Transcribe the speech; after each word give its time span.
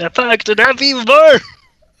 I 0.00 0.08
fucked 0.10 0.48
it 0.48 0.60
up 0.60 0.80
even 0.80 1.04
more. 1.04 1.40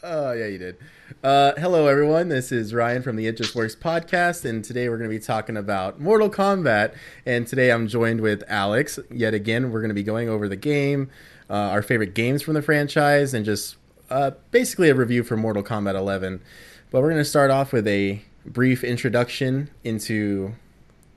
Oh 0.04 0.32
yeah, 0.32 0.46
you 0.46 0.58
did. 0.58 0.76
Uh, 1.24 1.52
hello 1.58 1.88
everyone. 1.88 2.28
This 2.28 2.52
is 2.52 2.72
Ryan 2.72 3.02
from 3.02 3.16
the 3.16 3.26
It 3.26 3.36
Just 3.36 3.56
Works 3.56 3.74
podcast, 3.74 4.44
and 4.44 4.64
today 4.64 4.88
we're 4.88 4.98
going 4.98 5.10
to 5.10 5.16
be 5.16 5.22
talking 5.22 5.56
about 5.56 6.00
Mortal 6.00 6.30
Kombat. 6.30 6.94
And 7.26 7.44
today 7.44 7.72
I'm 7.72 7.88
joined 7.88 8.20
with 8.20 8.44
Alex. 8.46 9.00
Yet 9.10 9.34
again, 9.34 9.72
we're 9.72 9.80
going 9.80 9.88
to 9.88 9.94
be 9.94 10.04
going 10.04 10.28
over 10.28 10.48
the 10.48 10.54
game, 10.54 11.10
uh, 11.50 11.54
our 11.54 11.82
favorite 11.82 12.14
games 12.14 12.40
from 12.42 12.54
the 12.54 12.62
franchise, 12.62 13.34
and 13.34 13.44
just 13.44 13.76
uh, 14.10 14.30
basically 14.52 14.90
a 14.90 14.94
review 14.94 15.24
for 15.24 15.36
Mortal 15.36 15.64
Kombat 15.64 15.96
11. 15.96 16.40
But 16.92 17.00
we're 17.00 17.10
going 17.10 17.20
to 17.20 17.24
start 17.24 17.50
off 17.50 17.72
with 17.72 17.88
a 17.88 18.22
brief 18.46 18.84
introduction 18.84 19.70
into 19.82 20.54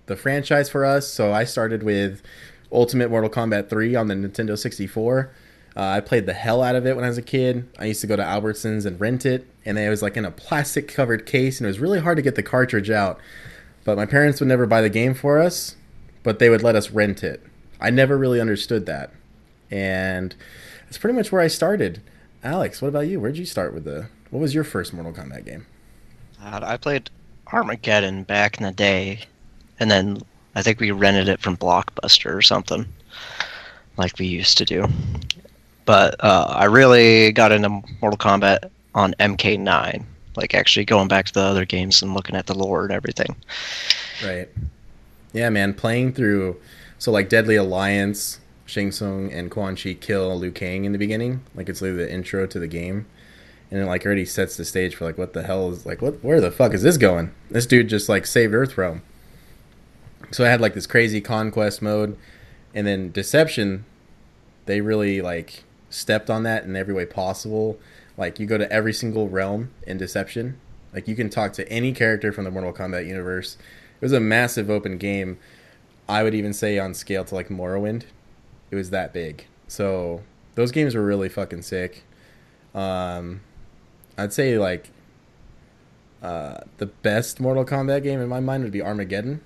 the 0.07 0.15
franchise 0.15 0.69
for 0.69 0.83
us. 0.83 1.07
So 1.07 1.31
I 1.31 1.43
started 1.43 1.83
with 1.83 2.23
Ultimate 2.71 3.11
Mortal 3.11 3.29
Kombat 3.29 3.69
3 3.69 3.95
on 3.95 4.07
the 4.07 4.15
Nintendo 4.15 4.57
64. 4.57 5.31
Uh, 5.75 5.83
I 5.83 6.01
played 6.01 6.25
the 6.25 6.33
hell 6.33 6.61
out 6.61 6.75
of 6.75 6.85
it 6.85 6.95
when 6.95 7.05
I 7.05 7.07
was 7.07 7.17
a 7.17 7.23
kid. 7.23 7.69
I 7.79 7.85
used 7.85 8.01
to 8.01 8.07
go 8.07 8.15
to 8.15 8.23
Albertsons 8.23 8.85
and 8.85 8.99
rent 8.99 9.25
it, 9.25 9.47
and 9.65 9.79
it 9.79 9.89
was 9.89 10.01
like 10.01 10.17
in 10.17 10.25
a 10.25 10.31
plastic 10.31 10.87
covered 10.87 11.25
case, 11.25 11.59
and 11.59 11.65
it 11.65 11.69
was 11.69 11.79
really 11.79 11.99
hard 11.99 12.17
to 12.17 12.21
get 12.21 12.35
the 12.35 12.43
cartridge 12.43 12.89
out. 12.89 13.19
But 13.83 13.97
my 13.97 14.05
parents 14.05 14.39
would 14.39 14.49
never 14.49 14.65
buy 14.65 14.81
the 14.81 14.89
game 14.89 15.13
for 15.13 15.39
us, 15.39 15.75
but 16.23 16.39
they 16.39 16.49
would 16.49 16.61
let 16.63 16.75
us 16.75 16.91
rent 16.91 17.23
it. 17.23 17.41
I 17.79 17.89
never 17.89 18.17
really 18.17 18.41
understood 18.41 18.85
that. 18.85 19.11
And 19.71 20.35
that's 20.83 20.97
pretty 20.97 21.15
much 21.15 21.31
where 21.31 21.41
I 21.41 21.47
started. 21.47 22.01
Alex, 22.43 22.81
what 22.81 22.89
about 22.89 23.07
you? 23.07 23.19
Where'd 23.19 23.37
you 23.37 23.45
start 23.45 23.73
with 23.73 23.85
the. 23.85 24.09
What 24.29 24.39
was 24.39 24.53
your 24.53 24.63
first 24.63 24.93
Mortal 24.93 25.13
Kombat 25.13 25.45
game? 25.45 25.65
God, 26.41 26.63
I 26.63 26.77
played 26.77 27.09
Armageddon 27.51 28.23
back 28.23 28.57
in 28.57 28.63
the 28.63 28.71
day, 28.71 29.21
and 29.79 29.89
then 29.89 30.21
I 30.55 30.61
think 30.61 30.79
we 30.79 30.91
rented 30.91 31.27
it 31.27 31.39
from 31.39 31.57
Blockbuster 31.57 32.33
or 32.33 32.41
something, 32.41 32.85
like 33.97 34.17
we 34.19 34.25
used 34.25 34.57
to 34.57 34.65
do. 34.65 34.87
But 35.85 36.15
uh, 36.23 36.45
I 36.49 36.65
really 36.65 37.31
got 37.31 37.51
into 37.51 37.69
Mortal 37.69 38.17
Kombat 38.17 38.69
on 38.93 39.13
MK9, 39.19 40.03
like 40.35 40.53
actually 40.53 40.85
going 40.85 41.07
back 41.07 41.25
to 41.25 41.33
the 41.33 41.41
other 41.41 41.65
games 41.65 42.01
and 42.01 42.13
looking 42.13 42.35
at 42.35 42.47
the 42.47 42.53
lore 42.53 42.83
and 42.83 42.93
everything. 42.93 43.35
Right. 44.23 44.49
Yeah, 45.33 45.49
man. 45.49 45.73
Playing 45.73 46.13
through, 46.13 46.59
so 46.99 47.11
like 47.11 47.29
Deadly 47.29 47.55
Alliance, 47.55 48.39
Shang 48.65 48.91
Tsung 48.91 49.31
and 49.31 49.49
Quan 49.49 49.75
Chi 49.75 49.93
kill 49.93 50.37
Liu 50.37 50.51
Kang 50.51 50.85
in 50.85 50.91
the 50.91 50.97
beginning. 50.97 51.41
Like 51.55 51.69
it's 51.69 51.81
literally 51.81 52.05
the 52.05 52.13
intro 52.13 52.45
to 52.47 52.59
the 52.59 52.67
game, 52.67 53.05
and 53.69 53.81
it 53.81 53.85
like 53.85 54.05
already 54.05 54.25
sets 54.25 54.57
the 54.57 54.65
stage 54.65 54.95
for 54.95 55.05
like 55.05 55.17
what 55.17 55.33
the 55.33 55.43
hell 55.43 55.71
is 55.71 55.85
like 55.85 56.01
what 56.01 56.23
where 56.23 56.41
the 56.41 56.51
fuck 56.51 56.73
is 56.73 56.83
this 56.83 56.97
going? 56.97 57.31
This 57.49 57.65
dude 57.65 57.89
just 57.89 58.07
like 58.07 58.25
saved 58.25 58.53
Earthrealm. 58.53 59.01
So 60.31 60.45
I 60.45 60.49
had 60.49 60.61
like 60.61 60.73
this 60.73 60.87
crazy 60.87 61.21
conquest 61.21 61.81
mode, 61.81 62.17
and 62.73 62.85
then 62.85 63.11
Deception. 63.11 63.85
They 64.67 64.79
really 64.79 65.21
like 65.21 65.63
stepped 65.91 66.29
on 66.29 66.43
that 66.43 66.63
in 66.63 66.75
every 66.75 66.93
way 66.93 67.05
possible. 67.05 67.79
Like 68.17 68.39
you 68.39 68.45
go 68.45 68.57
to 68.57 68.71
every 68.71 68.93
single 68.93 69.29
realm 69.29 69.71
in 69.85 69.97
Deception. 69.97 70.59
Like 70.93 71.07
you 71.07 71.15
can 71.15 71.29
talk 71.29 71.53
to 71.53 71.69
any 71.69 71.93
character 71.93 72.31
from 72.31 72.43
the 72.43 72.51
Mortal 72.51 72.73
Kombat 72.73 73.07
universe. 73.07 73.57
It 73.99 74.05
was 74.05 74.13
a 74.13 74.19
massive 74.19 74.69
open 74.69 74.97
game. 74.97 75.37
I 76.09 76.23
would 76.23 76.35
even 76.35 76.53
say 76.53 76.79
on 76.79 76.93
scale 76.93 77.23
to 77.25 77.35
like 77.35 77.49
Morrowind. 77.49 78.03
It 78.71 78.75
was 78.75 78.89
that 78.89 79.13
big. 79.13 79.45
So 79.67 80.21
those 80.55 80.71
games 80.71 80.95
were 80.95 81.05
really 81.05 81.29
fucking 81.29 81.61
sick. 81.61 82.03
Um, 82.73 83.41
I'd 84.17 84.33
say 84.33 84.57
like 84.57 84.89
uh, 86.21 86.61
the 86.77 86.87
best 86.87 87.39
Mortal 87.39 87.65
Kombat 87.65 88.03
game 88.03 88.19
in 88.19 88.29
my 88.29 88.39
mind 88.39 88.63
would 88.63 88.71
be 88.71 88.81
Armageddon. 88.81 89.41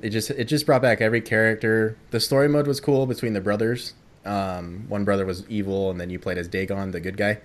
It 0.00 0.10
just 0.10 0.30
it 0.30 0.44
just 0.44 0.64
brought 0.64 0.82
back 0.82 1.00
every 1.00 1.20
character. 1.20 1.96
The 2.10 2.20
story 2.20 2.48
mode 2.48 2.66
was 2.66 2.80
cool 2.80 3.06
between 3.06 3.32
the 3.32 3.40
brothers. 3.40 3.94
Um, 4.28 4.84
one 4.88 5.04
brother 5.04 5.24
was 5.24 5.48
evil, 5.48 5.90
and 5.90 5.98
then 5.98 6.10
you 6.10 6.18
played 6.18 6.36
as 6.36 6.48
Dagon, 6.48 6.90
the 6.90 7.00
good 7.00 7.16
guy. 7.16 7.38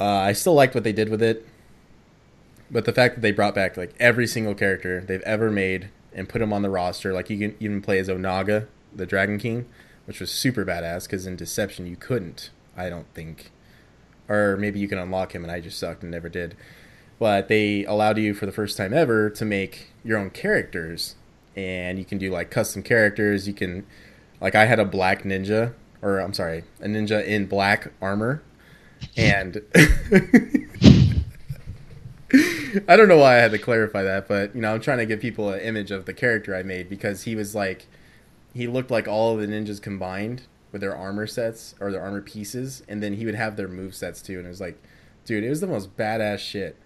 Uh, 0.00 0.04
I 0.04 0.32
still 0.32 0.54
liked 0.54 0.74
what 0.74 0.82
they 0.82 0.92
did 0.92 1.08
with 1.08 1.22
it, 1.22 1.46
but 2.70 2.86
the 2.86 2.92
fact 2.92 3.14
that 3.14 3.20
they 3.20 3.30
brought 3.30 3.54
back 3.54 3.76
like 3.76 3.94
every 4.00 4.26
single 4.26 4.54
character 4.54 5.00
they've 5.00 5.22
ever 5.22 5.50
made 5.50 5.90
and 6.12 6.28
put 6.28 6.40
them 6.40 6.52
on 6.52 6.62
the 6.62 6.70
roster, 6.70 7.12
like 7.12 7.30
you 7.30 7.38
can 7.38 7.56
even 7.60 7.80
play 7.80 7.98
as 8.00 8.08
Onaga, 8.08 8.66
the 8.92 9.06
Dragon 9.06 9.38
King, 9.38 9.66
which 10.06 10.18
was 10.18 10.32
super 10.32 10.64
badass. 10.64 11.04
Because 11.04 11.24
in 11.26 11.36
Deception 11.36 11.86
you 11.86 11.96
couldn't, 11.96 12.50
I 12.76 12.88
don't 12.88 13.06
think, 13.14 13.52
or 14.28 14.56
maybe 14.56 14.80
you 14.80 14.88
can 14.88 14.98
unlock 14.98 15.34
him, 15.34 15.44
and 15.44 15.52
I 15.52 15.60
just 15.60 15.78
sucked 15.78 16.02
and 16.02 16.10
never 16.10 16.28
did. 16.28 16.56
But 17.20 17.46
they 17.46 17.84
allowed 17.84 18.18
you 18.18 18.34
for 18.34 18.46
the 18.46 18.52
first 18.52 18.76
time 18.76 18.92
ever 18.92 19.30
to 19.30 19.44
make 19.44 19.92
your 20.02 20.18
own 20.18 20.30
characters, 20.30 21.14
and 21.54 21.96
you 21.98 22.04
can 22.04 22.18
do 22.18 22.30
like 22.30 22.50
custom 22.50 22.82
characters. 22.82 23.46
You 23.46 23.54
can 23.54 23.86
like 24.40 24.54
I 24.54 24.66
had 24.66 24.78
a 24.78 24.84
black 24.84 25.22
ninja, 25.22 25.74
or 26.02 26.18
I'm 26.18 26.32
sorry, 26.32 26.64
a 26.80 26.86
ninja 26.86 27.24
in 27.24 27.46
black 27.46 27.92
armor, 28.00 28.42
and 29.16 29.62
I 32.88 32.96
don't 32.96 33.08
know 33.08 33.18
why 33.18 33.36
I 33.36 33.40
had 33.40 33.50
to 33.52 33.58
clarify 33.58 34.02
that, 34.02 34.28
but 34.28 34.54
you 34.54 34.60
know 34.60 34.74
I'm 34.74 34.80
trying 34.80 34.98
to 34.98 35.06
give 35.06 35.20
people 35.20 35.50
an 35.50 35.60
image 35.60 35.90
of 35.90 36.06
the 36.06 36.14
character 36.14 36.54
I 36.54 36.62
made 36.62 36.88
because 36.88 37.22
he 37.22 37.34
was 37.34 37.54
like, 37.54 37.86
he 38.54 38.66
looked 38.66 38.90
like 38.90 39.08
all 39.08 39.34
of 39.34 39.40
the 39.40 39.46
ninjas 39.46 39.80
combined 39.82 40.42
with 40.72 40.80
their 40.80 40.96
armor 40.96 41.26
sets 41.26 41.74
or 41.80 41.90
their 41.90 42.00
armor 42.00 42.22
pieces, 42.22 42.82
and 42.88 43.02
then 43.02 43.14
he 43.14 43.26
would 43.26 43.34
have 43.34 43.56
their 43.56 43.68
move 43.68 43.94
sets 43.94 44.22
too, 44.22 44.38
and 44.38 44.46
it 44.46 44.50
was 44.50 44.60
like, 44.60 44.80
dude, 45.24 45.44
it 45.44 45.50
was 45.50 45.60
the 45.60 45.66
most 45.66 45.96
badass 45.96 46.38
shit. 46.38 46.76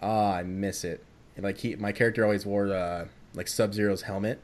Ah, 0.00 0.34
I 0.34 0.42
miss 0.42 0.84
it. 0.84 1.04
And 1.36 1.44
like 1.44 1.58
he, 1.58 1.76
my 1.76 1.92
character 1.92 2.24
always 2.24 2.44
wore 2.44 2.72
uh, 2.72 3.06
like 3.34 3.48
Sub 3.48 3.72
Zero's 3.72 4.02
helmet 4.02 4.40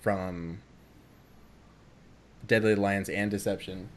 from 0.00 0.60
Deadly 2.46 2.72
Alliance 2.72 3.08
and 3.08 3.30
Deception, 3.30 3.88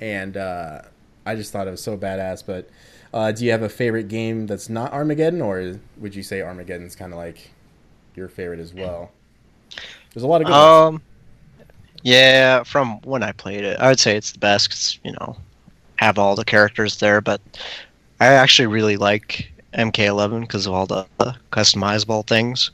and 0.00 0.36
uh, 0.36 0.82
I 1.26 1.34
just 1.34 1.52
thought 1.52 1.66
it 1.66 1.70
was 1.70 1.82
so 1.82 1.96
badass. 1.96 2.44
But 2.44 2.68
uh, 3.12 3.32
do 3.32 3.44
you 3.44 3.50
have 3.52 3.62
a 3.62 3.68
favorite 3.68 4.08
game 4.08 4.46
that's 4.46 4.68
not 4.68 4.92
Armageddon, 4.92 5.40
or 5.42 5.78
would 5.98 6.14
you 6.14 6.22
say 6.22 6.42
Armageddon's 6.42 6.96
kind 6.96 7.12
of 7.12 7.18
like 7.18 7.50
your 8.14 8.28
favorite 8.28 8.60
as 8.60 8.72
well? 8.74 9.10
There's 10.12 10.24
a 10.24 10.26
lot 10.26 10.40
of 10.40 10.46
good. 10.46 10.54
Um, 10.54 11.02
yeah, 12.02 12.62
from 12.62 13.00
when 13.02 13.22
I 13.22 13.32
played 13.32 13.64
it, 13.64 13.78
I 13.80 13.88
would 13.88 14.00
say 14.00 14.16
it's 14.16 14.32
the 14.32 14.38
best. 14.38 14.70
'cause, 14.70 14.98
you 15.04 15.12
know, 15.12 15.36
have 15.96 16.18
all 16.18 16.36
the 16.36 16.44
characters 16.44 16.98
there, 16.98 17.20
but 17.20 17.40
I 18.20 18.26
actually 18.26 18.66
really 18.66 18.96
like 18.96 19.50
MK11 19.72 20.42
because 20.42 20.66
of 20.66 20.72
all 20.74 20.86
the 20.86 21.06
customizable 21.52 22.26
things. 22.26 22.70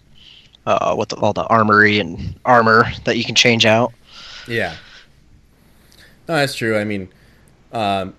Uh, 0.67 0.95
with 0.97 1.11
all 1.15 1.33
the 1.33 1.45
armory 1.47 1.99
and 1.99 2.39
armor 2.45 2.85
that 3.05 3.17
you 3.17 3.25
can 3.25 3.35
change 3.35 3.65
out. 3.65 3.95
Yeah. 4.47 4.77
No, 6.31 6.37
that's 6.37 6.55
true. 6.55 6.79
I 6.79 6.85
mean, 6.85 7.09
um, 7.73 8.15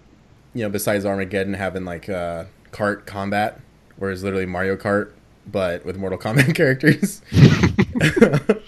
you 0.54 0.64
know, 0.64 0.70
besides 0.70 1.06
Armageddon 1.06 1.54
having 1.54 1.86
like 1.86 2.10
uh, 2.10 2.44
kart 2.74 3.06
combat, 3.06 3.62
where 3.96 4.12
it's 4.12 4.22
literally 4.22 4.46
Mario 4.46 4.76
Kart, 4.76 5.14
but 5.50 5.86
with 5.86 5.96
Mortal 5.96 6.20
Kombat 6.20 6.54
characters. 6.56 7.22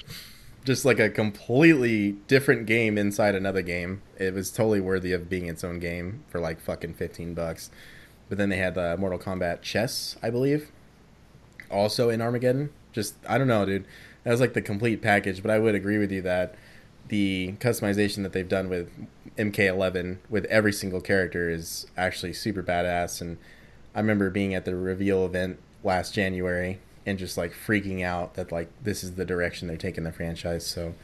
Just 0.63 0.85
like 0.85 0.97
a 0.97 1.09
completely 1.09 2.13
different 2.29 2.67
game 2.67 2.97
inside 2.97 3.35
another 3.35 3.61
game. 3.61 4.01
It 4.17 4.33
was 4.33 4.49
totally 4.49 4.79
worthy 4.79 5.11
of 5.11 5.27
being 5.27 5.47
its 5.47 5.65
own 5.65 5.79
game 5.79 6.23
for 6.29 6.39
like 6.39 6.61
fucking 6.61 6.93
15 6.93 7.33
bucks. 7.33 7.69
But 8.29 8.37
then 8.37 8.47
they 8.47 8.55
had 8.55 8.75
the 8.75 8.95
Mortal 8.95 9.19
Kombat 9.19 9.61
chess, 9.61 10.15
I 10.23 10.29
believe, 10.29 10.71
also 11.69 12.09
in 12.09 12.21
Armageddon. 12.21 12.69
Just, 12.93 13.15
I 13.27 13.37
don't 13.37 13.49
know, 13.49 13.65
dude. 13.65 13.83
That 14.23 14.31
was 14.31 14.39
like 14.39 14.53
the 14.53 14.61
complete 14.61 15.01
package, 15.01 15.41
but 15.41 15.51
I 15.51 15.59
would 15.59 15.75
agree 15.75 15.97
with 15.97 16.13
you 16.13 16.21
that 16.21 16.55
the 17.13 17.53
customization 17.59 18.23
that 18.23 18.33
they've 18.33 18.49
done 18.49 18.69
with 18.69 18.89
MK11 19.37 20.17
with 20.31 20.45
every 20.45 20.73
single 20.73 20.99
character 20.99 21.47
is 21.47 21.85
actually 21.95 22.33
super 22.33 22.63
badass. 22.63 23.21
And 23.21 23.37
I 23.93 23.99
remember 23.99 24.31
being 24.31 24.55
at 24.55 24.65
the 24.65 24.75
reveal 24.75 25.23
event 25.23 25.59
last 25.83 26.15
January 26.15 26.79
and 27.05 27.19
just 27.19 27.37
like 27.37 27.53
freaking 27.53 28.03
out 28.03 28.33
that 28.33 28.51
like 28.51 28.67
this 28.81 29.03
is 29.03 29.11
the 29.11 29.25
direction 29.25 29.67
they're 29.67 29.77
taking 29.77 30.05
the 30.05 30.11
franchise. 30.11 30.65
So 30.65 30.95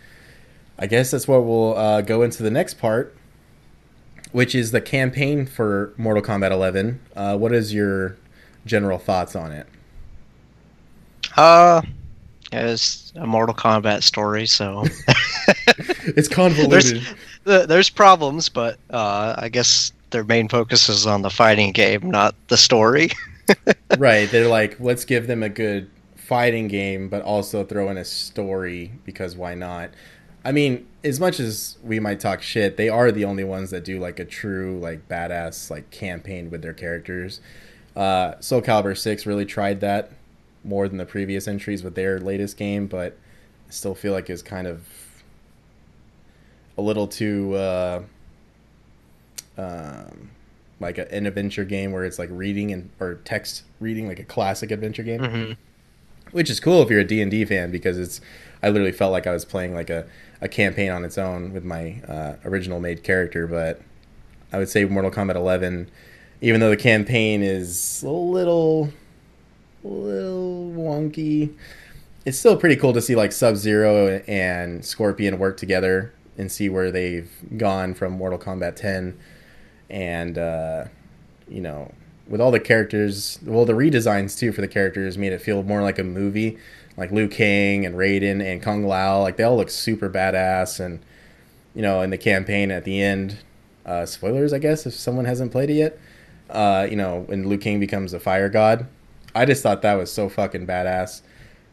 I 0.79 0.87
guess 0.87 1.11
that's 1.11 1.27
what 1.27 1.43
we'll 1.43 1.77
uh, 1.77 2.01
go 2.01 2.23
into 2.23 2.41
the 2.41 2.49
next 2.49 2.79
part, 2.79 3.15
which 4.31 4.55
is 4.55 4.71
the 4.71 4.81
campaign 4.81 5.45
for 5.45 5.93
Mortal 5.95 6.23
Kombat 6.23 6.49
11. 6.49 7.01
Uh, 7.15 7.37
what 7.37 7.53
is 7.53 7.71
your 7.71 8.17
general 8.65 8.97
thoughts 8.97 9.35
on 9.35 9.51
it? 9.51 9.67
Uh, 11.37 11.83
it's 12.51 13.13
a 13.15 13.25
Mortal 13.25 13.55
Kombat 13.55 14.03
story, 14.03 14.45
so 14.45 14.85
it's 16.07 16.27
convoluted. 16.27 17.03
there's, 17.43 17.67
there's 17.67 17.89
problems, 17.89 18.49
but 18.49 18.77
uh, 18.89 19.35
I 19.37 19.49
guess 19.49 19.91
their 20.11 20.23
main 20.23 20.47
focus 20.47 20.89
is 20.89 21.05
on 21.05 21.21
the 21.21 21.29
fighting 21.29 21.71
game, 21.71 22.09
not 22.09 22.35
the 22.47 22.57
story. 22.57 23.11
right. 23.97 24.29
They're 24.29 24.47
like, 24.47 24.79
let's 24.79 25.05
give 25.05 25.27
them 25.27 25.43
a 25.43 25.49
good 25.49 25.89
fighting 26.15 26.67
game, 26.67 27.09
but 27.09 27.21
also 27.21 27.63
throw 27.63 27.89
in 27.89 27.97
a 27.97 28.05
story 28.05 28.91
because 29.05 29.35
why 29.35 29.55
not? 29.55 29.91
I 30.45 30.51
mean, 30.51 30.87
as 31.03 31.19
much 31.19 31.39
as 31.39 31.77
we 31.83 31.99
might 31.99 32.19
talk 32.19 32.41
shit, 32.41 32.77
they 32.77 32.89
are 32.89 33.11
the 33.11 33.25
only 33.25 33.43
ones 33.43 33.71
that 33.71 33.83
do 33.83 33.99
like 33.99 34.19
a 34.19 34.25
true 34.25 34.79
like 34.79 35.07
badass 35.07 35.69
like 35.69 35.89
campaign 35.91 36.49
with 36.49 36.61
their 36.61 36.73
characters. 36.73 37.41
Uh, 37.95 38.39
Soul 38.39 38.61
Calibur 38.61 38.97
Six 38.97 39.25
really 39.25 39.45
tried 39.45 39.81
that 39.81 40.11
more 40.63 40.87
than 40.87 40.97
the 40.97 41.05
previous 41.05 41.47
entries 41.47 41.83
with 41.83 41.95
their 41.95 42.19
latest 42.19 42.57
game, 42.57 42.87
but 42.87 43.17
I 43.67 43.71
still 43.71 43.95
feel 43.95 44.13
like 44.13 44.29
it's 44.29 44.41
kind 44.41 44.67
of 44.67 44.85
a 46.77 46.81
little 46.81 47.07
too 47.07 47.55
uh, 47.55 48.01
um, 49.57 50.31
like 50.79 50.97
a, 50.97 51.13
an 51.13 51.25
adventure 51.25 51.65
game 51.65 51.91
where 51.91 52.05
it's 52.05 52.19
like 52.19 52.29
reading 52.31 52.71
and 52.71 52.89
or 52.99 53.15
text 53.25 53.63
reading, 53.79 54.07
like 54.07 54.19
a 54.19 54.23
classic 54.23 54.71
adventure 54.71 55.03
game, 55.03 55.23
hmm 55.23 55.51
which 56.31 56.49
is 56.51 56.59
cool 56.59 56.83
if 56.83 56.91
you're 56.91 56.99
a 56.99 57.03
D 57.03 57.21
and 57.21 57.31
D 57.31 57.43
fan 57.43 57.71
because 57.71 57.97
it's. 57.97 58.21
I 58.61 58.69
literally 58.69 58.91
felt 58.91 59.11
like 59.11 59.25
I 59.25 59.31
was 59.31 59.45
playing 59.45 59.73
like 59.73 59.89
a, 59.89 60.05
a 60.41 60.47
campaign 60.49 60.91
on 60.91 61.03
its 61.05 61.17
own 61.17 61.53
with 61.53 61.63
my 61.63 62.01
uh, 62.07 62.35
original 62.43 62.79
made 62.79 63.03
character, 63.03 63.47
but 63.47 63.81
I 64.51 64.57
would 64.57 64.67
say 64.69 64.83
Mortal 64.85 65.11
Kombat 65.11 65.35
11, 65.35 65.89
even 66.41 66.59
though 66.59 66.69
the 66.69 66.77
campaign 66.77 67.41
is 67.41 68.03
a 68.03 68.09
little, 68.09 68.91
little 69.83 70.71
wonky, 70.75 71.53
it's 72.25 72.37
still 72.37 72.57
pretty 72.57 72.75
cool 72.75 72.93
to 72.93 73.01
see 73.01 73.15
like 73.15 73.31
Sub 73.31 73.55
Zero 73.55 74.21
and 74.27 74.83
Scorpion 74.83 75.39
work 75.39 75.57
together 75.57 76.13
and 76.37 76.51
see 76.51 76.69
where 76.69 76.91
they've 76.91 77.29
gone 77.57 77.93
from 77.93 78.13
Mortal 78.13 78.39
Kombat 78.39 78.75
10, 78.75 79.17
and 79.89 80.37
uh, 80.37 80.85
you 81.49 81.61
know, 81.61 81.91
with 82.27 82.39
all 82.39 82.51
the 82.51 82.59
characters, 82.59 83.39
well, 83.43 83.65
the 83.65 83.73
redesigns 83.73 84.37
too 84.37 84.51
for 84.51 84.61
the 84.61 84.67
characters 84.67 85.17
made 85.17 85.33
it 85.33 85.41
feel 85.41 85.63
more 85.63 85.81
like 85.81 85.99
a 85.99 86.03
movie. 86.03 86.57
Like 86.95 87.11
Liu 87.11 87.29
Kang 87.29 87.85
and 87.85 87.95
Raiden 87.95 88.43
and 88.43 88.61
Kung 88.61 88.85
Lao, 88.85 89.21
like 89.21 89.37
they 89.37 89.43
all 89.43 89.55
look 89.55 89.69
super 89.69 90.09
badass, 90.09 90.79
and 90.79 90.99
you 91.73 91.81
know, 91.81 92.01
in 92.01 92.09
the 92.09 92.17
campaign 92.17 92.71
at 92.71 92.83
the 92.83 93.01
end, 93.01 93.37
uh, 93.85 94.05
spoilers, 94.05 94.53
I 94.53 94.59
guess, 94.59 94.85
if 94.85 94.93
someone 94.93 95.25
hasn't 95.25 95.51
played 95.51 95.69
it 95.69 95.75
yet. 95.75 95.99
Uh, 96.49 96.87
you 96.89 96.95
know, 96.95 97.21
when 97.27 97.47
Liu 97.47 97.57
Kang 97.57 97.79
becomes 97.79 98.11
a 98.11 98.19
fire 98.19 98.49
god, 98.49 98.87
I 99.35 99.45
just 99.45 99.61
thought 99.63 99.81
that 99.81 99.95
was 99.95 100.11
so 100.11 100.29
fucking 100.29 100.65
badass. 100.67 101.21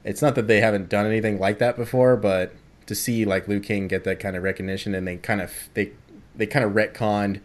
It's 0.04 0.22
not 0.22 0.34
that 0.36 0.46
they 0.46 0.60
haven't 0.60 0.88
done 0.88 1.06
anything 1.06 1.38
like 1.38 1.58
that 1.58 1.76
before, 1.76 2.16
but 2.16 2.52
to 2.86 2.94
see 2.94 3.24
like 3.24 3.48
Liu 3.48 3.60
Kang 3.60 3.88
get 3.88 4.04
that 4.04 4.20
kind 4.20 4.36
of 4.36 4.42
recognition, 4.42 4.94
and 4.94 5.06
they 5.06 5.16
kind 5.16 5.40
of 5.40 5.52
they 5.74 5.92
they 6.34 6.46
kind 6.46 6.64
of 6.64 6.72
retconned 6.72 7.40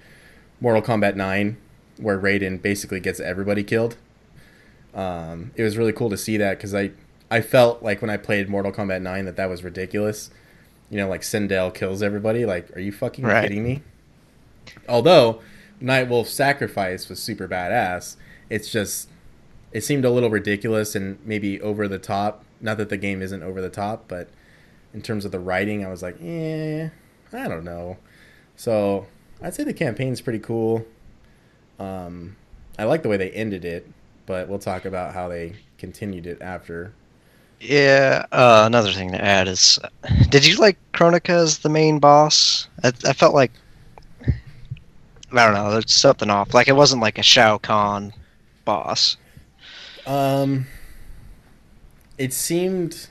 Mortal 0.60 0.82
Kombat 0.82 1.16
Nine, 1.16 1.58
where 1.98 2.20
Raiden 2.20 2.62
basically 2.62 3.00
gets 3.00 3.20
everybody 3.20 3.64
killed. 3.64 3.98
Um, 4.94 5.52
it 5.56 5.64
was 5.64 5.78
really 5.78 5.94
cool 5.94 6.10
to 6.10 6.18
see 6.18 6.38
that 6.38 6.58
because 6.58 6.76
I 6.76 6.92
I 7.32 7.42
felt 7.42 7.82
like 7.82 8.02
when 8.02 8.10
I 8.10 8.18
played 8.18 8.50
Mortal 8.50 8.72
Kombat 8.72 9.02
Nine 9.02 9.26
that 9.26 9.38
that 9.38 9.50
was 9.50 9.64
ridiculous. 9.64 10.30
You 10.90 10.98
know, 10.98 11.08
like 11.08 11.22
Sindel 11.22 11.74
kills 11.74 12.04
everybody. 12.04 12.46
Like, 12.46 12.76
are 12.76 12.82
you 12.82 12.92
fucking 12.92 13.24
Right. 13.24 13.44
kidding 13.44 13.64
me? 13.64 13.82
Although 14.90 15.40
Nightwolf's 15.82 16.32
sacrifice 16.32 17.08
was 17.08 17.20
super 17.24 17.48
badass, 17.48 18.18
it's 18.50 18.70
just 18.70 19.08
it 19.72 19.82
seemed 19.82 20.06
a 20.06 20.10
little 20.10 20.30
ridiculous 20.30 20.96
and 20.96 21.18
maybe 21.26 21.62
over 21.62 21.88
the 21.88 22.00
top. 22.00 22.44
Not 22.60 22.78
that 22.78 22.90
the 22.90 22.98
game 22.98 23.22
isn't 23.22 23.42
over 23.42 23.62
the 23.62 23.70
top, 23.70 24.06
but 24.08 24.30
in 24.94 25.02
terms 25.02 25.26
of 25.26 25.32
the 25.32 25.40
writing, 25.40 25.86
I 25.86 25.90
was 25.90 26.02
like, 26.04 26.18
eh, 26.22 26.90
I 27.34 27.48
don't 27.48 27.64
know. 27.64 27.98
So 28.56 29.08
I'd 29.42 29.54
say 29.54 29.64
the 29.64 29.74
campaign's 29.74 30.22
pretty 30.22 30.40
cool. 30.40 30.86
Um, 31.80 32.36
I 32.78 32.84
like 32.84 33.04
the 33.04 33.10
way 33.10 33.18
they 33.18 33.32
ended 33.32 33.66
it, 33.66 33.90
but 34.26 34.48
we'll 34.48 34.60
talk 34.60 34.86
about 34.86 35.14
how 35.14 35.28
they 35.28 35.56
continued 35.78 36.28
it 36.28 36.42
after. 36.42 36.94
Yeah. 37.60 38.26
Uh, 38.32 38.64
another 38.66 38.92
thing 38.92 39.12
to 39.12 39.24
add 39.24 39.48
is, 39.48 39.80
did 40.30 40.46
you 40.46 40.58
like 40.58 40.78
Kronika 40.94 41.30
as 41.30 41.60
the 41.60 41.70
main 41.70 42.00
boss? 42.00 42.68
I, 42.84 42.90
I 43.06 43.14
felt 43.14 43.34
like 43.34 43.52
I 45.34 45.46
don't 45.46 45.54
know. 45.54 45.72
There's 45.72 45.94
something 45.94 46.30
off. 46.30 46.54
Like 46.54 46.68
it 46.68 46.76
wasn't 46.76 47.02
like 47.02 47.18
a 47.18 47.24
Shao 47.24 47.58
Kahn 47.58 48.14
boss. 48.66 49.18
Um, 50.06 50.68
it 52.18 52.34
seemed. 52.34 53.08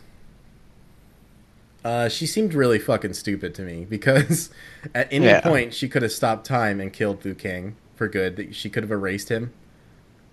Uh, 1.82 2.08
she 2.10 2.26
seemed 2.26 2.52
really 2.52 2.78
fucking 2.78 3.14
stupid 3.14 3.54
to 3.54 3.62
me 3.62 3.84
because 3.88 4.50
at 4.94 5.08
any 5.12 5.26
Yeah. 5.26 5.40
point 5.40 5.72
she 5.72 5.88
could 5.88 6.02
have 6.02 6.12
stopped 6.12 6.46
time 6.46 6.80
and 6.80 6.92
killed 6.92 7.24
Liu 7.24 7.34
Kang 7.34 7.76
for 7.96 8.06
good. 8.08 8.54
She 8.54 8.68
could 8.68 8.82
have 8.82 8.92
erased 8.92 9.30
him. 9.30 9.52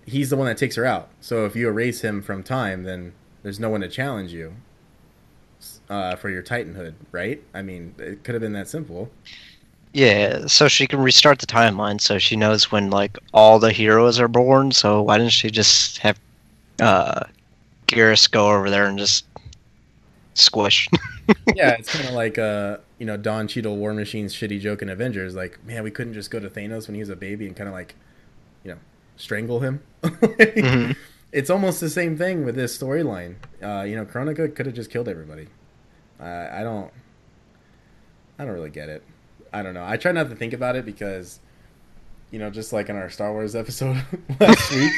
He's 0.06 0.30
the 0.30 0.36
one 0.36 0.46
that 0.46 0.58
takes 0.58 0.76
her 0.76 0.84
out. 0.84 1.08
So 1.20 1.44
if 1.44 1.54
you 1.56 1.68
erase 1.68 2.00
him 2.02 2.22
from 2.22 2.42
time, 2.42 2.82
then 2.84 3.12
there's 3.42 3.60
no 3.60 3.68
one 3.70 3.80
to 3.82 3.88
challenge 3.88 4.32
you 4.32 4.54
uh, 5.88 6.16
for 6.16 6.30
your 6.30 6.42
titanhood, 6.42 6.94
right? 7.12 7.42
I 7.54 7.62
mean, 7.62 7.94
it 7.98 8.24
could 8.24 8.34
have 8.34 8.42
been 8.42 8.52
that 8.54 8.68
simple. 8.68 9.10
Yeah, 9.92 10.46
so 10.46 10.68
she 10.68 10.86
can 10.86 11.00
restart 11.00 11.38
the 11.38 11.46
timeline, 11.46 12.00
so 12.00 12.18
she 12.18 12.36
knows 12.36 12.70
when 12.70 12.90
like 12.90 13.18
all 13.32 13.58
the 13.58 13.72
heroes 13.72 14.20
are 14.20 14.28
born. 14.28 14.70
So 14.72 15.02
why 15.02 15.18
didn't 15.18 15.32
she 15.32 15.50
just 15.50 15.98
have 15.98 16.18
uh, 16.80 17.24
Geras 17.86 18.30
go 18.30 18.48
over 18.54 18.70
there 18.70 18.86
and 18.86 18.98
just 18.98 19.26
squish? 20.34 20.88
yeah, 21.54 21.70
it's 21.78 21.92
kind 21.92 22.06
of 22.08 22.14
like 22.14 22.38
uh, 22.38 22.78
you 22.98 23.06
know 23.06 23.16
Don 23.16 23.48
Cheadle 23.48 23.76
War 23.76 23.92
Machine's 23.94 24.34
shitty 24.34 24.60
joke 24.60 24.82
in 24.82 24.88
Avengers. 24.88 25.34
Like, 25.34 25.64
man, 25.64 25.82
we 25.82 25.90
couldn't 25.90 26.14
just 26.14 26.30
go 26.30 26.38
to 26.40 26.48
Thanos 26.48 26.86
when 26.86 26.94
he 26.94 27.00
was 27.00 27.08
a 27.10 27.16
baby 27.16 27.46
and 27.46 27.56
kind 27.56 27.68
of 27.68 27.74
like, 27.74 27.94
you 28.64 28.72
know, 28.72 28.78
strangle 29.16 29.60
him. 29.60 29.82
Mhm. 30.02 30.96
It's 31.30 31.50
almost 31.50 31.80
the 31.80 31.90
same 31.90 32.16
thing 32.16 32.46
with 32.46 32.54
this 32.54 32.76
storyline. 32.76 33.34
Uh, 33.62 33.82
you 33.82 33.94
know, 33.96 34.06
Kronika 34.06 34.54
could 34.54 34.64
have 34.64 34.74
just 34.74 34.90
killed 34.90 35.08
everybody. 35.08 35.48
Uh, 36.18 36.48
I 36.50 36.62
don't, 36.62 36.90
I 38.38 38.44
don't 38.44 38.54
really 38.54 38.70
get 38.70 38.88
it. 38.88 39.02
I 39.52 39.62
don't 39.62 39.74
know. 39.74 39.84
I 39.84 39.96
try 39.98 40.12
not 40.12 40.30
to 40.30 40.36
think 40.36 40.54
about 40.54 40.74
it 40.76 40.86
because, 40.86 41.40
you 42.30 42.38
know, 42.38 42.50
just 42.50 42.72
like 42.72 42.88
in 42.88 42.96
our 42.96 43.08
Star 43.08 43.32
Wars 43.32 43.54
episode 43.54 44.02
last 44.40 44.70
week, 44.70 44.92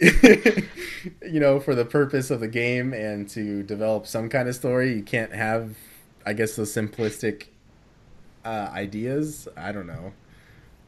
you 1.22 1.40
know, 1.40 1.58
for 1.58 1.74
the 1.74 1.84
purpose 1.84 2.30
of 2.30 2.40
the 2.40 2.48
game 2.48 2.92
and 2.92 3.28
to 3.30 3.62
develop 3.62 4.06
some 4.06 4.28
kind 4.28 4.48
of 4.48 4.54
story, 4.54 4.94
you 4.94 5.02
can't 5.02 5.34
have, 5.34 5.76
I 6.24 6.32
guess, 6.32 6.56
the 6.56 6.62
simplistic 6.62 7.46
uh, 8.44 8.70
ideas. 8.72 9.48
I 9.56 9.72
don't 9.72 9.86
know. 9.86 10.12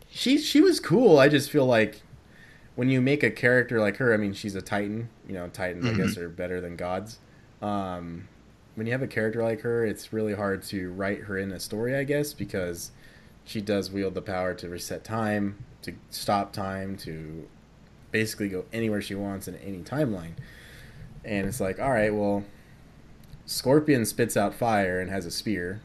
She 0.08 0.38
she 0.38 0.60
was 0.60 0.80
cool. 0.80 1.18
I 1.18 1.28
just 1.28 1.50
feel 1.50 1.66
like 1.66 2.02
when 2.76 2.88
you 2.88 3.00
make 3.00 3.22
a 3.22 3.30
character 3.30 3.80
like 3.80 3.96
her, 3.96 4.14
I 4.14 4.16
mean, 4.16 4.32
she's 4.32 4.54
a 4.54 4.62
Titan. 4.62 5.08
You 5.26 5.34
know, 5.34 5.48
Titans, 5.48 5.86
I 5.86 5.94
guess, 5.94 6.16
are 6.16 6.28
better 6.28 6.60
than 6.60 6.76
gods. 6.76 7.18
Um, 7.60 8.28
when 8.74 8.86
you 8.86 8.92
have 8.92 9.02
a 9.02 9.06
character 9.06 9.42
like 9.42 9.60
her, 9.60 9.84
it's 9.84 10.12
really 10.12 10.34
hard 10.34 10.62
to 10.64 10.90
write 10.92 11.20
her 11.22 11.36
in 11.38 11.52
a 11.52 11.60
story, 11.60 11.94
I 11.94 12.04
guess, 12.04 12.32
because 12.32 12.92
she 13.50 13.60
does 13.60 13.90
wield 13.90 14.14
the 14.14 14.22
power 14.22 14.54
to 14.54 14.68
reset 14.68 15.02
time, 15.02 15.64
to 15.82 15.92
stop 16.08 16.52
time, 16.52 16.96
to 16.96 17.48
basically 18.12 18.48
go 18.48 18.64
anywhere 18.72 19.02
she 19.02 19.16
wants 19.16 19.48
in 19.48 19.56
any 19.56 19.78
timeline. 19.78 20.34
And 21.24 21.48
it's 21.48 21.58
like, 21.58 21.80
all 21.80 21.90
right, 21.90 22.14
well, 22.14 22.44
Scorpion 23.46 24.06
spits 24.06 24.36
out 24.36 24.54
fire 24.54 25.00
and 25.00 25.10
has 25.10 25.26
a 25.26 25.32
spear. 25.32 25.80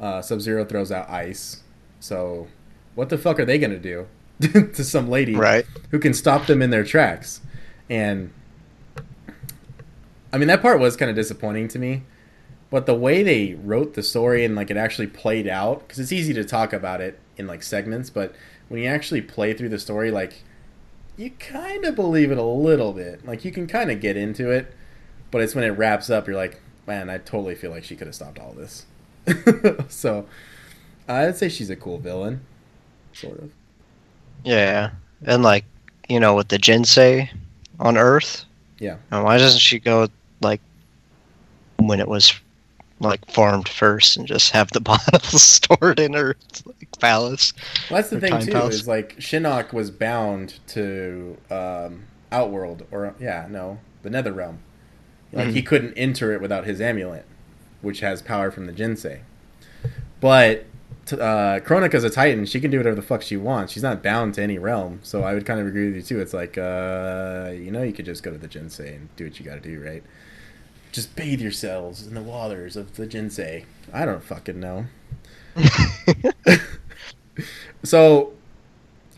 Uh, 0.00 0.22
Sub 0.22 0.40
Zero 0.40 0.64
throws 0.64 0.90
out 0.90 1.10
ice. 1.10 1.62
So, 2.00 2.48
what 2.94 3.10
the 3.10 3.18
fuck 3.18 3.38
are 3.38 3.44
they 3.44 3.58
gonna 3.58 3.78
do 3.78 4.06
to 4.40 4.82
some 4.82 5.10
lady 5.10 5.36
right. 5.36 5.66
who 5.90 5.98
can 5.98 6.14
stop 6.14 6.46
them 6.46 6.62
in 6.62 6.70
their 6.70 6.84
tracks? 6.84 7.42
And 7.90 8.32
I 10.32 10.38
mean, 10.38 10.48
that 10.48 10.62
part 10.62 10.80
was 10.80 10.96
kind 10.96 11.10
of 11.10 11.16
disappointing 11.16 11.68
to 11.68 11.78
me. 11.78 12.04
But 12.72 12.86
the 12.86 12.94
way 12.94 13.22
they 13.22 13.52
wrote 13.52 13.92
the 13.92 14.02
story 14.02 14.46
and 14.46 14.56
like 14.56 14.70
it 14.70 14.78
actually 14.78 15.08
played 15.08 15.46
out, 15.46 15.80
because 15.80 15.98
it's 15.98 16.10
easy 16.10 16.32
to 16.32 16.42
talk 16.42 16.72
about 16.72 17.02
it 17.02 17.18
in 17.36 17.46
like 17.46 17.62
segments, 17.62 18.08
but 18.08 18.34
when 18.70 18.80
you 18.80 18.88
actually 18.88 19.20
play 19.20 19.52
through 19.52 19.68
the 19.68 19.78
story, 19.78 20.10
like 20.10 20.42
you 21.18 21.32
kind 21.32 21.84
of 21.84 21.94
believe 21.94 22.32
it 22.32 22.38
a 22.38 22.42
little 22.42 22.94
bit. 22.94 23.26
Like 23.26 23.44
you 23.44 23.52
can 23.52 23.66
kind 23.66 23.90
of 23.90 24.00
get 24.00 24.16
into 24.16 24.50
it, 24.50 24.72
but 25.30 25.42
it's 25.42 25.54
when 25.54 25.64
it 25.64 25.72
wraps 25.72 26.08
up, 26.08 26.26
you're 26.26 26.34
like, 26.34 26.62
man, 26.86 27.10
I 27.10 27.18
totally 27.18 27.54
feel 27.54 27.70
like 27.70 27.84
she 27.84 27.94
could 27.94 28.06
have 28.06 28.14
stopped 28.14 28.38
all 28.38 28.54
this. 28.54 28.86
so 29.90 30.26
I'd 31.06 31.36
say 31.36 31.50
she's 31.50 31.68
a 31.68 31.76
cool 31.76 31.98
villain, 31.98 32.40
sort 33.12 33.38
of. 33.38 33.52
Yeah, 34.44 34.92
and 35.26 35.42
like 35.42 35.66
you 36.08 36.18
know, 36.18 36.34
with 36.34 36.48
the 36.48 36.56
Jinsei 36.56 37.28
on 37.78 37.98
Earth. 37.98 38.46
Yeah. 38.78 38.96
And 39.10 39.24
why 39.24 39.36
doesn't 39.36 39.60
she 39.60 39.78
go 39.78 40.08
like 40.40 40.62
when 41.76 42.00
it 42.00 42.08
was 42.08 42.32
like 43.02 43.30
formed 43.30 43.68
first 43.68 44.16
and 44.16 44.26
just 44.26 44.50
have 44.50 44.70
the 44.72 44.80
bottles 44.90 45.42
stored 45.42 46.00
in 46.00 46.14
her 46.14 46.36
like 46.64 46.98
palace? 47.00 47.52
Well, 47.90 47.98
that's 47.98 48.10
the 48.10 48.20
thing 48.20 48.38
too. 48.40 48.52
Palace. 48.52 48.74
Is 48.76 48.88
like 48.88 49.16
Shinnok 49.16 49.72
was 49.72 49.90
bound 49.90 50.58
to 50.68 51.36
um, 51.50 52.04
Outworld, 52.30 52.86
or 52.90 53.14
yeah, 53.20 53.46
no, 53.50 53.78
the 54.02 54.10
Nether 54.10 54.32
Realm. 54.32 54.60
Like 55.32 55.48
Mhm. 55.48 55.52
he 55.54 55.62
couldn't 55.62 55.94
enter 55.94 56.32
it 56.32 56.40
without 56.40 56.64
his 56.66 56.80
amulet, 56.80 57.24
which 57.80 58.00
has 58.00 58.20
power 58.22 58.50
from 58.50 58.66
the 58.66 58.72
Jinsei. 58.72 59.20
But 60.20 60.66
uh, 61.12 61.58
Kronika's 61.64 62.04
a 62.04 62.10
Titan; 62.10 62.46
she 62.46 62.60
can 62.60 62.70
do 62.70 62.76
whatever 62.78 62.94
the 62.94 63.02
fuck 63.02 63.22
she 63.22 63.36
wants. 63.36 63.72
She's 63.72 63.82
not 63.82 64.02
bound 64.02 64.34
to 64.34 64.42
any 64.42 64.58
realm. 64.58 65.00
So 65.02 65.22
I 65.24 65.34
would 65.34 65.44
kind 65.44 65.58
of 65.58 65.66
agree 65.66 65.86
with 65.86 65.96
you 65.96 66.02
too. 66.02 66.20
It's 66.20 66.32
like, 66.34 66.56
uh, 66.56 67.50
you 67.54 67.70
know, 67.70 67.82
you 67.82 67.92
could 67.92 68.04
just 68.04 68.22
go 68.22 68.30
to 68.30 68.38
the 68.38 68.46
Jinsei 68.48 68.94
and 68.96 69.08
do 69.16 69.24
what 69.24 69.38
you 69.40 69.44
got 69.44 69.54
to 69.54 69.60
do, 69.60 69.82
right? 69.82 70.02
Just 70.92 71.16
bathe 71.16 71.40
yourselves 71.40 72.06
in 72.06 72.14
the 72.14 72.22
waters 72.22 72.76
of 72.76 72.96
the 72.96 73.06
Jinsei. 73.06 73.64
I 73.92 74.04
don't 74.04 74.22
fucking 74.22 74.60
know. 74.60 74.86
So, 77.84 78.32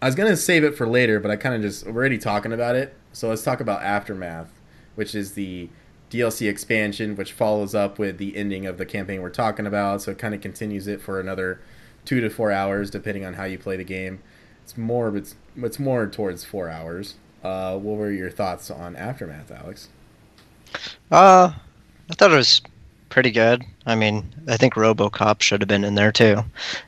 I 0.01 0.07
was 0.07 0.15
gonna 0.15 0.37
save 0.37 0.65
it 0.65 0.77
for 0.77 0.87
later, 0.87 1.21
but 1.21 1.31
I 1.31 1.37
kind 1.37 1.55
of 1.55 1.63
just 1.63 1.87
we're 1.87 1.93
already 1.93 2.19
talking 2.19 2.53
about 2.53 2.77
it. 2.77 2.95
So 3.13 3.29
let's 3.29 3.43
talk 3.43 3.61
about 3.61 3.83
aftermath, 3.83 4.49
which 4.95 5.15
is 5.15 5.33
the 5.33 5.69
DLC 6.11 6.49
expansion, 6.49 7.17
which 7.17 7.33
follows 7.33 7.75
up 7.75 7.99
with 7.99 8.19
the 8.19 8.37
ending 8.37 8.67
of 8.67 8.79
the 8.79 8.87
campaign 8.87 9.21
we're 9.23 9.31
talking 9.31 9.67
about. 9.67 10.03
So 10.03 10.13
it 10.13 10.19
kind 10.19 10.35
of 10.35 10.41
continues 10.41 10.87
it 10.87 11.01
for 11.01 11.21
another 11.21 11.61
two 12.05 12.21
to 12.21 12.31
four 12.31 12.53
hours, 12.53 12.91
depending 12.91 13.25
on 13.25 13.35
how 13.35 13.45
you 13.45 13.59
play 13.59 13.77
the 13.77 13.85
game. 13.85 14.21
It's 14.63 14.77
more, 14.79 15.15
it's 15.17 15.37
it's 15.57 15.79
more 15.79 16.07
towards 16.07 16.45
four 16.45 16.69
hours. 16.71 17.17
Uh, 17.43 17.77
what 17.77 17.99
were 17.99 18.11
your 18.11 18.31
thoughts 18.31 18.71
on 18.71 18.97
Aftermath, 18.97 19.51
Alex? 19.51 19.89
Uh, 21.15 21.53
I 22.11 22.15
thought 22.15 22.33
it 22.33 22.37
was 22.37 22.61
pretty 23.09 23.31
good. 23.31 23.63
I 23.87 23.95
mean, 23.95 24.35
I 24.49 24.57
think 24.57 24.75
RoboCop 24.75 25.43
should 25.43 25.61
have 25.61 25.69
been 25.69 25.85
in 25.85 25.95
there 25.95 26.11
too. 26.11 26.39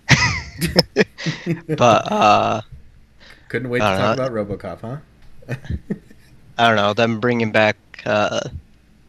but 1.69 2.11
uh, 2.11 2.61
couldn't 3.49 3.71
wait 3.71 3.79
to 3.79 3.85
talk 3.85 4.19
know. 4.19 4.25
about 4.25 4.33
RoboCop, 4.33 4.81
huh? 4.81 4.97
I 6.59 6.67
don't 6.67 6.75
know. 6.75 6.93
Them 6.93 7.21
bringing 7.21 7.53
back 7.53 7.77
uh, 8.05 8.41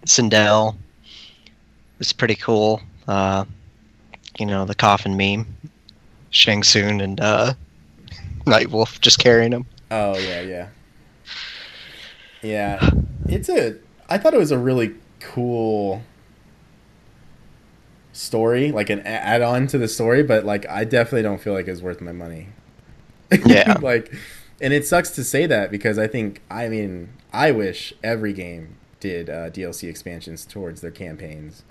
Sindel 0.05 0.75
was 1.97 2.13
pretty 2.13 2.36
cool. 2.36 2.79
Uh, 3.07 3.45
you 4.38 4.45
know, 4.45 4.65
the 4.65 4.75
coffin 4.75 5.17
meme, 5.17 5.47
Shang 6.29 6.62
Tsung 6.62 7.01
and 7.01 7.19
uh, 7.19 7.55
Nightwolf 8.45 9.01
just 9.01 9.17
carrying 9.17 9.51
him. 9.51 9.65
Oh 9.89 10.15
yeah, 10.15 10.41
yeah, 10.41 10.67
yeah. 12.43 12.89
It's 13.27 13.50
a. 13.50 13.77
I 14.09 14.19
thought 14.19 14.36
it 14.36 14.39
was 14.39 14.51
a 14.51 14.59
really 14.59 14.93
cool 15.34 16.01
story, 18.13 18.72
like 18.72 18.89
an 18.89 19.01
add-on 19.01 19.67
to 19.67 19.77
the 19.77 19.88
story, 19.88 20.24
but 20.24 20.46
like 20.46 20.67
I 20.67 20.84
definitely 20.84 21.24
don't 21.24 21.39
feel 21.41 21.53
like 21.53 21.67
it's 21.67 21.81
worth 21.81 22.01
my 22.01 22.12
money. 22.12 22.50
Yeah. 23.46 23.75
like 23.81 24.13
and 24.62 24.74
it 24.74 24.88
sucks 24.88 25.12
to 25.12 25.24
say 25.24 25.46
that 25.48 25.72
because 25.72 26.00
I 26.00 26.07
think 26.07 26.41
I 26.50 26.69
mean, 26.69 27.10
I 27.34 27.51
wish 27.51 27.93
every 28.03 28.34
game 28.34 28.77
did 29.00 29.29
uh, 29.29 29.50
DLC 29.50 29.89
expansions 29.89 30.46
towards 30.46 30.81
their 30.81 30.91
campaigns. 30.91 31.63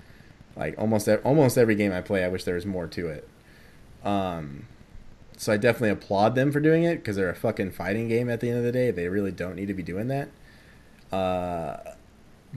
Like 0.55 0.77
almost 0.79 1.07
almost 1.25 1.57
every 1.57 1.75
game 1.75 1.93
I 1.93 2.01
play, 2.01 2.23
I 2.23 2.29
wish 2.29 2.43
there 2.45 2.55
was 2.55 2.65
more 2.65 2.87
to 2.87 3.07
it. 3.09 3.27
Um 4.03 4.67
so 5.37 5.53
I 5.53 5.57
definitely 5.57 5.91
applaud 5.91 6.35
them 6.35 6.51
for 6.51 6.59
doing 6.59 6.83
it 6.83 6.97
because 6.97 7.15
they're 7.15 7.29
a 7.29 7.35
fucking 7.35 7.71
fighting 7.71 8.07
game 8.09 8.29
at 8.29 8.39
the 8.41 8.49
end 8.49 8.59
of 8.59 8.63
the 8.65 8.71
day. 8.71 8.91
They 8.91 9.07
really 9.09 9.31
don't 9.31 9.55
need 9.55 9.67
to 9.67 9.73
be 9.75 9.83
doing 9.83 10.07
that. 10.09 10.29
Uh, 11.11 11.77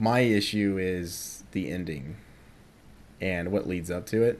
my 0.01 0.21
issue 0.21 0.77
is 0.79 1.43
the 1.51 1.69
ending 1.69 2.17
and 3.21 3.51
what 3.51 3.67
leads 3.67 3.91
up 3.91 4.07
to 4.07 4.23
it. 4.23 4.39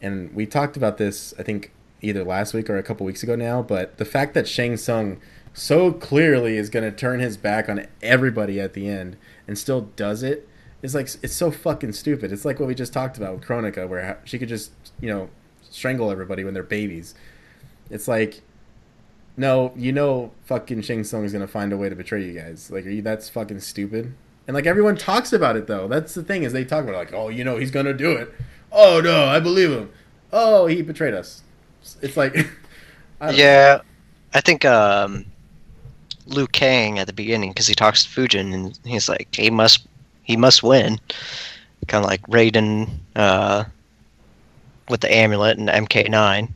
And 0.00 0.32
we 0.32 0.46
talked 0.46 0.76
about 0.76 0.96
this, 0.96 1.34
I 1.38 1.42
think, 1.42 1.72
either 2.00 2.22
last 2.22 2.54
week 2.54 2.70
or 2.70 2.78
a 2.78 2.82
couple 2.82 3.04
weeks 3.04 3.24
ago 3.24 3.34
now. 3.34 3.62
But 3.62 3.98
the 3.98 4.04
fact 4.04 4.32
that 4.34 4.46
Shang 4.46 4.76
Tsung 4.76 5.20
so 5.52 5.92
clearly 5.92 6.56
is 6.56 6.70
going 6.70 6.88
to 6.88 6.96
turn 6.96 7.18
his 7.18 7.36
back 7.36 7.68
on 7.68 7.84
everybody 8.00 8.60
at 8.60 8.74
the 8.74 8.88
end 8.88 9.16
and 9.48 9.58
still 9.58 9.82
does 9.96 10.22
it 10.22 10.48
is 10.82 10.94
like 10.94 11.08
it's 11.20 11.34
so 11.34 11.50
fucking 11.50 11.92
stupid. 11.92 12.30
It's 12.30 12.44
like 12.44 12.60
what 12.60 12.68
we 12.68 12.74
just 12.76 12.92
talked 12.92 13.16
about 13.16 13.34
with 13.34 13.44
Kronika, 13.44 13.88
where 13.88 14.20
she 14.24 14.38
could 14.38 14.48
just 14.48 14.70
you 15.00 15.08
know 15.08 15.28
strangle 15.68 16.12
everybody 16.12 16.44
when 16.44 16.54
they're 16.54 16.62
babies. 16.62 17.16
It's 17.90 18.06
like, 18.06 18.42
no, 19.36 19.72
you 19.76 19.92
know, 19.92 20.30
fucking 20.44 20.82
Shang 20.82 21.02
Tsung 21.02 21.24
is 21.24 21.32
gonna 21.32 21.48
find 21.48 21.72
a 21.72 21.76
way 21.76 21.88
to 21.88 21.96
betray 21.96 22.24
you 22.24 22.32
guys. 22.32 22.70
Like, 22.70 22.86
are 22.86 22.90
you? 22.90 23.02
That's 23.02 23.28
fucking 23.28 23.60
stupid. 23.60 24.14
And 24.46 24.54
like 24.54 24.66
everyone 24.66 24.96
talks 24.96 25.32
about 25.32 25.56
it 25.56 25.66
though. 25.66 25.86
That's 25.88 26.14
the 26.14 26.22
thing 26.22 26.42
is 26.42 26.52
they 26.52 26.64
talk 26.64 26.82
about 26.82 26.94
it, 26.94 26.98
like, 26.98 27.12
oh, 27.12 27.28
you 27.28 27.44
know, 27.44 27.56
he's 27.56 27.70
gonna 27.70 27.92
do 27.94 28.12
it. 28.12 28.32
Oh 28.72 29.00
no, 29.02 29.24
I 29.24 29.40
believe 29.40 29.70
him. 29.70 29.90
Oh, 30.32 30.66
he 30.66 30.82
betrayed 30.82 31.14
us. 31.14 31.42
It's 32.02 32.16
like, 32.16 32.36
I 33.20 33.30
yeah, 33.30 33.76
know. 33.76 33.82
I 34.34 34.40
think 34.40 34.64
um, 34.64 35.24
Liu 36.26 36.46
Kang 36.46 36.98
at 36.98 37.06
the 37.06 37.12
beginning 37.12 37.50
because 37.50 37.66
he 37.66 37.74
talks 37.74 38.04
to 38.04 38.08
Fujin 38.08 38.54
and 38.54 38.78
he's 38.84 39.08
like, 39.08 39.34
he 39.34 39.50
must, 39.50 39.86
he 40.22 40.36
must 40.36 40.62
win. 40.62 40.98
Kind 41.88 42.04
of 42.04 42.10
like 42.10 42.22
Raiden 42.22 42.88
uh, 43.16 43.64
with 44.88 45.00
the 45.00 45.12
amulet 45.12 45.58
and 45.58 45.68
MK9, 45.68 46.48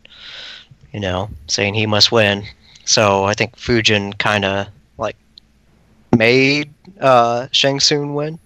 you 0.93 1.01
know, 1.01 1.29
saying 1.49 1.75
he 1.75 1.87
must 1.87 2.13
win. 2.13 2.45
So 2.85 3.25
I 3.25 3.35
think 3.35 3.57
Fujin 3.57 4.17
kind 4.19 4.45
of 4.45 4.69
like 4.99 5.17
made 6.17 6.73
uh, 7.01 7.49
Shang 7.53 7.81
Tsung 7.81 8.15
win, 8.15 8.39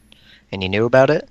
and 0.53 0.63
he 0.63 0.69
knew 0.69 0.85
about 0.85 1.11
it. 1.11 1.29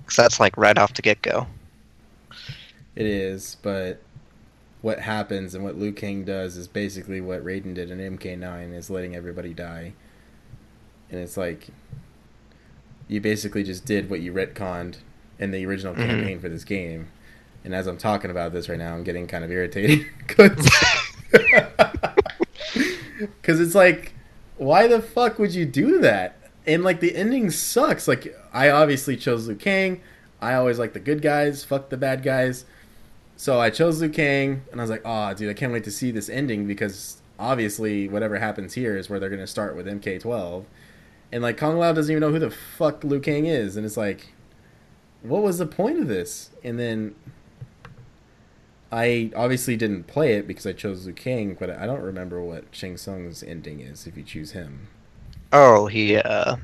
Because 0.00 0.16
that's 0.16 0.40
like 0.40 0.56
right 0.56 0.76
off 0.76 0.94
the 0.94 1.02
get 1.02 1.22
go. 1.22 1.46
It 2.94 3.06
is, 3.06 3.56
but 3.62 4.02
what 4.82 4.98
happens 4.98 5.54
and 5.54 5.64
what 5.64 5.78
Liu 5.78 5.92
Kang 5.92 6.24
does 6.24 6.56
is 6.56 6.68
basically 6.68 7.20
what 7.20 7.44
Raiden 7.44 7.72
did 7.74 7.90
in 7.90 8.18
MK9 8.18 8.74
is 8.74 8.90
letting 8.90 9.14
everybody 9.14 9.54
die. 9.54 9.94
And 11.10 11.20
it's 11.20 11.36
like 11.36 11.68
you 13.08 13.20
basically 13.20 13.62
just 13.62 13.84
did 13.84 14.10
what 14.10 14.20
you 14.20 14.32
retconned 14.32 14.96
in 15.38 15.52
the 15.52 15.64
original 15.64 15.94
mm-hmm. 15.94 16.06
campaign 16.06 16.40
for 16.40 16.48
this 16.48 16.64
game. 16.64 17.08
And 17.64 17.74
as 17.74 17.86
I'm 17.86 17.96
talking 17.96 18.30
about 18.30 18.52
this 18.52 18.68
right 18.68 18.78
now, 18.78 18.94
I'm 18.94 19.04
getting 19.04 19.28
kind 19.28 19.44
of 19.44 19.50
irritated 19.50 20.06
because 20.26 20.68
it's 23.44 23.74
like, 23.74 24.14
why 24.56 24.86
the 24.86 25.00
fuck 25.00 25.38
would 25.38 25.54
you 25.54 25.66
do 25.66 26.00
that? 26.00 26.36
And 26.66 26.84
like 26.84 27.00
the 27.00 27.14
ending 27.16 27.50
sucks. 27.50 28.06
Like 28.06 28.36
I 28.52 28.70
obviously 28.70 29.16
chose 29.16 29.48
Liu 29.48 29.56
Kang. 29.56 30.00
I 30.40 30.54
always 30.54 30.78
like 30.78 30.92
the 30.92 31.00
good 31.00 31.22
guys. 31.22 31.64
Fuck 31.64 31.88
the 31.88 31.96
bad 31.96 32.22
guys. 32.22 32.64
So 33.36 33.60
I 33.60 33.70
chose 33.70 34.00
Liu 34.00 34.08
Kang, 34.08 34.62
and 34.70 34.80
I 34.80 34.84
was 34.84 34.90
like, 34.90 35.02
oh, 35.04 35.34
dude, 35.34 35.50
I 35.50 35.54
can't 35.54 35.72
wait 35.72 35.84
to 35.84 35.90
see 35.90 36.10
this 36.10 36.28
ending 36.28 36.66
because 36.66 37.20
obviously 37.38 38.08
whatever 38.08 38.38
happens 38.38 38.74
here 38.74 38.96
is 38.96 39.10
where 39.10 39.18
they're 39.18 39.30
gonna 39.30 39.46
start 39.46 39.74
with 39.74 39.86
MK12. 39.86 40.64
And 41.32 41.42
like 41.42 41.56
Kung 41.56 41.78
Lao 41.78 41.92
doesn't 41.92 42.12
even 42.12 42.20
know 42.20 42.30
who 42.30 42.38
the 42.38 42.50
fuck 42.50 43.02
Liu 43.02 43.18
Kang 43.18 43.46
is, 43.46 43.76
and 43.76 43.84
it's 43.84 43.96
like, 43.96 44.32
what 45.22 45.42
was 45.42 45.58
the 45.58 45.66
point 45.66 45.98
of 45.98 46.08
this? 46.08 46.50
And 46.62 46.78
then 46.78 47.14
I 48.92 49.30
obviously 49.34 49.76
didn't 49.76 50.04
play 50.04 50.34
it 50.34 50.46
because 50.46 50.66
I 50.66 50.72
chose 50.72 51.06
Liu 51.06 51.14
Kang, 51.14 51.56
but 51.58 51.70
I 51.70 51.86
don't 51.86 52.02
remember 52.02 52.42
what 52.42 52.64
Shang 52.72 52.98
Tsung's 52.98 53.42
ending 53.42 53.80
is 53.80 54.06
if 54.06 54.18
you 54.18 54.22
choose 54.22 54.52
him. 54.52 54.88
Oh, 55.50 55.86
he 55.86 56.18
uh, 56.18 56.56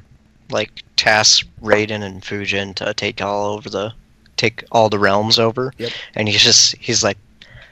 like 0.51 0.83
tasks 0.97 1.49
Raiden 1.63 2.03
and 2.03 2.23
Fujin 2.23 2.75
to 2.77 2.93
take 2.93 3.23
all 3.23 3.55
over 3.55 3.71
the, 3.71 3.95
take 4.37 4.63
all 4.71 4.91
the 4.91 4.99
realms 4.99 5.39
over. 5.39 5.73
Yep. 5.79 5.91
And 6.17 6.29
he's 6.29 6.43
just 6.43 6.77
he's 6.77 7.03
like 7.03 7.17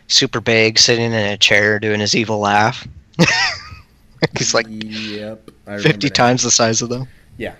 super 0.08 0.40
big, 0.40 0.78
sitting 0.78 1.04
in 1.04 1.12
a 1.12 1.36
chair 1.36 1.78
doing 1.78 2.00
his 2.00 2.14
evil 2.16 2.38
laugh. 2.38 2.88
he's 4.38 4.54
like 4.54 4.66
yep, 4.70 5.50
fifty 5.80 6.08
times 6.08 6.42
the 6.42 6.50
size 6.50 6.80
of 6.80 6.88
them. 6.88 7.06
Yeah. 7.36 7.56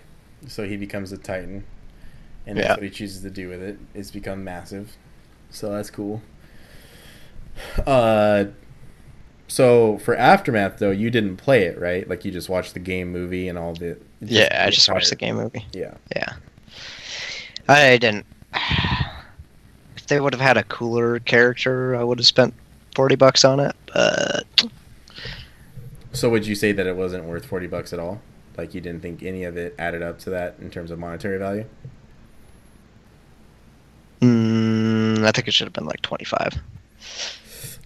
So 0.49 0.67
he 0.67 0.79
becomes 0.79 1.13
a 1.13 1.19
titan, 1.19 1.65
and 2.47 2.57
that's 2.57 2.71
what 2.71 2.83
he 2.83 2.91
chooses 2.91 3.21
to 3.23 3.31
do 3.31 3.51
with 3.51 3.61
it 3.63 3.79
is 3.93 4.11
become 4.11 4.45
massive. 4.45 4.97
So 5.51 5.73
that's 5.73 5.91
cool. 5.91 6.23
Uh, 7.87 8.47
so 9.49 9.99
for 9.99 10.17
Aftermath 10.17 10.79
though, 10.79 10.91
you 10.91 11.11
didn't 11.11 11.37
play 11.37 11.65
it, 11.65 11.79
right? 11.79 12.09
Like 12.09 12.25
you 12.25 12.33
just 12.33 12.49
watched 12.49 12.75
the 12.75 12.81
game 12.81 13.13
movie 13.13 13.49
and 13.49 13.59
all 13.59 13.75
the. 13.75 13.99
Yeah, 14.21 14.65
I 14.67 14.71
just 14.71 14.91
watched 14.91 15.11
the 15.11 15.17
game 15.17 15.37
movie. 15.37 15.65
Yeah. 15.73 15.95
Yeah. 16.15 16.35
I 17.69 17.97
didn't. 17.99 18.27
If 19.97 20.09
they 20.09 20.21
would 20.21 20.35
have 20.35 20.41
had 20.41 20.57
a 20.57 20.63
cooler 20.63 21.19
character, 21.19 21.97
I 21.97 22.05
would 22.05 22.21
have 22.21 22.27
spent 22.29 22.55
forty 22.95 23.17
bucks 23.17 23.45
on 23.45 23.59
it. 23.59 23.75
But. 23.93 24.67
So 26.13 26.31
would 26.31 26.47
you 26.47 26.55
say 26.55 26.71
that 26.71 26.87
it 26.87 26.95
wasn't 26.95 27.25
worth 27.25 27.45
forty 27.45 27.67
bucks 27.67 27.93
at 27.93 27.99
all? 27.99 28.21
Like 28.57 28.73
you 28.73 28.81
didn't 28.81 29.03
think 29.03 29.25
any 29.25 29.43
of 29.43 29.57
it 29.57 29.75
added 29.81 30.03
up 30.03 30.21
to 30.21 30.31
that 30.31 30.57
in 30.61 30.71
terms 30.71 30.93
of 30.93 31.01
monetary 31.01 31.39
value? 31.39 31.65
Mm, 34.21 35.25
I 35.27 35.33
think 35.33 35.49
it 35.49 35.55
should 35.55 35.67
have 35.67 35.75
been 35.75 35.87
like 35.87 36.03
twenty 36.03 36.25
five. 36.25 36.55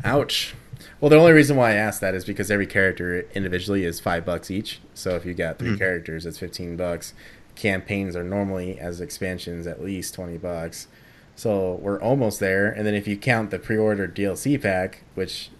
Ouch. 0.05 0.55
Well, 1.01 1.09
the 1.11 1.17
only 1.17 1.33
reason 1.33 1.57
why 1.57 1.71
I 1.71 1.75
asked 1.75 2.01
that 2.01 2.15
is 2.15 2.25
because 2.25 2.51
every 2.51 2.67
character 2.67 3.27
individually 3.35 3.85
is 3.85 4.01
five 4.01 4.25
bucks 4.25 4.51
each. 4.51 4.81
So 4.95 5.17
if 5.17 5.25
you 5.25 5.35
got 5.35 5.59
3 5.59 5.71
mm 5.71 5.79
characters, 5.79 6.27
it's 6.27 6.39
fifteen 6.39 6.77
bucks. 6.77 7.15
Campaigns 7.55 8.17
are 8.17 8.25
normally 8.25 8.79
as 8.79 9.01
expansions 9.01 9.67
at 9.67 9.83
least 9.83 10.15
twenty 10.15 10.39
bucks. 10.39 10.89
So 11.37 11.75
we're 11.77 12.01
almost 12.01 12.39
there. 12.41 12.71
And 12.71 12.87
then 12.87 12.95
if 12.95 13.09
you 13.09 13.17
count 13.17 13.51
the 13.51 13.59
pre-order 13.59 14.07
DLC 14.07 14.61
pack, 14.61 15.05
which 15.15 15.51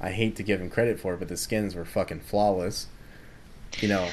I 0.00 0.10
hate 0.10 0.36
to 0.36 0.42
give 0.42 0.60
him 0.60 0.70
credit 0.70 0.98
for, 0.98 1.16
but 1.16 1.28
the 1.28 1.36
skins 1.36 1.74
were 1.74 1.84
fucking 1.84 2.20
flawless. 2.20 2.88
You 3.80 3.88
know, 3.88 4.10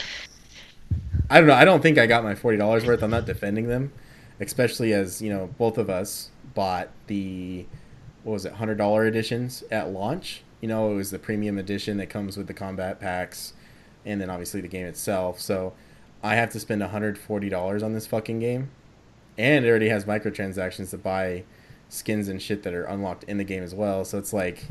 I 1.30 1.40
don't 1.40 1.48
know. 1.48 1.56
I 1.56 1.66
don't 1.66 1.82
think 1.82 1.98
I 1.98 2.06
got 2.06 2.24
my 2.24 2.36
forty 2.36 2.58
dollars 2.58 2.86
worth. 2.86 3.02
I'm 3.04 3.12
not 3.12 3.26
defending 3.26 3.68
them, 3.68 3.94
especially 4.40 4.94
as 4.94 5.22
you 5.22 5.30
know 5.30 5.50
both 5.58 5.78
of 5.78 5.90
us 5.90 6.30
bought 6.54 6.90
the 7.08 7.66
what 8.26 8.34
was 8.34 8.46
it, 8.46 8.54
hundred 8.54 8.80
dollar 8.80 9.06
editions 9.06 9.64
at 9.70 9.92
launch. 9.92 10.42
You 10.60 10.68
know, 10.68 10.92
it 10.92 10.96
was 10.96 11.12
the 11.12 11.20
premium 11.20 11.60
edition 11.60 11.98
that 11.98 12.08
comes 12.08 12.38
with 12.38 12.48
the 12.48 12.56
combat 12.56 13.00
packs, 13.00 13.54
and 14.04 14.20
then 14.20 14.32
obviously 14.32 14.62
the 14.62 14.68
game 14.68 14.88
itself. 14.88 15.40
So 15.40 15.74
I 16.24 16.34
have 16.34 16.50
to 16.50 16.60
spend 16.60 16.82
hundred 16.82 17.20
forty 17.20 17.50
dollars 17.50 17.84
on 17.84 17.94
this 17.94 18.08
fucking 18.08 18.40
game, 18.40 18.72
and 19.38 19.64
it 19.64 19.70
already 19.70 19.90
has 19.90 20.06
microtransactions 20.06 20.90
to 20.90 20.98
buy 20.98 21.44
skins 21.88 22.28
and 22.28 22.42
shit 22.42 22.64
that 22.64 22.74
are 22.74 22.86
unlocked 22.86 23.26
in 23.26 23.38
the 23.38 23.44
game 23.44 23.62
as 23.62 23.76
well. 23.76 24.04
So 24.04 24.18
it's 24.18 24.34
like, 24.34 24.66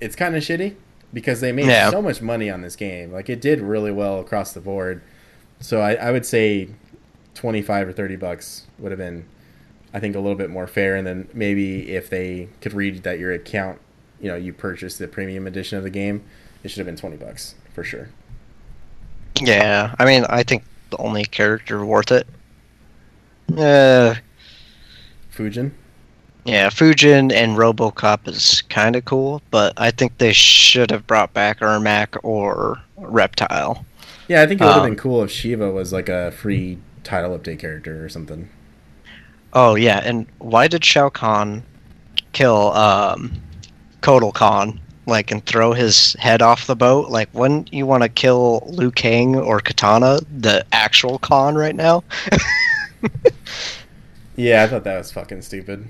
it's 0.00 0.16
kind 0.16 0.34
of 0.34 0.42
shitty 0.42 0.76
because 1.12 1.42
they 1.42 1.52
made 1.52 1.66
yeah. 1.66 1.90
so 1.90 2.00
much 2.00 2.22
money 2.22 2.48
on 2.48 2.62
this 2.62 2.74
game. 2.74 3.12
Like 3.12 3.28
it 3.28 3.42
did 3.42 3.60
really 3.60 3.92
well 3.92 4.18
across 4.18 4.54
the 4.54 4.62
board. 4.62 5.02
So 5.60 5.82
I, 5.82 5.92
I 5.96 6.10
would 6.10 6.24
say 6.24 6.70
twenty 7.34 7.60
five 7.60 7.86
or 7.86 7.92
thirty 7.92 8.16
bucks 8.16 8.66
would 8.78 8.92
have 8.92 8.98
been 8.98 9.26
I 9.94 10.00
think 10.00 10.14
a 10.16 10.20
little 10.20 10.36
bit 10.36 10.50
more 10.50 10.66
fair. 10.66 10.96
And 10.96 11.06
then 11.06 11.28
maybe 11.32 11.90
if 11.92 12.10
they 12.10 12.48
could 12.60 12.72
read 12.74 13.02
that 13.04 13.18
your 13.18 13.32
account, 13.32 13.80
you 14.20 14.28
know, 14.28 14.36
you 14.36 14.52
purchased 14.52 14.98
the 14.98 15.08
premium 15.08 15.46
edition 15.46 15.78
of 15.78 15.84
the 15.84 15.90
game, 15.90 16.24
it 16.62 16.68
should 16.70 16.78
have 16.78 16.86
been 16.86 16.96
twenty 16.96 17.16
bucks 17.16 17.54
for 17.74 17.84
sure. 17.84 18.10
Yeah, 19.40 19.94
I 19.98 20.04
mean, 20.04 20.24
I 20.28 20.42
think 20.42 20.64
the 20.90 20.96
only 20.98 21.24
character 21.24 21.84
worth 21.84 22.10
it. 22.10 22.26
Uh, 23.56 24.14
Fujin. 25.30 25.72
yeah, 26.44 26.68
Fujin 26.70 27.32
and 27.32 27.56
RoboCop 27.56 28.28
is 28.28 28.62
kind 28.62 28.94
of 28.96 29.04
cool, 29.04 29.42
but 29.50 29.72
I 29.76 29.90
think 29.90 30.18
they 30.18 30.32
should 30.32 30.90
have 30.90 31.06
brought 31.06 31.32
back 31.32 31.60
Ermac 31.60 32.16
or 32.22 32.78
Reptile. 32.96 33.84
Yeah, 34.28 34.42
I 34.42 34.46
think 34.46 34.60
it 34.60 34.64
would 34.64 34.74
have 34.74 34.82
Um, 34.82 34.84
been 34.84 34.96
cool 34.96 35.22
if 35.22 35.30
Sheeva 35.30 35.72
was 35.72 35.92
like 35.92 36.08
a 36.08 36.30
free 36.32 36.78
title 37.04 37.36
update 37.38 37.58
character 37.60 38.04
or 38.04 38.08
something. 38.08 38.48
Oh 39.56 39.74
yeah, 39.74 40.02
and 40.04 40.26
why 40.38 40.68
did 40.68 40.84
Shao 40.84 41.08
Kahn 41.08 41.62
kill 42.32 42.72
um, 42.74 43.32
Kotal 44.02 44.32
Kahn? 44.32 44.78
Like 45.06 45.30
and 45.30 45.44
throw 45.46 45.72
his 45.72 46.12
head 46.18 46.42
off 46.42 46.66
the 46.66 46.76
boat? 46.76 47.08
Like, 47.08 47.32
wouldn't 47.32 47.72
you 47.72 47.86
want 47.86 48.02
to 48.02 48.08
kill 48.10 48.66
Liu 48.68 48.90
Kang 48.90 49.34
or 49.34 49.60
Katana, 49.60 50.18
the 50.38 50.66
actual 50.72 51.18
Khan, 51.18 51.54
right 51.54 51.74
now? 51.74 52.04
Yeah, 54.38 54.62
I 54.62 54.66
thought 54.66 54.84
that 54.84 54.98
was 54.98 55.10
fucking 55.10 55.40
stupid. 55.40 55.88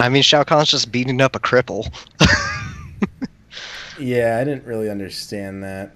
I 0.00 0.08
mean, 0.08 0.24
Shao 0.24 0.42
Kahn's 0.42 0.68
just 0.68 0.90
beating 0.90 1.20
up 1.20 1.36
a 1.36 1.38
cripple. 1.38 1.86
Yeah, 3.98 4.38
I 4.40 4.44
didn't 4.44 4.66
really 4.66 4.90
understand 4.90 5.62
that. 5.62 5.94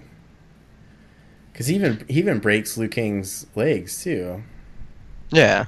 Cause 1.52 1.66
he 1.66 1.74
even 1.74 2.02
he 2.08 2.18
even 2.18 2.38
breaks 2.38 2.78
Liu 2.78 2.88
Kang's 2.88 3.46
legs 3.54 4.02
too. 4.02 4.42
yeah, 5.30 5.66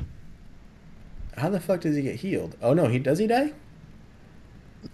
How 1.36 1.48
the 1.48 1.60
fuck 1.60 1.80
does 1.80 1.96
he 1.96 2.02
get 2.02 2.16
healed? 2.16 2.56
Oh 2.62 2.74
no, 2.74 2.86
he 2.88 2.98
does 2.98 3.18
he 3.18 3.26
die? 3.26 3.52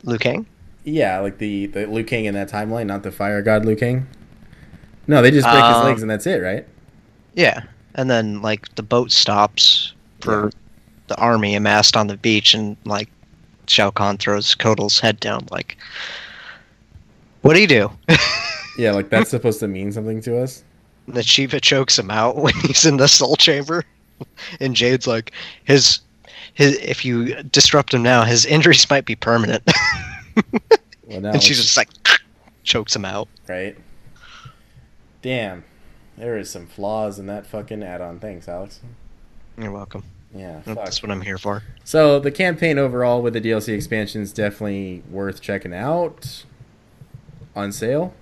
Liu 0.04 0.18
Kang. 0.18 0.46
Yeah, 0.84 1.18
like 1.20 1.38
the 1.38 1.66
the 1.66 1.86
Liu 1.86 2.04
Kang 2.04 2.24
in 2.26 2.34
that 2.34 2.50
timeline, 2.50 2.86
not 2.86 3.02
the 3.02 3.10
fire 3.12 3.42
god 3.42 3.64
Liu 3.64 3.76
Kang. 3.76 4.06
No, 5.06 5.22
they 5.22 5.30
just 5.30 5.46
break 5.46 5.64
his 5.64 5.76
Um, 5.76 5.84
legs 5.86 6.02
and 6.02 6.10
that's 6.10 6.26
it, 6.26 6.42
right? 6.42 6.66
Yeah, 7.34 7.62
and 7.94 8.10
then 8.10 8.42
like 8.42 8.74
the 8.76 8.82
boat 8.82 9.10
stops 9.10 9.94
for 10.20 10.50
the 11.08 11.16
army 11.16 11.54
amassed 11.54 11.96
on 11.96 12.06
the 12.06 12.16
beach, 12.16 12.54
and 12.54 12.76
like 12.84 13.08
Shao 13.66 13.90
Kahn 13.90 14.18
throws 14.18 14.54
Kotal's 14.54 15.00
head 15.00 15.18
down. 15.20 15.46
Like, 15.50 15.76
what 17.42 17.54
do 17.54 17.60
you 17.60 17.66
do? 17.66 17.90
Yeah, 18.78 18.92
like 18.92 19.08
that's 19.10 19.30
supposed 19.30 19.58
to 19.58 19.66
mean 19.66 19.90
something 19.90 20.20
to 20.20 20.38
us. 20.40 20.62
the 21.08 21.22
Sheeva 21.22 21.60
chokes 21.60 21.98
him 21.98 22.12
out 22.12 22.36
when 22.40 22.54
he's 22.60 22.86
in 22.86 22.96
the 22.96 23.08
soul 23.08 23.34
chamber, 23.34 23.82
and 24.60 24.76
Jade's 24.76 25.08
like, 25.08 25.32
his 25.64 25.98
his 26.58 26.76
if 26.78 27.04
you 27.04 27.42
disrupt 27.44 27.94
him 27.94 28.02
now, 28.02 28.24
his 28.24 28.44
injuries 28.44 28.88
might 28.90 29.06
be 29.06 29.16
permanent. 29.16 29.62
Well, 31.06 31.22
now 31.22 31.30
and 31.30 31.42
she's 31.42 31.58
it's- 31.58 31.64
just 31.74 31.76
like 31.78 31.88
chokes 32.64 32.94
him 32.94 33.06
out. 33.06 33.28
right. 33.48 33.76
Damn, 35.22 35.64
there 36.18 36.36
is 36.38 36.50
some 36.50 36.66
flaws 36.66 37.18
in 37.18 37.26
that 37.26 37.46
fucking 37.46 37.82
add-on. 37.82 38.20
Thanks, 38.20 38.46
Alex. 38.46 38.80
You're 39.56 39.72
welcome. 39.72 40.04
Yeah, 40.34 40.60
fuck. 40.60 40.76
That's 40.76 41.02
what 41.02 41.10
I'm 41.10 41.22
here 41.22 41.38
for. 41.38 41.62
So 41.82 42.20
the 42.20 42.30
campaign 42.30 42.78
overall 42.78 43.22
with 43.22 43.32
the 43.32 43.40
DLC 43.40 43.74
expansions 43.74 44.32
definitely 44.32 45.02
worth 45.10 45.40
checking 45.40 45.72
out. 45.74 46.44
On 47.56 47.72
sale. 47.72 48.14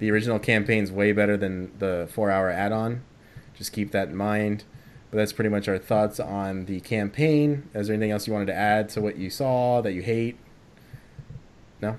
The 0.00 0.10
original 0.10 0.38
campaign's 0.38 0.90
way 0.92 1.12
better 1.12 1.36
than 1.38 1.70
the 1.78 2.08
four-hour 2.12 2.50
add-on. 2.50 3.02
Just 3.56 3.72
keep 3.72 3.92
that 3.92 4.08
in 4.08 4.16
mind. 4.16 4.64
But 5.16 5.22
that's 5.22 5.32
pretty 5.32 5.48
much 5.48 5.66
our 5.66 5.78
thoughts 5.78 6.20
on 6.20 6.66
the 6.66 6.78
campaign. 6.80 7.70
Is 7.72 7.86
there 7.86 7.94
anything 7.94 8.10
else 8.10 8.26
you 8.26 8.34
wanted 8.34 8.48
to 8.48 8.54
add 8.54 8.90
to 8.90 9.00
what 9.00 9.16
you 9.16 9.30
saw 9.30 9.80
that 9.80 9.94
you 9.94 10.02
hate? 10.02 10.36
No. 11.80 11.96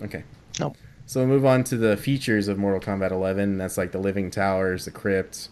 Okay. 0.00 0.22
Nope. 0.60 0.76
So 1.04 1.18
we'll 1.18 1.30
move 1.30 1.44
on 1.44 1.64
to 1.64 1.76
the 1.76 1.96
features 1.96 2.46
of 2.46 2.58
Mortal 2.58 2.78
Kombat 2.78 3.10
11. 3.10 3.58
That's 3.58 3.76
like 3.76 3.90
the 3.90 3.98
living 3.98 4.30
towers, 4.30 4.84
the 4.84 4.92
crypt, 4.92 5.48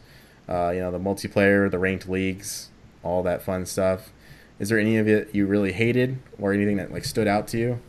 uh, 0.48 0.70
you 0.72 0.78
know, 0.78 0.92
the 0.92 1.00
multiplayer, 1.00 1.68
the 1.68 1.80
ranked 1.80 2.08
leagues, 2.08 2.70
all 3.02 3.24
that 3.24 3.42
fun 3.42 3.66
stuff. 3.66 4.12
Is 4.60 4.68
there 4.68 4.78
any 4.78 4.96
of 4.96 5.08
it 5.08 5.34
you 5.34 5.44
really 5.46 5.72
hated 5.72 6.20
or 6.40 6.52
anything 6.52 6.76
that 6.76 6.92
like 6.92 7.04
stood 7.04 7.26
out 7.26 7.48
to 7.48 7.58
you? 7.58 7.80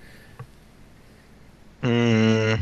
Mm, 1.84 2.60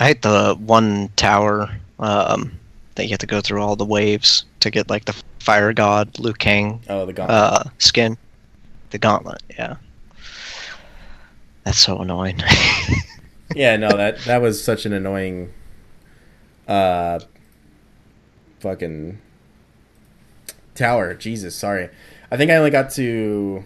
I 0.00 0.06
hate 0.06 0.22
the 0.22 0.56
one 0.58 1.10
tower 1.16 1.70
um, 1.98 2.58
that 2.94 3.04
you 3.04 3.10
have 3.10 3.18
to 3.18 3.26
go 3.26 3.42
through 3.42 3.60
all 3.60 3.76
the 3.76 3.84
waves 3.84 4.46
to 4.60 4.70
get 4.70 4.88
like 4.88 5.04
the 5.04 5.22
fire 5.46 5.72
god 5.72 6.18
Liu 6.18 6.32
Kang 6.32 6.80
Oh, 6.88 7.06
the 7.06 7.12
gauntlet. 7.12 7.38
uh, 7.38 7.62
skin, 7.78 8.18
the 8.90 8.98
gauntlet. 8.98 9.42
Yeah, 9.56 9.76
that's 11.62 11.78
so 11.78 11.98
annoying. 11.98 12.42
yeah, 13.54 13.76
no, 13.76 13.88
that 13.96 14.18
that 14.24 14.42
was 14.42 14.62
such 14.62 14.84
an 14.86 14.92
annoying 14.92 15.52
uh 16.66 17.20
fucking 18.58 19.20
tower. 20.74 21.14
Jesus, 21.14 21.54
sorry. 21.54 21.90
I 22.30 22.36
think 22.36 22.50
I 22.50 22.56
only 22.56 22.70
got 22.70 22.90
to 22.92 23.64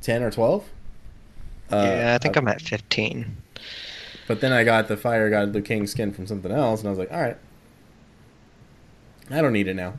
10 0.00 0.22
or 0.24 0.30
12. 0.32 0.64
Uh, 1.70 1.76
yeah, 1.76 2.14
I 2.14 2.18
think 2.18 2.36
I'm 2.36 2.48
at 2.48 2.60
15. 2.60 3.36
But 4.26 4.40
then 4.40 4.52
I 4.52 4.64
got 4.64 4.88
the 4.88 4.96
Fire 4.96 5.30
God 5.30 5.52
Liu 5.54 5.62
Kang 5.62 5.86
skin 5.86 6.12
from 6.12 6.26
something 6.26 6.50
else, 6.50 6.80
and 6.80 6.88
I 6.88 6.90
was 6.90 6.98
like, 6.98 7.12
all 7.12 7.20
right. 7.20 7.36
I 9.30 9.40
don't 9.40 9.52
need 9.52 9.68
it 9.68 9.74
now. 9.74 9.94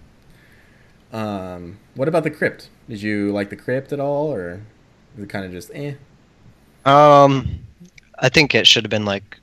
Um, 1.13 1.77
what 1.95 2.07
about 2.07 2.23
the 2.23 2.31
crypt? 2.31 2.69
Did 2.89 3.01
you 3.01 3.31
like 3.31 3.49
the 3.49 3.55
crypt 3.55 3.93
at 3.93 3.99
all, 3.99 4.33
or 4.33 4.61
was 5.15 5.23
it 5.23 5.29
kind 5.29 5.45
of 5.45 5.51
just 5.51 5.71
eh? 5.73 5.93
Um, 6.85 7.59
I 8.19 8.29
think 8.29 8.55
it 8.55 8.67
should 8.67 8.83
have 8.83 8.89
been 8.89 9.05
like 9.05 9.37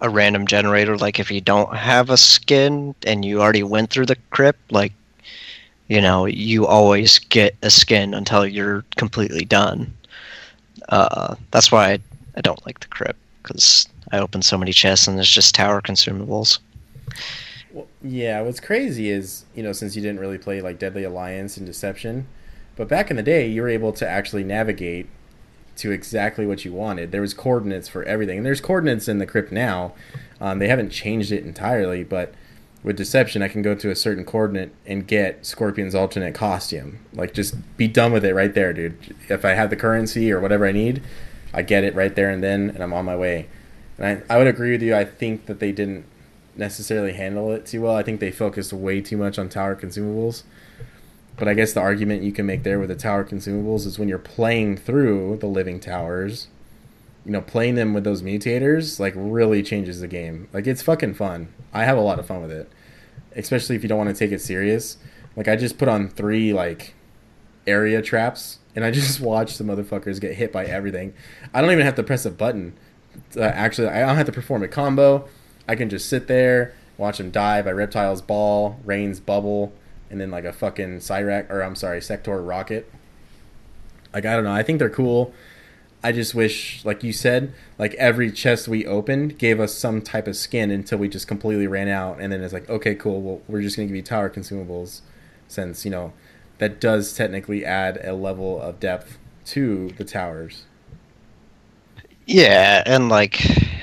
a 0.00 0.08
random 0.08 0.46
generator. 0.46 0.96
Like 0.96 1.18
if 1.18 1.30
you 1.30 1.40
don't 1.40 1.74
have 1.74 2.10
a 2.10 2.16
skin 2.16 2.94
and 3.06 3.24
you 3.24 3.40
already 3.40 3.62
went 3.62 3.90
through 3.90 4.06
the 4.06 4.16
crypt, 4.30 4.72
like 4.72 4.92
you 5.88 6.00
know, 6.00 6.24
you 6.24 6.66
always 6.66 7.18
get 7.18 7.56
a 7.62 7.70
skin 7.70 8.14
until 8.14 8.46
you're 8.46 8.84
completely 8.96 9.44
done. 9.44 9.92
Uh, 10.88 11.34
that's 11.50 11.70
why 11.70 11.92
I, 11.92 11.98
I 12.36 12.40
don't 12.40 12.64
like 12.66 12.80
the 12.80 12.88
crypt 12.88 13.18
because 13.42 13.88
I 14.12 14.18
open 14.18 14.42
so 14.42 14.56
many 14.56 14.72
chests 14.72 15.06
and 15.06 15.18
it's 15.18 15.30
just 15.30 15.54
tower 15.54 15.80
consumables. 15.82 16.58
Well, 17.74 17.88
yeah, 18.04 18.40
what's 18.42 18.60
crazy 18.60 19.10
is, 19.10 19.46
you 19.52 19.64
know, 19.64 19.72
since 19.72 19.96
you 19.96 20.02
didn't 20.02 20.20
really 20.20 20.38
play 20.38 20.60
like 20.60 20.78
Deadly 20.78 21.02
Alliance 21.02 21.56
and 21.56 21.66
Deception, 21.66 22.28
but 22.76 22.86
back 22.86 23.10
in 23.10 23.16
the 23.16 23.22
day, 23.22 23.48
you 23.48 23.62
were 23.62 23.68
able 23.68 23.92
to 23.94 24.08
actually 24.08 24.44
navigate 24.44 25.08
to 25.78 25.90
exactly 25.90 26.46
what 26.46 26.64
you 26.64 26.72
wanted. 26.72 27.10
There 27.10 27.20
was 27.20 27.34
coordinates 27.34 27.88
for 27.88 28.04
everything, 28.04 28.38
and 28.38 28.46
there's 28.46 28.60
coordinates 28.60 29.08
in 29.08 29.18
the 29.18 29.26
crypt 29.26 29.50
now. 29.50 29.92
Um, 30.40 30.60
they 30.60 30.68
haven't 30.68 30.90
changed 30.90 31.32
it 31.32 31.44
entirely, 31.44 32.04
but 32.04 32.32
with 32.84 32.96
Deception, 32.96 33.42
I 33.42 33.48
can 33.48 33.60
go 33.60 33.74
to 33.74 33.90
a 33.90 33.96
certain 33.96 34.24
coordinate 34.24 34.72
and 34.86 35.04
get 35.04 35.44
Scorpion's 35.44 35.96
alternate 35.96 36.36
costume. 36.36 37.00
Like, 37.12 37.34
just 37.34 37.56
be 37.76 37.88
done 37.88 38.12
with 38.12 38.24
it 38.24 38.34
right 38.34 38.54
there, 38.54 38.72
dude. 38.72 39.16
If 39.28 39.44
I 39.44 39.54
have 39.54 39.70
the 39.70 39.76
currency 39.76 40.30
or 40.30 40.38
whatever 40.38 40.64
I 40.64 40.70
need, 40.72 41.02
I 41.52 41.62
get 41.62 41.82
it 41.82 41.96
right 41.96 42.14
there 42.14 42.30
and 42.30 42.40
then, 42.40 42.70
and 42.70 42.84
I'm 42.84 42.92
on 42.92 43.04
my 43.04 43.16
way. 43.16 43.48
And 43.98 44.22
I, 44.28 44.34
I 44.34 44.38
would 44.38 44.46
agree 44.46 44.70
with 44.70 44.82
you. 44.82 44.94
I 44.94 45.04
think 45.04 45.46
that 45.46 45.58
they 45.58 45.72
didn't 45.72 46.04
necessarily 46.56 47.12
handle 47.12 47.52
it 47.52 47.66
too 47.66 47.82
well. 47.82 47.96
I 47.96 48.02
think 48.02 48.20
they 48.20 48.30
focused 48.30 48.72
way 48.72 49.00
too 49.00 49.16
much 49.16 49.38
on 49.38 49.48
tower 49.48 49.76
consumables. 49.76 50.42
But 51.36 51.48
I 51.48 51.54
guess 51.54 51.72
the 51.72 51.80
argument 51.80 52.22
you 52.22 52.32
can 52.32 52.46
make 52.46 52.62
there 52.62 52.78
with 52.78 52.88
the 52.88 52.94
tower 52.94 53.24
consumables 53.24 53.86
is 53.86 53.98
when 53.98 54.08
you're 54.08 54.18
playing 54.18 54.76
through 54.76 55.38
the 55.40 55.46
living 55.46 55.80
towers, 55.80 56.48
you 57.24 57.32
know, 57.32 57.40
playing 57.40 57.74
them 57.74 57.92
with 57.92 58.04
those 58.04 58.22
mutators 58.22 59.00
like 59.00 59.14
really 59.16 59.62
changes 59.62 60.00
the 60.00 60.08
game. 60.08 60.48
Like 60.52 60.66
it's 60.66 60.82
fucking 60.82 61.14
fun. 61.14 61.48
I 61.72 61.84
have 61.84 61.98
a 61.98 62.02
lot 62.02 62.18
of 62.18 62.26
fun 62.26 62.42
with 62.42 62.52
it, 62.52 62.70
especially 63.34 63.74
if 63.74 63.82
you 63.82 63.88
don't 63.88 63.98
want 63.98 64.10
to 64.10 64.16
take 64.16 64.30
it 64.30 64.40
serious. 64.40 64.96
Like 65.34 65.48
I 65.48 65.56
just 65.56 65.76
put 65.76 65.88
on 65.88 66.08
three 66.08 66.52
like 66.52 66.94
area 67.66 68.00
traps 68.00 68.58
and 68.76 68.84
I 68.84 68.90
just 68.92 69.20
watch 69.20 69.58
the 69.58 69.64
motherfuckers 69.64 70.20
get 70.20 70.34
hit 70.34 70.52
by 70.52 70.64
everything. 70.66 71.14
I 71.52 71.60
don't 71.60 71.72
even 71.72 71.84
have 71.84 71.96
to 71.96 72.02
press 72.04 72.24
a 72.24 72.30
button. 72.30 72.74
To 73.32 73.42
actually, 73.42 73.88
I 73.88 74.00
don't 74.00 74.16
have 74.16 74.26
to 74.26 74.32
perform 74.32 74.62
a 74.62 74.68
combo. 74.68 75.28
I 75.68 75.76
can 75.76 75.88
just 75.88 76.08
sit 76.08 76.26
there, 76.26 76.74
watch 76.98 77.18
them 77.18 77.30
die 77.30 77.62
by 77.62 77.72
Reptile's 77.72 78.22
ball, 78.22 78.78
Rain's 78.84 79.20
bubble, 79.20 79.72
and 80.10 80.20
then 80.20 80.30
like 80.30 80.44
a 80.44 80.52
fucking 80.52 80.98
Cyrax 80.98 81.50
or 81.50 81.62
I'm 81.62 81.74
sorry, 81.74 82.00
Sector 82.00 82.42
rocket. 82.42 82.90
Like 84.12 84.24
I 84.24 84.34
don't 84.34 84.44
know. 84.44 84.52
I 84.52 84.62
think 84.62 84.78
they're 84.78 84.90
cool. 84.90 85.32
I 86.02 86.12
just 86.12 86.34
wish, 86.34 86.84
like 86.84 87.02
you 87.02 87.14
said, 87.14 87.54
like 87.78 87.94
every 87.94 88.30
chest 88.30 88.68
we 88.68 88.84
opened 88.84 89.38
gave 89.38 89.58
us 89.58 89.74
some 89.74 90.02
type 90.02 90.28
of 90.28 90.36
skin 90.36 90.70
until 90.70 90.98
we 90.98 91.08
just 91.08 91.26
completely 91.26 91.66
ran 91.66 91.88
out, 91.88 92.20
and 92.20 92.30
then 92.30 92.42
it's 92.42 92.52
like, 92.52 92.68
okay, 92.68 92.94
cool. 92.94 93.22
Well, 93.22 93.40
we're 93.48 93.62
just 93.62 93.76
gonna 93.76 93.86
give 93.86 93.96
you 93.96 94.02
tower 94.02 94.28
consumables, 94.28 95.00
since 95.48 95.84
you 95.84 95.90
know 95.90 96.12
that 96.58 96.78
does 96.78 97.14
technically 97.14 97.64
add 97.64 97.98
a 98.04 98.12
level 98.12 98.60
of 98.60 98.78
depth 98.80 99.18
to 99.46 99.88
the 99.96 100.04
towers. 100.04 100.64
Yeah, 102.26 102.82
and 102.86 103.08
like 103.08 103.40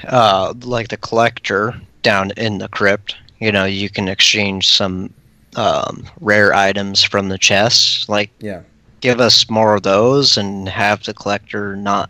uh 0.07 0.53
like 0.63 0.87
the 0.87 0.97
collector 0.97 1.79
down 2.01 2.31
in 2.37 2.57
the 2.57 2.67
crypt, 2.67 3.15
you 3.39 3.51
know, 3.51 3.65
you 3.65 3.89
can 3.89 4.07
exchange 4.07 4.67
some 4.67 5.13
um, 5.55 6.07
rare 6.19 6.53
items 6.53 7.03
from 7.03 7.29
the 7.29 7.37
chests. 7.37 8.07
Like, 8.07 8.31
Yeah. 8.39 8.61
give 9.01 9.19
us 9.19 9.49
more 9.49 9.75
of 9.75 9.83
those 9.83 10.37
and 10.37 10.67
have 10.69 11.03
the 11.03 11.13
collector 11.13 11.75
not 11.75 12.09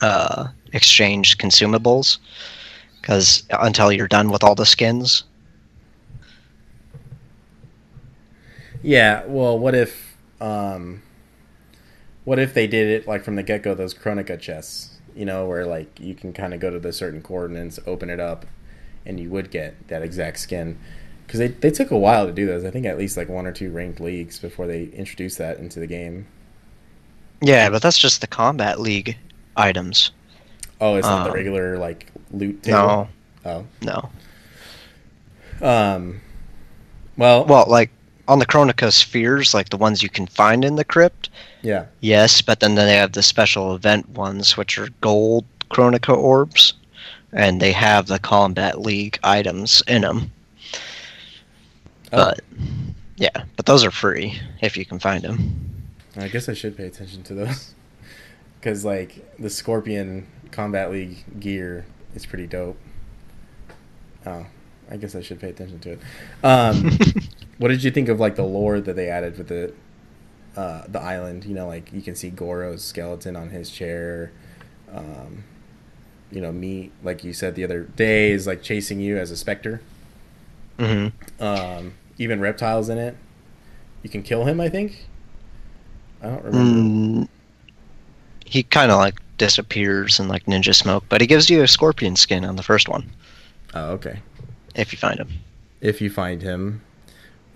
uh, 0.00 0.48
exchange 0.72 1.38
consumables. 1.38 2.18
Because 3.00 3.44
until 3.50 3.92
you're 3.92 4.08
done 4.08 4.30
with 4.30 4.42
all 4.42 4.56
the 4.56 4.66
skins. 4.66 5.22
Yeah, 8.82 9.24
well, 9.26 9.58
what 9.58 9.74
if, 9.74 10.16
um, 10.40 11.02
what 12.24 12.38
if 12.40 12.52
they 12.52 12.66
did 12.66 12.88
it 12.88 13.06
like 13.06 13.22
from 13.22 13.36
the 13.36 13.42
get 13.44 13.62
go? 13.62 13.74
Those 13.74 13.94
Kronika 13.94 14.38
chests, 14.40 14.95
you 15.16 15.24
know, 15.24 15.46
where 15.46 15.64
like 15.66 15.98
you 15.98 16.14
can 16.14 16.32
kind 16.32 16.52
of 16.54 16.60
go 16.60 16.70
to 16.70 16.78
the 16.78 16.92
certain 16.92 17.22
coordinates, 17.22 17.78
open 17.86 18.10
it 18.10 18.20
up, 18.20 18.46
and 19.04 19.18
you 19.18 19.30
would 19.30 19.50
get 19.50 19.88
that 19.88 20.02
exact 20.02 20.38
skin. 20.38 20.78
Because 21.26 21.40
they 21.40 21.48
they 21.48 21.70
took 21.70 21.90
a 21.90 21.98
while 21.98 22.26
to 22.26 22.32
do 22.32 22.46
those. 22.46 22.64
I 22.64 22.70
think 22.70 22.86
at 22.86 22.98
least 22.98 23.16
like 23.16 23.28
one 23.28 23.46
or 23.46 23.52
two 23.52 23.70
ranked 23.70 23.98
leagues 24.00 24.38
before 24.38 24.66
they 24.66 24.84
introduced 24.84 25.38
that 25.38 25.58
into 25.58 25.80
the 25.80 25.86
game. 25.86 26.26
Yeah, 27.40 27.68
but 27.70 27.82
that's 27.82 27.98
just 27.98 28.20
the 28.20 28.26
Combat 28.26 28.80
League 28.80 29.16
items. 29.56 30.12
Oh, 30.80 30.96
it's 30.96 31.06
not 31.06 31.24
the 31.24 31.30
Um, 31.30 31.34
regular 31.36 31.78
like 31.78 32.12
loot 32.30 32.62
table. 32.62 32.78
No, 32.78 33.08
Oh. 33.44 33.64
no. 33.82 34.10
Um. 35.66 36.20
Well. 37.16 37.44
Well, 37.46 37.64
like 37.68 37.90
on 38.28 38.38
the 38.38 38.46
Kronika 38.46 38.92
spheres, 38.92 39.54
like 39.54 39.68
the 39.68 39.76
ones 39.76 40.02
you 40.02 40.08
can 40.08 40.26
find 40.26 40.64
in 40.64 40.76
the 40.76 40.84
crypt, 40.84 41.30
Yeah. 41.62 41.86
yes, 42.00 42.40
but 42.42 42.60
then 42.60 42.74
they 42.74 42.94
have 42.94 43.12
the 43.12 43.22
special 43.22 43.74
event 43.74 44.08
ones, 44.10 44.56
which 44.56 44.78
are 44.78 44.88
gold 45.00 45.44
Kronika 45.70 46.16
orbs, 46.16 46.74
and 47.32 47.60
they 47.60 47.72
have 47.72 48.06
the 48.06 48.18
Combat 48.18 48.80
League 48.80 49.18
items 49.22 49.82
in 49.86 50.02
them. 50.02 50.30
Oh, 52.12 52.32
But 52.34 52.40
yeah, 53.16 53.44
but 53.56 53.66
those 53.66 53.84
are 53.84 53.90
free 53.90 54.40
if 54.60 54.76
you 54.76 54.84
can 54.84 54.98
find 54.98 55.22
them. 55.22 55.72
I 56.16 56.28
guess 56.28 56.48
I 56.48 56.54
should 56.54 56.76
pay 56.76 56.86
attention 56.86 57.22
to 57.24 57.34
those. 57.34 57.72
Because 58.58 58.84
like 58.84 59.36
the 59.38 59.48
Scorpion 59.50 60.26
Combat 60.50 60.90
League 60.90 61.22
gear 61.38 61.86
is 62.16 62.26
pretty 62.26 62.48
dope. 62.48 62.76
Oh, 64.24 64.44
I 64.90 64.96
guess 64.96 65.14
I 65.14 65.20
should 65.20 65.38
pay 65.38 65.50
attention 65.50 65.78
to 65.80 65.92
it. 65.92 66.00
Um, 66.42 66.98
what 67.58 67.68
did 67.68 67.82
you 67.84 67.90
think 67.90 68.08
of 68.08 68.20
like 68.20 68.36
the 68.36 68.44
lore 68.44 68.80
that 68.80 68.96
they 68.96 69.08
added 69.08 69.38
with 69.38 69.48
the 69.48 69.72
uh, 70.60 70.84
the 70.88 71.00
island? 71.00 71.44
You 71.44 71.54
know, 71.54 71.66
like 71.66 71.92
you 71.92 72.02
can 72.02 72.14
see 72.14 72.30
Goro's 72.30 72.84
skeleton 72.84 73.36
on 73.36 73.50
his 73.50 73.70
chair. 73.70 74.32
Um, 74.92 75.44
you 76.30 76.40
know, 76.40 76.52
me 76.52 76.90
like 77.02 77.24
you 77.24 77.32
said 77.32 77.54
the 77.54 77.64
other 77.64 77.82
day 77.84 78.30
is 78.30 78.46
like 78.46 78.62
chasing 78.62 79.00
you 79.00 79.16
as 79.18 79.30
a 79.30 79.36
specter. 79.36 79.80
hmm 80.78 81.08
Um, 81.40 81.94
even 82.18 82.40
reptiles 82.40 82.88
in 82.88 82.98
it. 82.98 83.16
You 84.02 84.10
can 84.10 84.22
kill 84.22 84.44
him. 84.44 84.60
I 84.60 84.68
think. 84.68 85.06
I 86.22 86.28
don't 86.28 86.44
remember. 86.44 86.78
Mm, 86.80 87.28
he 88.44 88.62
kind 88.62 88.90
of 88.90 88.98
like 88.98 89.20
disappears 89.38 90.18
in 90.18 90.28
like 90.28 90.46
Ninja 90.46 90.74
Smoke, 90.74 91.04
but 91.08 91.20
he 91.20 91.26
gives 91.26 91.50
you 91.50 91.62
a 91.62 91.68
scorpion 91.68 92.16
skin 92.16 92.44
on 92.44 92.56
the 92.56 92.62
first 92.62 92.88
one 92.88 93.10
Oh, 93.74 93.90
okay. 93.90 94.20
if 94.74 94.92
you 94.92 94.98
find 94.98 95.18
him. 95.18 95.28
if 95.82 96.00
you 96.00 96.08
find 96.08 96.40
him. 96.40 96.80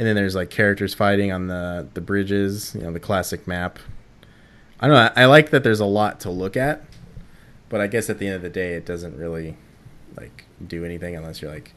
And 0.01 0.09
then 0.09 0.17
there's 0.17 0.35
like 0.35 0.49
characters 0.49 0.95
fighting 0.95 1.31
on 1.31 1.49
the 1.49 1.87
the 1.93 2.01
bridges, 2.01 2.75
you 2.75 2.81
know, 2.81 2.91
the 2.91 2.99
classic 2.99 3.47
map. 3.47 3.79
I 4.81 4.87
don't 4.87 4.97
know. 4.97 5.13
I, 5.15 5.25
I 5.25 5.27
like 5.27 5.51
that 5.51 5.63
there's 5.63 5.81
a 5.81 5.85
lot 5.85 6.21
to 6.21 6.31
look 6.31 6.57
at, 6.57 6.83
but 7.69 7.83
I 7.83 7.87
guess 7.87 8.09
at 8.09 8.19
the 8.19 8.27
end 8.27 8.37
of 8.37 8.43
the 8.43 8.49
day, 8.49 8.73
it 8.73 8.87
doesn't 8.87 9.15
really 9.19 9.59
like 10.17 10.47
do 10.67 10.87
anything 10.87 11.17
unless 11.17 11.43
you're 11.43 11.51
like, 11.51 11.75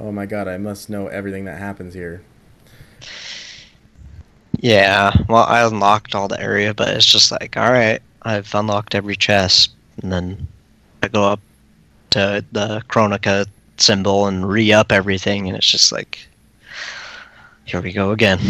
oh 0.00 0.10
my 0.10 0.26
god, 0.26 0.48
I 0.48 0.58
must 0.58 0.90
know 0.90 1.06
everything 1.06 1.44
that 1.44 1.60
happens 1.60 1.94
here. 1.94 2.24
Yeah, 4.58 5.12
well, 5.28 5.44
I 5.44 5.64
unlocked 5.64 6.16
all 6.16 6.26
the 6.26 6.40
area, 6.40 6.74
but 6.74 6.88
it's 6.88 7.06
just 7.06 7.30
like, 7.30 7.56
all 7.56 7.70
right, 7.70 8.02
I've 8.22 8.52
unlocked 8.52 8.96
every 8.96 9.14
chest, 9.14 9.70
and 10.02 10.12
then 10.12 10.48
I 11.04 11.08
go 11.08 11.22
up 11.22 11.40
to 12.10 12.44
the 12.50 12.82
Kronika 12.88 13.46
symbol 13.76 14.26
and 14.26 14.46
re-up 14.46 14.90
everything, 14.90 15.46
and 15.46 15.56
it's 15.56 15.70
just 15.70 15.92
like, 15.92 16.26
here 17.70 17.80
we 17.80 17.92
go 17.92 18.10
again. 18.10 18.38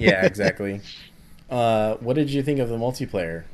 Yeah, 0.00 0.26
exactly. 0.26 0.80
uh, 1.48 1.94
what 1.96 2.16
did 2.16 2.28
you 2.28 2.42
think 2.42 2.58
of 2.58 2.68
the 2.68 2.76
multiplayer? 2.76 3.44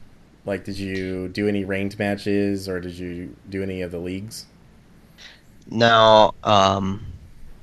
Like, 0.46 0.64
did 0.64 0.78
you 0.78 1.28
do 1.28 1.46
any 1.46 1.66
ranked 1.66 1.98
matches 1.98 2.70
or 2.70 2.80
did 2.80 2.94
you 2.94 3.36
do 3.50 3.62
any 3.62 3.82
of 3.82 3.90
the 3.90 3.98
leagues? 3.98 4.46
No, 5.70 6.32
um, 6.42 7.04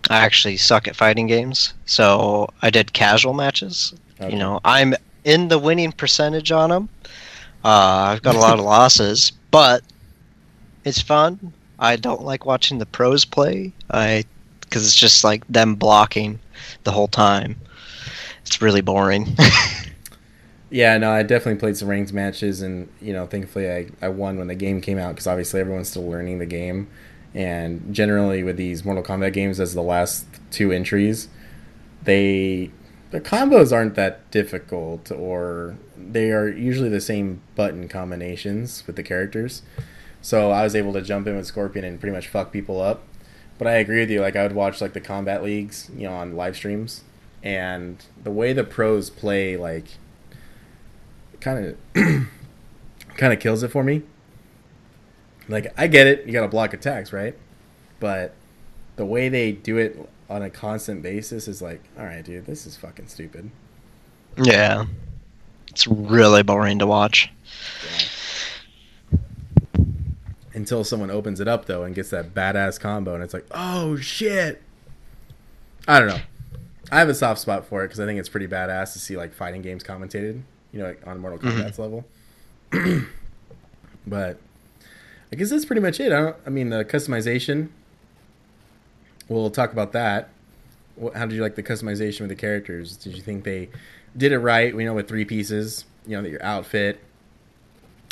I 0.08 0.18
actually 0.18 0.58
suck 0.58 0.88
at 0.88 0.96
fighting 0.96 1.26
games, 1.26 1.74
so 1.86 2.48
I 2.62 2.70
did 2.70 2.94
casual 2.94 3.34
matches. 3.34 3.94
Okay. 4.22 4.32
You 4.34 4.38
know, 4.38 4.60
I'm 4.64 4.94
in 5.24 5.48
the 5.48 5.58
winning 5.58 5.92
percentage 5.92 6.52
on 6.52 6.70
them. 6.70 6.90
Uh, 7.66 8.14
I've 8.14 8.22
got 8.22 8.36
a 8.36 8.40
lot 8.40 8.60
of 8.60 8.66
losses, 8.78 9.32
but 9.50 9.82
it's 10.86 11.02
fun. 11.02 11.54
I 11.80 11.96
don't 11.96 12.22
like 12.22 12.46
watching 12.46 12.78
the 12.78 12.86
pros 12.86 13.26
play. 13.26 13.74
I 13.90 14.26
because 14.62 14.86
it's 14.86 14.96
just 14.96 15.24
like 15.24 15.46
them 15.48 15.74
blocking 15.74 16.40
the 16.84 16.92
whole 16.92 17.08
time. 17.08 17.56
It's 18.46 18.62
really 18.62 18.82
boring. 18.82 19.28
Yeah, 20.72 20.98
no, 21.00 21.12
I 21.12 21.24
definitely 21.24 21.60
played 21.60 21.78
some 21.78 21.88
ranked 21.88 22.14
matches, 22.14 22.62
and 22.62 22.90
you 23.02 23.12
know, 23.12 23.26
thankfully, 23.26 23.72
I, 23.72 23.88
I 24.02 24.10
won 24.10 24.38
when 24.38 24.48
the 24.48 24.56
game 24.56 24.82
came 24.82 25.00
out 25.00 25.16
because 25.16 25.26
obviously 25.26 25.60
everyone's 25.60 25.90
still 25.90 26.08
learning 26.08 26.38
the 26.38 26.46
game, 26.46 26.88
and 27.34 27.94
generally 27.94 28.44
with 28.44 28.58
these 28.58 28.86
Mortal 28.86 29.04
Kombat 29.04 29.34
games, 29.34 29.60
as 29.60 29.74
the 29.74 29.82
last 29.82 30.28
two 30.52 30.72
entries, 30.72 31.28
they 32.04 32.72
the 33.10 33.20
combos 33.20 33.72
aren't 33.74 33.96
that 33.96 34.30
difficult, 34.30 35.12
or 35.12 35.76
they 35.98 36.32
are 36.32 36.48
usually 36.48 36.90
the 36.90 37.02
same 37.02 37.42
button 37.56 37.88
combinations 37.88 38.86
with 38.86 38.96
the 38.96 39.04
characters. 39.04 39.64
So 40.22 40.52
I 40.52 40.64
was 40.64 40.76
able 40.76 40.94
to 40.94 41.02
jump 41.02 41.26
in 41.28 41.36
with 41.36 41.48
Scorpion 41.48 41.86
and 41.86 42.00
pretty 42.00 42.16
much 42.16 42.28
fuck 42.28 42.52
people 42.52 42.80
up. 42.80 43.04
But 43.60 43.68
I 43.68 43.74
agree 43.74 44.00
with 44.00 44.10
you. 44.10 44.22
Like 44.22 44.36
I 44.36 44.42
would 44.42 44.56
watch 44.56 44.82
like 44.82 44.94
the 44.94 45.02
combat 45.02 45.44
leagues, 45.44 45.92
you 45.96 46.08
know, 46.08 46.14
on 46.14 46.36
live 46.36 46.56
streams, 46.56 47.04
and 47.44 48.04
the 48.24 48.32
way 48.32 48.54
the 48.54 48.64
pros 48.64 49.12
play, 49.12 49.56
like 49.58 49.86
kind 51.42 51.66
of 51.66 51.78
kind 53.18 53.34
of 53.34 53.40
kills 53.40 53.62
it 53.62 53.68
for 53.68 53.84
me. 53.84 54.02
Like 55.48 55.74
I 55.78 55.86
get 55.88 56.08
it, 56.08 56.26
you 56.26 56.32
got 56.32 56.42
to 56.42 56.48
block 56.48 56.74
attacks, 56.74 57.14
right? 57.14 57.36
But 58.00 58.34
the 58.96 59.06
way 59.06 59.30
they 59.30 59.52
do 59.52 59.78
it 59.78 60.10
on 60.30 60.42
a 60.42 60.50
constant 60.50 61.02
basis 61.02 61.48
is 61.48 61.62
like, 61.62 61.82
all 61.98 62.06
right, 62.06 62.24
dude, 62.24 62.46
this 62.46 62.66
is 62.66 62.78
fucking 62.78 63.08
stupid. 63.08 63.52
yeah, 64.38 64.86
it's 65.68 65.86
really 65.88 66.44
boring 66.44 66.80
to 66.80 66.88
watch. 66.88 67.30
Until 70.60 70.84
someone 70.84 71.10
opens 71.10 71.40
it 71.40 71.48
up 71.48 71.68
though 71.68 71.84
and 71.86 71.96
gets 71.96 72.10
that 72.10 72.34
badass 72.34 72.78
combo, 72.82 73.14
and 73.16 73.24
it's 73.24 73.34
like, 73.34 73.46
oh 73.52 73.96
shit. 73.96 74.62
I 75.88 76.00
don't 76.00 76.10
know. 76.10 76.20
I 76.92 77.00
have 77.00 77.08
a 77.08 77.14
soft 77.16 77.40
spot 77.40 77.66
for 77.66 77.84
it 77.86 77.88
because 77.88 78.02
I 78.02 78.06
think 78.06 78.20
it's 78.20 78.28
pretty 78.28 78.48
badass 78.48 78.92
to 78.92 79.00
see 79.00 79.16
like 79.16 79.34
fighting 79.34 79.62
games 79.62 79.86
commentated, 79.86 80.42
you 80.74 80.80
know, 80.80 80.88
like, 80.88 81.08
on 81.08 81.20
Mortal 81.20 81.40
Mhm. 81.40 81.52
Kombat's 81.62 81.80
level. 81.80 82.06
but 84.06 84.38
I 85.32 85.36
guess 85.38 85.50
that's 85.50 85.64
pretty 85.64 85.82
much 85.82 86.02
it. 86.02 86.12
I, 86.12 86.20
don't, 86.20 86.36
I 86.46 86.50
mean, 86.50 86.70
the 86.72 86.84
customization. 86.84 87.70
We'll 89.30 89.50
talk 89.50 89.72
about 89.72 89.94
that. 89.94 90.30
What, 90.96 91.16
how 91.16 91.26
did 91.26 91.36
you 91.36 91.42
like 91.42 91.56
the 91.56 91.64
customization 91.64 92.20
with 92.22 92.30
the 92.30 92.36
characters? 92.36 92.98
Did 92.98 93.16
you 93.16 93.22
think 93.22 93.46
they 93.46 93.70
did 94.18 94.34
it 94.34 94.40
right? 94.40 94.76
We 94.76 94.84
know 94.84 94.94
with 94.94 95.08
three 95.08 95.24
pieces, 95.24 95.86
you 96.06 96.18
know, 96.18 96.24
that 96.24 96.30
your 96.30 96.44
outfit, 96.44 97.00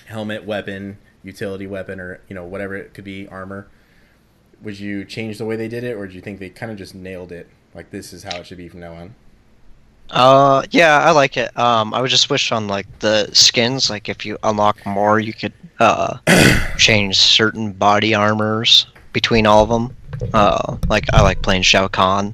helmet, 0.05 0.45
weapon, 0.45 0.97
utility 1.27 1.67
weapon, 1.67 1.99
or 1.99 2.21
you 2.27 2.35
know 2.35 2.45
whatever 2.45 2.75
it 2.75 2.93
could 2.93 3.03
be, 3.03 3.27
armor. 3.27 3.67
Would 4.63 4.79
you 4.79 5.05
change 5.05 5.37
the 5.37 5.45
way 5.45 5.55
they 5.55 5.67
did 5.67 5.83
it, 5.83 5.95
or 5.95 6.07
do 6.07 6.15
you 6.15 6.21
think 6.21 6.39
they 6.39 6.49
kind 6.49 6.71
of 6.71 6.77
just 6.77 6.95
nailed 6.95 7.31
it? 7.31 7.47
Like 7.75 7.91
this 7.91 8.13
is 8.13 8.23
how 8.23 8.37
it 8.37 8.47
should 8.47 8.57
be 8.57 8.69
from 8.69 8.79
now 8.79 8.93
on. 8.93 9.15
Uh, 10.09 10.63
yeah, 10.71 10.99
I 10.99 11.11
like 11.11 11.37
it. 11.37 11.55
Um, 11.59 11.93
I 11.93 12.01
would 12.01 12.09
just 12.09 12.29
wish 12.29 12.51
on 12.51 12.67
like 12.67 12.87
the 12.99 13.29
skins, 13.33 13.89
like 13.89 14.09
if 14.09 14.25
you 14.25 14.37
unlock 14.41 14.83
more, 14.85 15.19
you 15.19 15.33
could 15.33 15.53
uh 15.79 16.17
change 16.77 17.17
certain 17.17 17.71
body 17.73 18.15
armors 18.15 18.87
between 19.13 19.45
all 19.45 19.63
of 19.63 19.69
them. 19.69 19.95
Uh, 20.33 20.77
like 20.87 21.05
I 21.13 21.21
like 21.21 21.41
playing 21.41 21.61
Shao 21.61 21.87
Kahn, 21.87 22.33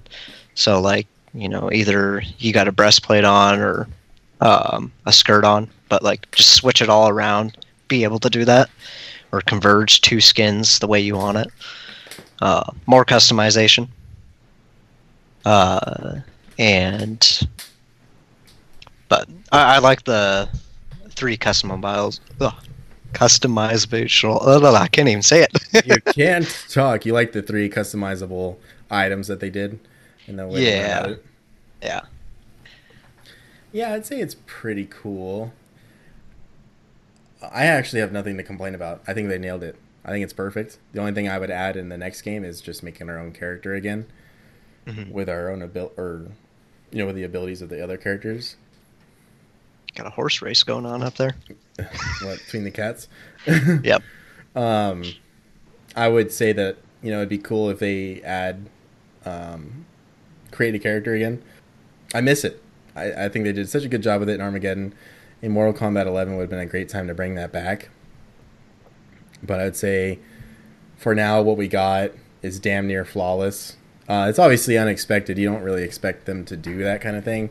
so 0.53 0.79
like 0.79 1.07
you 1.33 1.49
know 1.49 1.71
either 1.71 2.21
you 2.37 2.53
got 2.53 2.67
a 2.67 2.71
breastplate 2.71 3.25
on 3.25 3.59
or 3.59 3.87
um, 4.39 4.91
a 5.05 5.11
skirt 5.11 5.43
on, 5.43 5.69
but 5.89 6.03
like 6.03 6.29
just 6.31 6.53
switch 6.53 6.81
it 6.81 6.89
all 6.89 7.09
around, 7.09 7.57
be 7.87 8.03
able 8.03 8.19
to 8.19 8.29
do 8.29 8.45
that, 8.45 8.69
or 9.31 9.41
converge 9.41 10.01
two 10.01 10.21
skins 10.21 10.79
the 10.79 10.87
way 10.87 10.99
you 10.99 11.15
want 11.15 11.37
it. 11.37 11.47
Uh, 12.41 12.71
more 12.85 13.05
customization. 13.05 13.87
Uh, 15.45 16.19
and 16.57 17.47
but 19.09 19.27
I, 19.51 19.75
I 19.75 19.79
like 19.79 20.03
the 20.03 20.49
three 21.09 21.37
customizables. 21.37 22.19
Ugh, 22.41 22.53
customizational. 23.13 24.39
Ugh, 24.45 24.63
I 24.63 24.87
can't 24.87 25.09
even 25.09 25.23
say 25.23 25.43
it. 25.43 25.85
you 25.85 25.97
can't 26.13 26.65
talk. 26.69 27.05
You 27.05 27.13
like 27.13 27.31
the 27.31 27.41
three 27.41 27.69
customizable 27.69 28.57
items 28.89 29.27
that 29.27 29.39
they 29.39 29.49
did, 29.49 29.79
and 30.27 30.39
the 30.39 30.47
way 30.47 30.65
Yeah. 30.65 31.15
Yeah. 31.81 32.01
Yeah, 33.71 33.93
I'd 33.93 34.05
say 34.05 34.19
it's 34.19 34.35
pretty 34.45 34.85
cool. 34.85 35.51
I 37.51 37.65
actually 37.65 37.99
have 38.01 38.11
nothing 38.11 38.37
to 38.37 38.43
complain 38.43 38.75
about. 38.75 39.01
I 39.07 39.13
think 39.13 39.29
they 39.29 39.37
nailed 39.37 39.63
it. 39.63 39.75
I 40.05 40.09
think 40.11 40.23
it's 40.23 40.33
perfect. 40.33 40.77
The 40.91 40.99
only 40.99 41.13
thing 41.13 41.27
I 41.29 41.39
would 41.39 41.51
add 41.51 41.75
in 41.77 41.89
the 41.89 41.97
next 41.97 42.21
game 42.23 42.43
is 42.43 42.61
just 42.61 42.83
making 42.83 43.09
our 43.09 43.17
own 43.17 43.31
character 43.31 43.73
again 43.73 44.05
Mhm. 44.85 45.11
with 45.11 45.29
our 45.29 45.49
own 45.49 45.61
ability 45.61 45.93
or 45.97 46.27
you 46.91 46.99
know 46.99 47.05
with 47.07 47.15
the 47.15 47.23
abilities 47.23 47.61
of 47.61 47.69
the 47.69 47.81
other 47.83 47.97
characters. 47.97 48.55
Got 49.95 50.07
a 50.07 50.11
horse 50.11 50.41
race 50.41 50.63
going 50.63 50.85
on 50.85 51.01
up 51.03 51.15
there. 51.15 51.35
what 52.21 52.39
between 52.43 52.63
the 52.63 52.71
cats? 52.71 53.07
Yep. 53.83 54.03
Um, 54.55 55.03
I 55.95 56.07
would 56.09 56.31
say 56.31 56.51
that 56.53 56.77
you 57.01 57.11
know 57.11 57.17
it'd 57.17 57.29
be 57.29 57.37
cool 57.37 57.69
if 57.69 57.79
they 57.79 58.21
add 58.23 58.69
um, 59.25 59.85
create 60.51 60.75
a 60.75 60.79
character 60.79 61.13
again. 61.13 61.41
I 62.13 62.21
miss 62.21 62.43
it. 62.43 62.61
I, 62.95 63.25
I 63.25 63.29
think 63.29 63.45
they 63.45 63.53
did 63.53 63.69
such 63.69 63.83
a 63.85 63.87
good 63.87 64.03
job 64.03 64.19
with 64.19 64.29
it 64.29 64.33
in 64.35 64.41
Armageddon. 64.41 64.93
In 65.43 65.51
Mortal 65.51 65.73
Kombat 65.73 66.05
11 66.05 66.37
would 66.37 66.43
have 66.43 66.49
been 66.49 66.59
a 66.59 66.65
great 66.65 66.87
time 66.87 67.07
to 67.07 67.13
bring 67.13 67.35
that 67.35 67.51
back. 67.51 67.89
But 69.45 69.59
I'd 69.59 69.75
say 69.75 70.19
for 70.95 71.13
now, 71.13 71.41
what 71.41 71.57
we 71.57 71.67
got 71.67 72.11
is 72.41 72.61
damn 72.61 72.87
near 72.87 73.03
flawless. 73.03 73.75
Uh, 74.07 74.27
it's 74.29 74.39
obviously 74.39 74.77
unexpected. 74.77 75.37
You 75.37 75.49
don't 75.49 75.61
really 75.61 75.83
expect 75.83 76.27
them 76.27 76.45
to 76.45 76.55
do 76.55 76.81
that 76.85 77.01
kind 77.01 77.17
of 77.17 77.25
thing. 77.25 77.49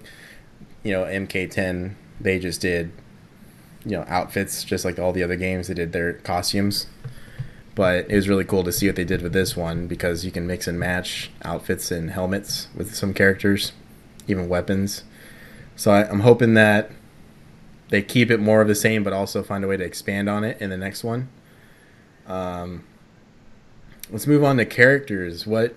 You 0.83 0.93
know, 0.93 1.05
MK10, 1.05 1.93
they 2.19 2.39
just 2.39 2.63
did, 2.63 2.93
you 3.85 3.91
know, 3.91 4.07
outfits 4.09 4.65
just 4.65 4.87
like 4.87 4.99
all 4.99 5.13
the 5.13 5.23
other 5.23 5.37
games. 5.37 5.69
They 5.69 5.75
did 5.75 5.93
their 5.93 6.15
costumes. 6.15 6.87
But 7.75 8.11
it 8.11 8.17
was 8.17 8.27
really 8.27 8.47
cool 8.47 8.65
to 8.65 8.73
see 8.73 8.87
what 8.87 8.97
they 8.97 9.05
did 9.05 9.21
with 9.21 9.35
this 9.35 9.55
one 9.55 9.87
because 9.87 10.25
you 10.25 10.31
can 10.31 10.47
mix 10.47 10.67
and 10.67 10.81
match 10.81 11.31
outfits 11.43 11.91
and 11.91 12.13
helmets 12.13 12.69
with 12.75 12.95
some 12.95 13.13
characters, 13.13 13.73
even 14.27 14.49
weapons. 14.49 15.05
So 15.77 15.91
I, 15.91 16.09
I'm 16.09 16.21
hoping 16.21 16.55
that 16.55 16.91
they 17.93 18.01
keep 18.03 18.31
it 18.31 18.41
more 18.41 18.63
of 18.63 18.69
the 18.69 18.75
same, 18.75 19.05
but 19.05 19.13
also 19.13 19.43
find 19.43 19.63
a 19.63 19.69
way 19.69 19.77
to 19.77 19.85
expand 19.85 20.29
on 20.29 20.45
it 20.45 20.59
in 20.61 20.71
the 20.71 20.79
next 20.79 21.05
one. 21.05 21.29
Um, 22.27 22.85
let's 24.11 24.27
move 24.27 24.43
on 24.43 24.57
to 24.57 24.65
characters. 24.65 25.47
What, 25.47 25.75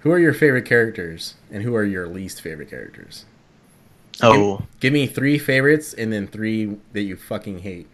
who 0.00 0.10
are 0.10 0.18
your 0.18 0.34
favorite 0.34 0.64
characters, 0.64 1.34
and 1.52 1.62
who 1.62 1.76
are 1.76 1.84
your 1.84 2.08
least 2.08 2.40
favorite 2.42 2.68
characters? 2.68 3.24
Oh, 4.20 4.62
Give 4.80 4.92
me 4.92 5.06
three 5.06 5.38
favorites, 5.38 5.94
and 5.94 6.12
then 6.12 6.26
three 6.26 6.76
that 6.92 7.02
you 7.02 7.16
fucking 7.16 7.60
hate. 7.60 7.86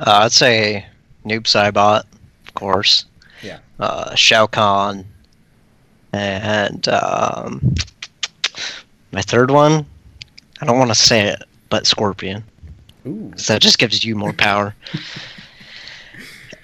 uh, 0.00 0.20
I'd 0.24 0.32
say 0.32 0.86
Noob 1.26 1.42
Saibot, 1.42 2.04
of 2.46 2.54
course. 2.54 3.04
Yeah. 3.42 3.58
Uh, 3.78 4.14
Shao 4.14 4.46
Kahn, 4.46 5.04
and 6.14 6.88
um, 6.88 7.74
my 9.12 9.20
third 9.20 9.50
one. 9.50 9.84
I 10.62 10.64
don't 10.64 10.78
want 10.78 10.88
to 10.88 10.94
say 10.94 11.28
it, 11.28 11.42
but 11.68 11.86
Scorpion. 11.86 12.44
so 13.36 13.52
that 13.54 13.62
just 13.62 13.78
gives 13.78 14.04
you 14.04 14.14
more 14.16 14.32
power. 14.48 14.74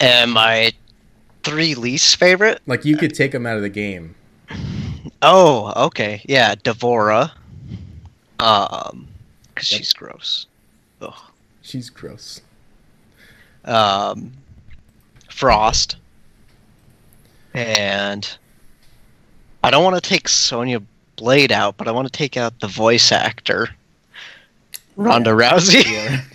and 0.00 0.32
my 0.32 0.72
three 1.42 1.74
least 1.74 2.16
favorite. 2.16 2.60
like 2.66 2.84
you 2.84 2.96
could 2.96 3.14
take 3.14 3.32
them 3.32 3.46
out 3.46 3.56
of 3.56 3.62
the 3.62 3.68
game. 3.68 4.14
Oh, 5.22 5.72
okay, 5.86 6.22
yeah, 6.28 6.54
D'Vorah. 6.62 7.32
Um, 8.38 9.06
because 9.54 9.70
Yep. 9.70 9.78
she's 9.78 9.92
gross. 9.92 10.46
Ugh. 11.00 11.14
She's 11.62 11.90
gross. 11.90 12.40
um, 13.64 14.32
Frost, 15.30 15.96
and 17.54 18.28
I 19.62 19.70
don't 19.70 19.84
want 19.84 19.94
to 20.02 20.08
take 20.08 20.28
Sonya 20.28 20.80
Blade 21.16 21.52
out, 21.52 21.76
but 21.76 21.86
I 21.88 21.92
want 21.92 22.06
to 22.06 22.12
take 22.12 22.36
out 22.36 22.58
the 22.60 22.66
voice 22.66 23.12
actor, 23.12 23.68
Ronda 25.02 25.30
Rousey. 25.30 25.84
Yeah. 25.92 26.22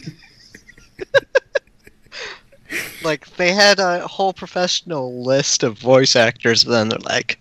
like 3.03 3.27
they 3.37 3.51
had 3.51 3.79
a 3.79 4.07
whole 4.07 4.33
professional 4.33 5.23
list 5.23 5.63
of 5.63 5.77
voice 5.77 6.15
actors, 6.15 6.63
but 6.63 6.71
then 6.71 6.89
they're 6.89 6.99
like, 6.99 7.39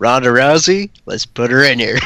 Ronda 0.00 0.30
Rousey, 0.30 0.90
let's 1.06 1.26
put 1.26 1.50
her 1.50 1.62
in 1.62 1.78
here. 1.78 1.98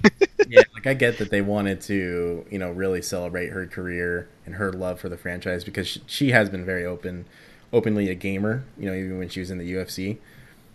yeah, 0.48 0.62
like 0.74 0.86
I 0.86 0.94
get 0.94 1.18
that 1.18 1.30
they 1.30 1.42
wanted 1.42 1.80
to, 1.82 2.44
you 2.50 2.58
know, 2.58 2.70
really 2.70 3.02
celebrate 3.02 3.48
her 3.48 3.66
career 3.66 4.28
and 4.46 4.56
her 4.56 4.72
love 4.72 5.00
for 5.00 5.08
the 5.08 5.18
franchise 5.18 5.62
because 5.62 5.86
she, 5.86 6.02
she 6.06 6.30
has 6.30 6.48
been 6.48 6.64
very 6.64 6.84
open, 6.84 7.26
openly 7.72 8.08
a 8.08 8.14
gamer. 8.14 8.64
You 8.78 8.86
know, 8.86 8.94
even 8.94 9.18
when 9.18 9.28
she 9.28 9.40
was 9.40 9.50
in 9.50 9.58
the 9.58 9.70
UFC. 9.70 10.16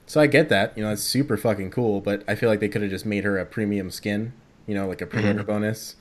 So 0.05 0.21
I 0.21 0.27
get 0.27 0.49
that. 0.49 0.77
You 0.77 0.83
know, 0.83 0.91
it's 0.91 1.03
super 1.03 1.35
fucking 1.35 1.71
cool. 1.71 1.99
But 1.99 2.23
I 2.27 2.35
feel 2.35 2.49
like 2.49 2.59
they 2.59 2.69
could 2.69 2.83
have 2.83 2.91
just 2.91 3.05
made 3.05 3.23
her 3.23 3.37
a 3.37 3.45
premium 3.45 3.89
skin. 3.89 4.33
You 4.67 4.75
know, 4.75 4.87
like 4.87 5.01
a 5.01 5.07
mm-hmm. 5.07 5.17
pre-order 5.17 5.43
bonus. 5.43 5.95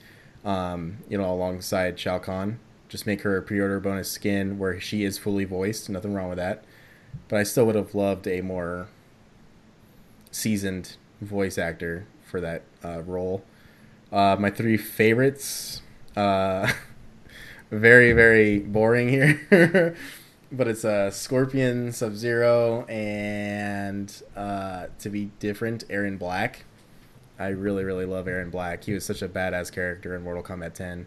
Um, 0.46 0.98
you 1.08 1.18
know, 1.18 1.30
alongside 1.30 1.98
Shao 1.98 2.18
Kahn. 2.18 2.60
Just 2.88 3.06
make 3.06 3.22
her 3.22 3.36
a 3.36 3.42
pre-order 3.42 3.80
bonus 3.80 4.10
skin 4.10 4.58
where 4.58 4.80
she 4.80 5.02
is 5.02 5.18
fully 5.18 5.44
voiced. 5.44 5.90
Nothing 5.90 6.14
wrong 6.14 6.28
with 6.28 6.38
that. 6.38 6.64
But 7.28 7.40
I 7.40 7.42
still 7.42 7.66
would 7.66 7.74
have 7.74 7.94
loved 7.94 8.28
a 8.28 8.40
more 8.40 8.88
seasoned 10.30 10.96
voice 11.20 11.58
actor 11.58 12.06
for 12.24 12.40
that 12.40 12.62
uh, 12.84 13.02
role. 13.02 13.44
Uh, 14.12 14.36
my 14.38 14.50
three 14.50 14.76
favorites, 14.76 15.82
uh, 16.16 16.72
very 17.70 18.12
very 18.12 18.58
boring 18.60 19.08
here, 19.08 19.96
but 20.52 20.68
it's 20.68 20.84
uh, 20.84 21.10
Scorpion, 21.10 21.92
Sub 21.92 22.14
Zero, 22.14 22.84
and 22.84 24.22
uh, 24.36 24.86
to 25.00 25.10
be 25.10 25.30
different, 25.40 25.86
Erron 25.88 26.18
Black. 26.18 26.64
I 27.38 27.48
really 27.48 27.84
really 27.84 28.06
love 28.06 28.26
Erron 28.26 28.50
Black. 28.50 28.84
He 28.84 28.92
was 28.92 29.04
such 29.04 29.22
a 29.22 29.28
badass 29.28 29.72
character 29.72 30.14
in 30.14 30.22
Mortal 30.22 30.42
Kombat 30.42 30.74
10. 30.74 31.06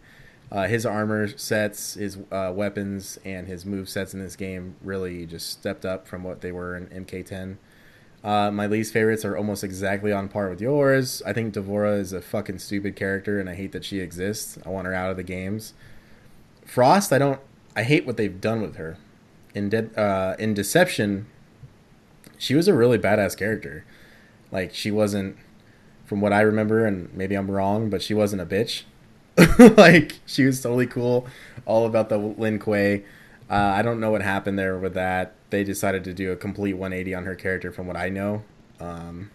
Uh, 0.52 0.68
his 0.68 0.86
armor 0.86 1.28
sets, 1.38 1.94
his 1.94 2.18
uh, 2.32 2.52
weapons, 2.54 3.20
and 3.24 3.48
his 3.48 3.66
move 3.66 3.88
sets 3.88 4.14
in 4.14 4.20
this 4.20 4.36
game 4.36 4.76
really 4.82 5.26
just 5.26 5.50
stepped 5.50 5.86
up 5.86 6.08
from 6.08 6.24
what 6.24 6.42
they 6.42 6.52
were 6.52 6.76
in 6.76 6.88
MK10. 6.88 7.58
Uh, 8.24 8.52
my 8.52 8.68
least 8.68 8.92
favorites 8.92 9.24
are 9.24 9.38
almost 9.38 9.64
exactly 9.64 10.12
on 10.12 10.28
par 10.28 10.50
with 10.50 10.60
yours. 10.60 11.22
I 11.26 11.34
think 11.34 11.54
D'Vorah 11.54 12.00
is 12.00 12.12
a 12.12 12.22
fucking 12.22 12.60
stupid 12.60 12.96
character, 12.96 13.40
and 13.40 13.50
I 13.50 13.56
hate 13.56 13.72
that 13.72 13.86
she 13.86 14.00
exists. 14.00 14.58
I 14.66 14.70
want 14.70 14.88
her 14.88 14.94
out 14.94 15.12
of 15.12 15.18
the 15.18 15.24
games. 15.24 15.74
Frost, 16.66 17.14
I 17.14 17.18
don't. 17.18 17.40
I 17.76 17.84
hate 17.84 18.06
what 18.06 18.18
they've 18.18 18.42
done 18.42 18.62
with 18.62 18.76
her. 18.76 18.98
In 19.56 19.70
Dead, 19.70 19.98
uh, 19.98 20.36
in 20.38 20.54
Deception, 20.54 21.28
she 22.38 22.56
was 22.56 22.68
a 22.68 22.74
really 22.74 22.98
badass 22.98 23.38
character. 23.38 23.86
Like 24.52 24.74
she 24.74 24.92
wasn't, 24.92 25.38
from 26.10 26.22
what 26.22 26.34
I 26.34 26.42
remember, 26.42 26.88
and 26.88 27.14
maybe 27.14 27.36
I'm 27.36 27.52
wrong, 27.52 27.92
but 27.92 28.02
she 28.02 28.16
wasn't 28.16 28.42
a 28.42 28.46
bitch. 28.46 28.82
like 29.78 30.16
she 30.26 30.44
was 30.44 30.60
totally 30.60 30.88
cool, 30.88 31.28
all 31.66 31.86
about 31.86 32.10
the 32.10 32.18
Lin 32.18 32.58
Kuei. 32.58 33.04
Uh, 33.48 33.54
I 33.54 33.84
don't 33.84 34.00
know 34.00 34.10
what 34.10 34.24
happened 34.24 34.58
there 34.58 34.80
with 34.80 34.96
that. 34.96 35.36
They 35.52 35.64
decided 35.64 36.04
to 36.06 36.14
do 36.14 36.32
a 36.32 36.36
complete 36.36 36.74
180 36.74 37.14
on 37.14 37.26
her 37.26 37.36
character, 37.36 37.72
from 37.72 37.86
what 37.86 37.96
I 37.96 38.10
know. 38.10 38.42
Um, 38.80 39.30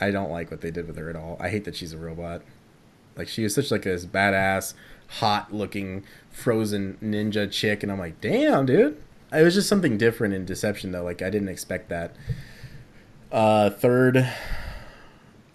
I 0.00 0.10
don't 0.10 0.30
like 0.30 0.50
what 0.50 0.60
they 0.60 0.72
did 0.72 0.88
with 0.88 0.96
her 0.96 1.08
at 1.08 1.14
all. 1.14 1.36
I 1.38 1.50
hate 1.50 1.64
that 1.66 1.76
she's 1.76 1.92
a 1.92 1.98
robot. 1.98 2.42
Like 3.16 3.28
she 3.28 3.44
was 3.44 3.54
such 3.54 3.70
like 3.70 3.82
this 3.82 4.04
badass, 4.04 4.74
hot 5.06 5.54
looking 5.54 6.02
frozen 6.30 6.98
ninja 7.00 7.48
chick, 7.48 7.84
and 7.84 7.92
I'm 7.92 8.00
like, 8.00 8.20
damn, 8.20 8.66
dude. 8.66 9.00
It 9.32 9.42
was 9.42 9.54
just 9.54 9.68
something 9.68 9.96
different 9.98 10.34
in 10.34 10.44
Deception 10.44 10.90
though. 10.90 11.04
Like 11.04 11.22
I 11.22 11.30
didn't 11.30 11.48
expect 11.48 11.90
that. 11.90 12.16
Uh, 13.30 13.70
third, 13.70 14.28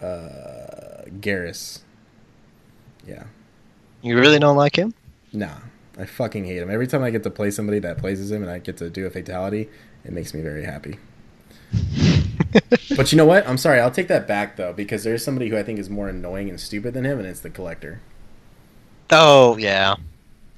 uh, 0.02 1.04
Geras. 1.20 1.80
Yeah, 3.06 3.24
you 4.02 4.18
really 4.18 4.38
don't 4.38 4.56
like 4.56 4.76
him? 4.76 4.94
Nah, 5.32 5.58
I 5.98 6.04
fucking 6.04 6.44
hate 6.44 6.58
him. 6.58 6.70
Every 6.70 6.86
time 6.86 7.02
I 7.02 7.10
get 7.10 7.22
to 7.22 7.30
play 7.30 7.50
somebody 7.50 7.78
that 7.80 7.98
plays 7.98 8.20
as 8.20 8.30
him 8.30 8.42
and 8.42 8.50
I 8.50 8.58
get 8.58 8.76
to 8.78 8.90
do 8.90 9.06
a 9.06 9.10
fatality, 9.10 9.68
it 10.04 10.12
makes 10.12 10.34
me 10.34 10.40
very 10.40 10.64
happy. 10.64 10.98
but 12.96 13.12
you 13.12 13.18
know 13.18 13.24
what? 13.24 13.46
I'm 13.48 13.58
sorry. 13.58 13.80
I'll 13.80 13.90
take 13.90 14.08
that 14.08 14.28
back 14.28 14.56
though 14.56 14.72
because 14.72 15.04
there's 15.04 15.24
somebody 15.24 15.48
who 15.48 15.56
I 15.56 15.62
think 15.62 15.78
is 15.78 15.88
more 15.88 16.08
annoying 16.08 16.50
and 16.50 16.60
stupid 16.60 16.94
than 16.94 17.04
him, 17.04 17.18
and 17.18 17.26
it's 17.26 17.40
the 17.40 17.50
collector. 17.50 18.00
Oh 19.10 19.56
yeah. 19.56 19.96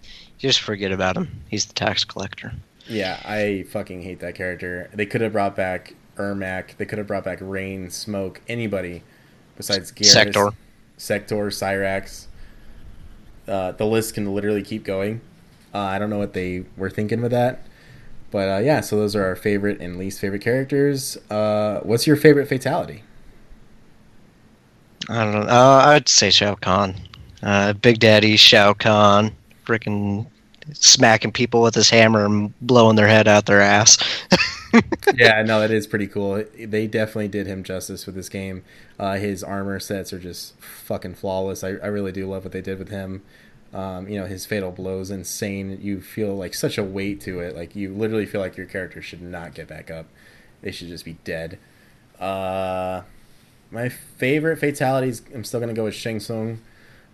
You 0.03 0.49
just 0.49 0.61
forget 0.61 0.93
about 0.93 1.17
him. 1.17 1.43
He's 1.49 1.67
the 1.67 1.75
tax 1.75 2.05
collector. 2.05 2.53
Yeah, 2.87 3.21
I 3.25 3.65
fucking 3.71 4.03
hate 4.03 4.21
that 4.21 4.35
character. 4.35 4.91
They 4.93 5.07
could 5.07 5.23
have 5.23 5.33
brought 5.33 5.57
back 5.57 5.95
Ermac. 6.17 6.77
They 6.77 6.85
could 6.85 6.99
have 6.99 7.07
brought 7.07 7.25
back 7.25 7.39
Rain, 7.41 7.91
Smoke, 7.91 8.43
anybody 8.47 9.03
besides 9.57 9.93
Geras, 9.93 10.07
Sector. 10.07 10.51
Sector, 10.97 11.47
Cyrax. 11.47 12.27
Uh, 13.47 13.73
the 13.73 13.85
list 13.85 14.15
can 14.15 14.35
literally 14.35 14.63
keep 14.63 14.85
going. 14.85 15.21
Uh, 15.75 15.79
I 15.79 15.99
don't 15.99 16.11
know 16.11 16.19
what 16.19 16.33
they 16.33 16.65
were 16.77 16.91
thinking 16.91 17.21
with 17.21 17.33
that. 17.33 17.65
But 18.31 18.49
uh, 18.49 18.59
yeah, 18.59 18.81
so 18.81 18.97
those 18.97 19.15
are 19.15 19.25
our 19.25 19.37
favorite 19.37 19.81
and 19.81 19.97
least 19.97 20.21
favorite 20.21 20.43
characters. 20.43 21.17
Uh, 21.31 21.81
what's 21.85 22.07
your 22.07 22.17
favorite 22.17 22.49
fatality? 22.49 23.03
I 25.09 25.25
don't 25.25 25.33
know. 25.35 25.53
Uh, 25.53 25.83
I'd 25.87 26.09
say 26.09 26.31
Shao 26.31 26.55
Kahn. 26.57 26.97
Uh, 27.43 27.75
Big 27.75 28.01
Daddy 28.01 28.37
Shao 28.37 28.73
Kahn. 28.73 29.31
Freaking 29.67 30.27
smacking 30.73 31.33
people 31.33 31.63
with 31.63 31.75
his 31.75 31.91
hammer 31.91 32.25
and 32.25 32.59
blowing 32.61 32.97
their 32.97 33.07
head 33.07 33.29
out 33.29 33.47
their 33.47 33.61
ass. 33.61 33.99
yeah, 35.15 35.43
no, 35.43 35.61
that 35.61 35.71
is 35.71 35.87
pretty 35.87 36.07
cool. 36.07 36.45
They 36.59 36.87
definitely 36.87 37.29
did 37.29 37.47
him 37.47 37.63
justice 37.63 38.07
with 38.07 38.15
this 38.15 38.29
game. 38.29 38.65
Uh, 38.99 39.15
his 39.15 39.45
armor 39.45 39.79
sets 39.81 40.13
are 40.13 40.19
just 40.19 40.59
fucking 40.61 41.15
flawless. 41.15 41.63
I, 41.63 41.69
I 41.69 41.87
really 41.87 42.13
do 42.13 42.29
love 42.29 42.45
what 42.45 42.53
they 42.53 42.61
did 42.61 42.79
with 42.79 42.89
him. 42.89 43.23
Um, 43.73 44.09
you 44.09 44.19
know, 44.19 44.27
his 44.27 44.47
fatal 44.47 44.71
blow 44.71 45.01
is 45.01 45.11
insane. 45.11 45.79
You 45.83 46.01
feel 46.01 46.37
like 46.37 46.55
such 46.55 46.79
a 46.79 46.85
weight 46.85 47.21
to 47.23 47.41
it. 47.41 47.57
Like 47.57 47.75
you 47.75 47.93
literally 47.93 48.27
feel 48.27 48.41
like 48.41 48.57
your 48.57 48.67
character 48.67 49.03
should 49.03 49.23
not 49.23 49.55
get 49.55 49.67
back 49.67 49.91
up. 49.91 50.07
They 50.63 50.71
should 50.71 50.89
just 50.89 51.05
be 51.05 51.15
dead. 51.25 51.59
Uh, 52.21 53.03
my 53.71 53.89
favorite 53.89 54.59
fatalities, 54.59 55.23
I'm 55.35 55.45
still 55.45 55.61
gonna 55.61 55.75
go 55.75 55.85
with 55.85 55.95
Shang 55.95 56.21
Tsung, 56.21 56.61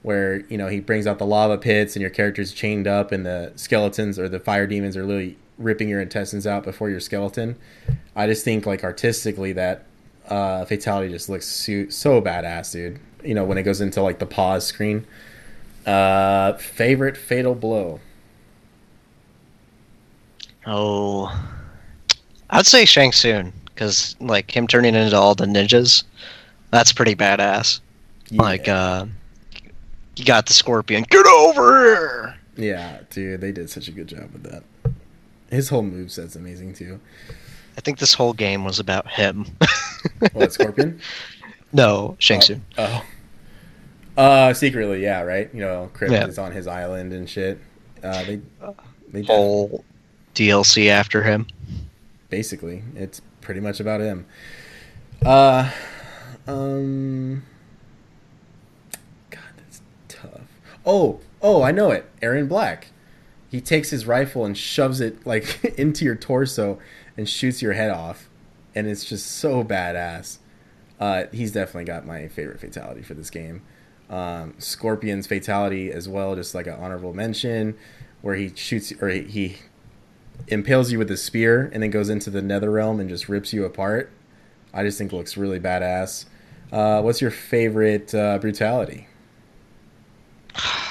where 0.02 0.40
you 0.48 0.58
know 0.58 0.68
he 0.68 0.80
brings 0.80 1.06
out 1.06 1.18
the 1.18 1.26
lava 1.26 1.56
pits 1.56 1.96
and 1.96 2.00
your 2.02 2.10
character's 2.10 2.52
chained 2.52 2.86
up, 2.86 3.10
and 3.10 3.24
the 3.24 3.52
skeletons 3.56 4.18
or 4.18 4.28
the 4.28 4.38
fire 4.38 4.66
demons 4.66 4.96
are 4.96 5.04
literally 5.04 5.38
ripping 5.60 5.88
your 5.88 6.00
intestines 6.00 6.46
out 6.46 6.64
before 6.64 6.90
your 6.90 7.00
skeleton. 7.00 7.56
I 8.16 8.26
just 8.26 8.44
think 8.44 8.66
like 8.66 8.82
artistically 8.82 9.52
that 9.52 9.86
uh, 10.28 10.64
fatality 10.64 11.10
just 11.10 11.28
looks 11.28 11.46
so, 11.46 11.88
so 11.88 12.20
badass, 12.20 12.72
dude. 12.72 12.98
You 13.22 13.34
know 13.34 13.44
when 13.44 13.58
it 13.58 13.62
goes 13.62 13.80
into 13.80 14.02
like 14.02 14.18
the 14.18 14.26
pause 14.26 14.66
screen 14.66 15.06
uh, 15.86 16.54
favorite 16.54 17.16
fatal 17.16 17.54
blow. 17.54 18.00
Oh, 20.66 21.48
I'd 22.50 22.66
say 22.66 22.84
Shang 22.84 23.12
Tsung 23.12 23.52
because 23.66 24.14
like 24.20 24.54
him 24.54 24.66
turning 24.66 24.94
into 24.94 25.16
all 25.16 25.34
the 25.34 25.46
ninjas, 25.46 26.04
that's 26.70 26.92
pretty 26.92 27.14
badass. 27.14 27.80
Yeah. 28.30 28.42
Like, 28.42 28.68
uh, 28.68 29.06
you 30.16 30.24
got 30.24 30.46
the 30.46 30.52
scorpion. 30.52 31.04
Get 31.08 31.26
over 31.26 31.82
here. 31.82 32.36
Yeah, 32.56 33.00
dude, 33.10 33.40
they 33.40 33.52
did 33.52 33.70
such 33.70 33.88
a 33.88 33.92
good 33.92 34.06
job 34.06 34.30
with 34.32 34.42
that. 34.42 34.62
His 35.50 35.68
whole 35.68 35.82
move 35.82 36.12
set's 36.12 36.36
amazing 36.36 36.74
too. 36.74 37.00
I 37.76 37.80
think 37.80 37.98
this 37.98 38.14
whole 38.14 38.32
game 38.32 38.64
was 38.64 38.78
about 38.78 39.08
him. 39.08 39.46
what 40.32 40.52
Scorpion? 40.52 41.00
No, 41.72 42.16
Shang 42.18 42.40
Tsung. 42.40 42.62
Oh. 42.78 43.04
oh. 44.16 44.22
Uh, 44.22 44.52
secretly, 44.52 45.02
yeah, 45.02 45.22
right. 45.22 45.48
You 45.54 45.60
know, 45.60 45.90
Krypt 45.94 46.10
yeah. 46.10 46.26
is 46.26 46.38
on 46.38 46.52
his 46.52 46.66
island 46.66 47.12
and 47.12 47.28
shit. 47.28 47.58
Uh, 48.02 48.24
they 48.24 48.40
they 49.08 49.22
whole 49.22 49.84
DLC 50.34 50.88
after 50.88 51.22
him. 51.22 51.46
Basically, 52.28 52.82
it's 52.94 53.22
pretty 53.40 53.60
much 53.60 53.80
about 53.80 54.00
him. 54.00 54.26
Uh, 55.24 55.70
um, 56.46 57.42
God, 59.30 59.40
that's 59.56 59.80
tough. 60.08 60.40
Oh, 60.84 61.20
oh, 61.42 61.62
I 61.62 61.72
know 61.72 61.90
it. 61.90 62.08
Erron 62.20 62.48
Black. 62.48 62.88
He 63.50 63.60
takes 63.60 63.90
his 63.90 64.06
rifle 64.06 64.44
and 64.44 64.56
shoves 64.56 65.00
it 65.00 65.26
like 65.26 65.64
into 65.78 66.04
your 66.04 66.14
torso 66.14 66.78
and 67.16 67.28
shoots 67.28 67.60
your 67.60 67.72
head 67.72 67.90
off, 67.90 68.30
and 68.74 68.86
it's 68.86 69.04
just 69.04 69.26
so 69.26 69.64
badass. 69.64 70.38
Uh, 71.00 71.24
he's 71.32 71.50
definitely 71.50 71.84
got 71.84 72.06
my 72.06 72.28
favorite 72.28 72.60
fatality 72.60 73.02
for 73.02 73.14
this 73.14 73.28
game. 73.28 73.62
Um, 74.08 74.54
Scorpion's 74.58 75.26
fatality 75.26 75.90
as 75.90 76.08
well, 76.08 76.36
just 76.36 76.54
like 76.54 76.68
an 76.68 76.74
honorable 76.74 77.12
mention, 77.12 77.76
where 78.22 78.36
he 78.36 78.52
shoots 78.54 78.92
or 79.00 79.08
he, 79.08 79.22
he 79.22 79.56
impales 80.46 80.92
you 80.92 80.98
with 80.98 81.10
a 81.10 81.16
spear 81.16 81.70
and 81.72 81.82
then 81.82 81.90
goes 81.90 82.08
into 82.08 82.30
the 82.30 82.42
nether 82.42 82.70
realm 82.70 83.00
and 83.00 83.08
just 83.08 83.28
rips 83.28 83.52
you 83.52 83.64
apart. 83.64 84.12
I 84.72 84.84
just 84.84 84.96
think 84.96 85.12
looks 85.12 85.36
really 85.36 85.58
badass. 85.58 86.26
Uh, 86.70 87.02
what's 87.02 87.20
your 87.20 87.32
favorite 87.32 88.14
uh, 88.14 88.38
brutality? 88.38 89.08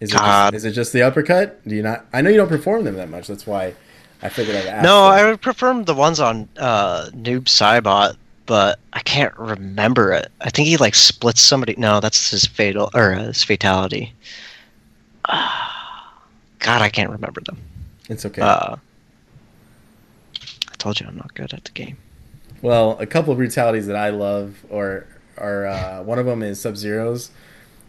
Is 0.00 0.12
it, 0.12 0.16
just, 0.16 0.54
is 0.54 0.64
it 0.64 0.72
just 0.72 0.92
the 0.92 1.02
uppercut? 1.02 1.66
Do 1.66 1.74
you 1.74 1.82
not? 1.82 2.06
I 2.12 2.22
know 2.22 2.30
you 2.30 2.36
don't 2.36 2.48
perform 2.48 2.84
them 2.84 2.94
that 2.96 3.08
much. 3.08 3.26
That's 3.26 3.46
why 3.46 3.74
I 4.22 4.28
figured 4.28 4.56
I'd 4.56 4.66
ask. 4.66 4.84
No, 4.84 5.04
them. 5.04 5.12
I 5.12 5.24
would 5.24 5.40
prefer 5.40 5.82
the 5.82 5.94
ones 5.94 6.20
on 6.20 6.48
uh, 6.56 7.10
Noob 7.12 7.44
Saibot 7.44 8.16
but 8.48 8.78
I 8.94 9.00
can't 9.00 9.36
remember 9.36 10.10
it. 10.10 10.32
I 10.40 10.48
think 10.48 10.68
he 10.68 10.78
like 10.78 10.94
splits 10.94 11.42
somebody. 11.42 11.74
No, 11.76 12.00
that's 12.00 12.30
his 12.30 12.46
fatal 12.46 12.90
or 12.94 13.12
uh, 13.12 13.24
his 13.24 13.44
fatality. 13.44 14.14
Uh, 15.26 15.68
God, 16.58 16.80
I 16.80 16.88
can't 16.88 17.10
remember 17.10 17.42
them. 17.42 17.58
It's 18.08 18.24
okay. 18.24 18.40
Uh, 18.40 18.76
I 20.34 20.74
told 20.78 20.98
you 20.98 21.06
I'm 21.06 21.16
not 21.16 21.34
good 21.34 21.52
at 21.52 21.64
the 21.64 21.70
game. 21.72 21.98
Well, 22.62 22.98
a 22.98 23.06
couple 23.06 23.32
of 23.32 23.36
brutalities 23.36 23.86
that 23.86 23.96
I 23.96 24.08
love, 24.08 24.64
or 24.70 25.06
are 25.36 25.66
uh, 25.66 26.02
one 26.02 26.18
of 26.18 26.24
them 26.24 26.42
is 26.42 26.58
Sub 26.58 26.78
Zero's, 26.78 27.30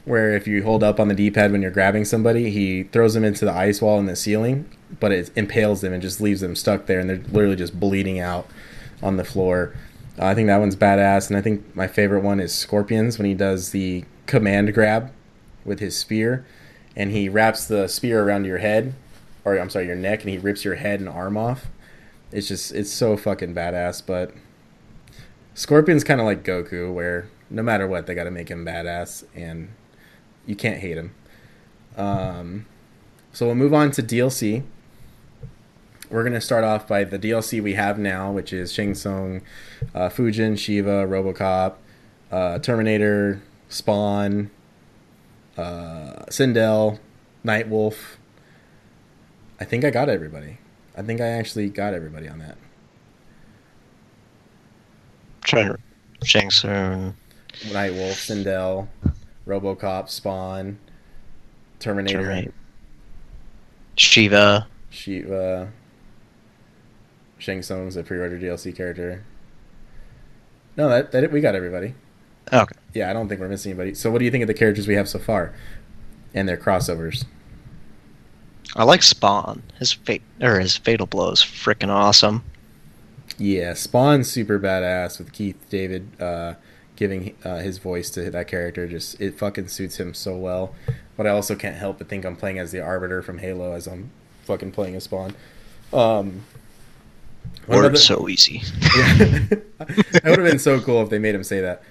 where 0.09 0.35
if 0.35 0.47
you 0.47 0.63
hold 0.63 0.83
up 0.83 0.99
on 0.99 1.07
the 1.07 1.13
D-pad 1.13 1.51
when 1.51 1.61
you're 1.61 1.69
grabbing 1.69 2.03
somebody, 2.03 2.49
he 2.49 2.81
throws 2.81 3.13
them 3.13 3.23
into 3.23 3.45
the 3.45 3.53
ice 3.53 3.79
wall 3.79 3.99
in 3.99 4.07
the 4.07 4.15
ceiling, 4.15 4.67
but 4.99 5.11
it 5.11 5.29
impales 5.35 5.81
them 5.81 5.93
and 5.93 6.01
just 6.01 6.19
leaves 6.19 6.41
them 6.41 6.55
stuck 6.55 6.87
there, 6.87 6.99
and 6.99 7.07
they're 7.07 7.17
literally 7.17 7.55
just 7.55 7.79
bleeding 7.79 8.19
out 8.19 8.47
on 9.03 9.17
the 9.17 9.23
floor. 9.23 9.75
Uh, 10.17 10.25
I 10.25 10.33
think 10.33 10.47
that 10.47 10.57
one's 10.57 10.75
badass, 10.75 11.29
and 11.29 11.37
I 11.37 11.41
think 11.41 11.75
my 11.75 11.87
favorite 11.87 12.23
one 12.23 12.39
is 12.39 12.53
Scorpions 12.55 13.19
when 13.19 13.27
he 13.27 13.35
does 13.35 13.69
the 13.69 14.03
command 14.25 14.73
grab 14.73 15.11
with 15.63 15.79
his 15.79 15.95
spear, 15.95 16.43
and 16.95 17.11
he 17.11 17.29
wraps 17.29 17.67
the 17.67 17.87
spear 17.87 18.23
around 18.23 18.45
your 18.45 18.57
head, 18.57 18.95
or 19.45 19.59
I'm 19.59 19.69
sorry, 19.69 19.85
your 19.85 19.95
neck, 19.95 20.21
and 20.21 20.29
he 20.31 20.39
rips 20.39 20.65
your 20.65 20.75
head 20.75 20.99
and 20.99 21.07
arm 21.07 21.37
off. 21.37 21.67
It's 22.31 22.47
just 22.47 22.73
it's 22.73 22.91
so 22.91 23.15
fucking 23.15 23.53
badass. 23.53 24.01
But 24.03 24.33
Scorpion's 25.53 26.03
kind 26.03 26.19
of 26.19 26.25
like 26.25 26.43
Goku, 26.43 26.91
where 26.91 27.29
no 27.49 27.61
matter 27.61 27.87
what, 27.87 28.07
they 28.07 28.15
got 28.15 28.23
to 28.23 28.31
make 28.31 28.49
him 28.49 28.65
badass, 28.65 29.23
and 29.35 29.69
you 30.49 30.55
can't 30.55 30.79
hate 30.79 30.97
him. 30.97 31.13
Um, 31.95 32.65
so 33.31 33.45
we'll 33.45 33.55
move 33.55 33.73
on 33.73 33.91
to 33.91 34.03
DLC 34.03 34.63
we're 36.09 36.23
going 36.23 36.33
to 36.33 36.41
start 36.41 36.63
off 36.63 36.87
by 36.87 37.03
the 37.03 37.19
DLC 37.19 37.61
we 37.61 37.75
have 37.75 37.99
now, 37.99 38.31
which 38.31 38.51
is 38.51 38.73
Shang 38.73 38.95
Tsung, 38.95 39.41
uh, 39.93 40.09
Fujin, 40.09 40.53
Sheeva, 40.53 41.07
Robocop, 41.07 41.75
uh, 42.31 42.59
Terminator, 42.59 43.41
Spawn, 43.69 44.49
uh, 45.57 46.25
Sindel, 46.29 46.99
Nightwolf. 47.45 48.15
I 49.59 49.65
think 49.65 49.85
I 49.85 49.91
got 49.91 50.09
everybody. 50.09 50.57
I 50.97 51.01
think 51.01 51.21
I 51.21 51.27
actually 51.27 51.69
got 51.69 51.93
everybody 51.93 52.27
on 52.27 52.39
that. 52.39 52.57
Trying 55.41 55.75
Shang 56.23 56.49
Tsung, 56.49 57.15
Nightwolf, 57.67 58.15
Sindel, 58.15 58.87
RoboCop, 59.49 60.09
Spawn, 60.09 60.77
Terminator, 61.79 62.21
Terminator. 62.21 62.53
Sheeva, 63.97 64.67
Sheeva, 64.91 65.69
Shang 67.39 67.61
Tsung's 67.61 67.97
a 67.97 68.03
pre-order 68.03 68.39
DLC 68.39 68.75
character. 68.75 69.23
No, 70.77 70.87
that 70.87 71.11
that 71.11 71.31
we 71.31 71.41
got 71.41 71.55
everybody. 71.55 71.95
Okay. 72.53 72.75
Yeah, 72.93 73.09
I 73.09 73.13
don't 73.13 73.27
think 73.27 73.41
we're 73.41 73.49
missing 73.49 73.71
anybody. 73.71 73.93
So, 73.93 74.09
what 74.11 74.19
do 74.19 74.25
you 74.25 74.31
think 74.31 74.43
of 74.43 74.47
the 74.47 74.53
characters 74.53 74.87
we 74.87 74.95
have 74.95 75.09
so 75.09 75.19
far, 75.19 75.53
and 76.33 76.47
their 76.47 76.57
crossovers? 76.57 77.25
I 78.75 78.83
like 78.83 79.01
Spawn. 79.01 79.63
His 79.79 79.91
fate 79.91 80.21
or 80.41 80.59
his 80.59 80.77
fatal 80.77 81.07
blow 81.07 81.31
is 81.31 81.39
freaking 81.39 81.89
awesome. 81.89 82.43
Yeah, 83.37 83.73
Spawn's 83.73 84.29
super 84.29 84.59
badass 84.59 85.17
with 85.17 85.31
Keith 85.31 85.57
David 85.69 86.09
uh, 86.21 86.55
giving 86.99 87.33
uh, 87.45 87.59
his 87.59 87.77
voice 87.77 88.09
to 88.11 88.29
that 88.29 88.47
character. 88.49 88.85
Just 88.85 89.19
it 89.21 89.39
fucking 89.39 89.69
suits 89.69 89.97
him 89.97 90.13
so 90.13 90.35
well. 90.35 90.75
But 91.15 91.25
I 91.25 91.29
also 91.29 91.55
can't 91.55 91.77
help 91.77 91.97
but 91.97 92.09
think 92.09 92.25
I'm 92.25 92.35
playing 92.35 92.59
as 92.59 92.71
the 92.71 92.81
Arbiter 92.81 93.21
from 93.21 93.37
Halo 93.37 93.71
as 93.71 93.87
I'm 93.87 94.11
fucking 94.43 94.73
playing 94.73 94.95
as 94.95 95.05
Spawn. 95.05 95.33
Um, 95.93 96.43
Words 97.67 98.03
so 98.03 98.27
easy. 98.27 98.59
that 98.79 100.21
would 100.25 100.39
have 100.39 100.47
been 100.47 100.59
so 100.59 100.81
cool 100.81 101.01
if 101.01 101.09
they 101.09 101.19
made 101.19 101.35
him 101.35 101.43
say 101.43 101.61
that. 101.61 101.83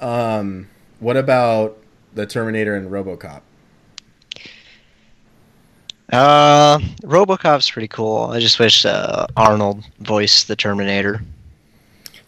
Um, 0.00 0.68
what 0.98 1.16
about 1.16 1.78
the 2.14 2.24
Terminator 2.26 2.74
and 2.74 2.90
RoboCop? 2.90 3.42
Uh, 6.10 6.78
RoboCop's 7.02 7.70
pretty 7.70 7.88
cool. 7.88 8.30
I 8.30 8.40
just 8.40 8.58
wish 8.58 8.86
uh, 8.86 9.26
Arnold 9.36 9.84
voiced 10.00 10.48
the 10.48 10.56
Terminator. 10.56 11.22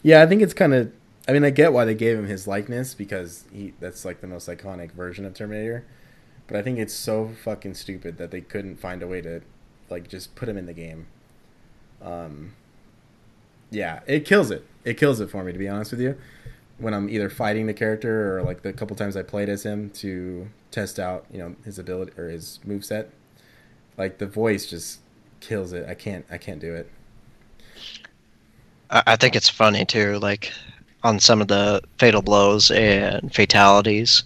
Yeah, 0.03 0.21
I 0.21 0.27
think 0.27 0.41
it's 0.41 0.53
kind 0.53 0.73
of. 0.73 0.91
I 1.27 1.33
mean, 1.33 1.43
I 1.43 1.49
get 1.49 1.73
why 1.73 1.83
they 1.83 1.95
gave 1.95 2.17
him 2.17 2.27
his 2.27 2.47
likeness 2.47 2.93
because 2.93 3.43
he 3.51 3.73
that's 3.79 4.05
like 4.05 4.21
the 4.21 4.27
most 4.27 4.47
iconic 4.47 4.91
version 4.91 5.25
of 5.25 5.33
Terminator. 5.33 5.85
But 6.47 6.55
I 6.55 6.61
think 6.61 6.79
it's 6.79 6.93
so 6.93 7.29
fucking 7.43 7.73
stupid 7.73 8.17
that 8.17 8.31
they 8.31 8.39
couldn't 8.41 8.77
find 8.77 9.03
a 9.03 9.07
way 9.07 9.21
to 9.21 9.41
like 9.89 10.07
just 10.07 10.35
put 10.35 10.47
him 10.47 10.57
in 10.57 10.65
the 10.65 10.73
game. 10.73 11.07
Um, 12.01 12.53
yeah, 13.69 13.99
it 14.07 14.23
kills 14.25 14.51
it. 14.51 14.65
It 14.85 14.97
kills 14.97 15.19
it 15.19 15.29
for 15.29 15.43
me 15.43 15.51
to 15.51 15.59
be 15.59 15.67
honest 15.67 15.91
with 15.91 15.99
you. 15.99 16.17
When 16.77 16.93
I'm 16.93 17.09
either 17.09 17.29
fighting 17.29 17.65
the 17.65 17.73
character 17.73 18.37
or 18.37 18.43
like 18.43 18.61
the 18.61 18.71
couple 18.71 18.95
times 18.95 19.17
I 19.17 19.23
played 19.23 19.49
as 19.49 19.63
him 19.63 19.89
to 19.95 20.47
test 20.71 20.99
out, 20.99 21.25
you 21.31 21.39
know, 21.39 21.55
his 21.65 21.77
ability 21.77 22.13
or 22.17 22.29
his 22.29 22.59
move 22.63 22.85
set, 22.85 23.09
like 23.97 24.19
the 24.19 24.27
voice 24.27 24.65
just 24.69 24.99
kills 25.41 25.73
it. 25.73 25.89
I 25.89 25.95
can't 25.95 26.25
I 26.31 26.37
can't 26.37 26.61
do 26.61 26.73
it. 26.73 26.89
I 28.89 29.17
think 29.17 29.35
it's 29.35 29.49
funny 29.49 29.83
too, 29.83 30.17
like 30.19 30.53
on 31.07 31.19
some 31.19 31.41
of 31.41 31.47
the 31.47 31.81
fatal 31.97 32.21
blows 32.21 32.69
and 32.69 33.33
fatalities, 33.33 34.23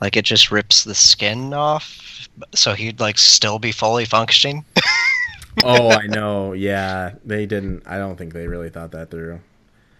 Like 0.00 0.16
it 0.16 0.24
just 0.24 0.50
rips 0.50 0.84
the 0.84 0.94
skin 0.94 1.54
off, 1.54 2.28
so 2.54 2.74
he'd 2.74 3.00
like 3.00 3.16
still 3.16 3.58
be 3.58 3.72
fully 3.72 4.04
functioning. 4.04 4.64
oh, 5.64 5.90
I 5.90 6.06
know. 6.06 6.52
Yeah, 6.52 7.14
they 7.24 7.46
didn't. 7.46 7.82
I 7.86 7.96
don't 7.96 8.16
think 8.16 8.34
they 8.34 8.46
really 8.46 8.68
thought 8.68 8.90
that 8.90 9.10
through. 9.10 9.40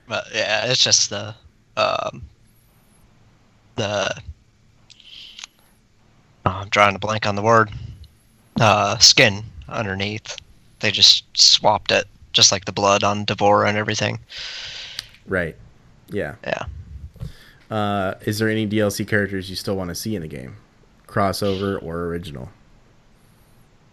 But 0.06 0.26
yeah, 0.34 0.66
it's 0.66 0.82
just 0.82 1.08
the 1.08 1.34
um, 1.78 2.22
the 3.76 4.14
oh, 6.44 6.50
I'm 6.50 6.68
drawing 6.68 6.96
a 6.96 6.98
blank 6.98 7.26
on 7.26 7.36
the 7.36 7.42
word 7.42 7.70
uh, 8.60 8.98
skin 8.98 9.44
underneath. 9.68 10.36
They 10.80 10.90
just 10.90 11.24
swapped 11.38 11.90
it, 11.90 12.06
just 12.32 12.52
like 12.52 12.66
the 12.66 12.72
blood 12.72 13.02
on 13.02 13.24
D'Vorah 13.24 13.68
and 13.68 13.78
everything. 13.78 14.18
Right. 15.26 15.56
Yeah. 16.08 16.36
Yeah. 16.44 16.64
Uh, 17.70 18.14
is 18.24 18.38
there 18.38 18.48
any 18.48 18.66
DLC 18.66 19.06
characters 19.06 19.50
you 19.50 19.56
still 19.56 19.76
want 19.76 19.88
to 19.88 19.94
see 19.94 20.14
in 20.14 20.22
the 20.22 20.28
game, 20.28 20.56
crossover 21.08 21.82
or 21.82 22.06
original? 22.06 22.48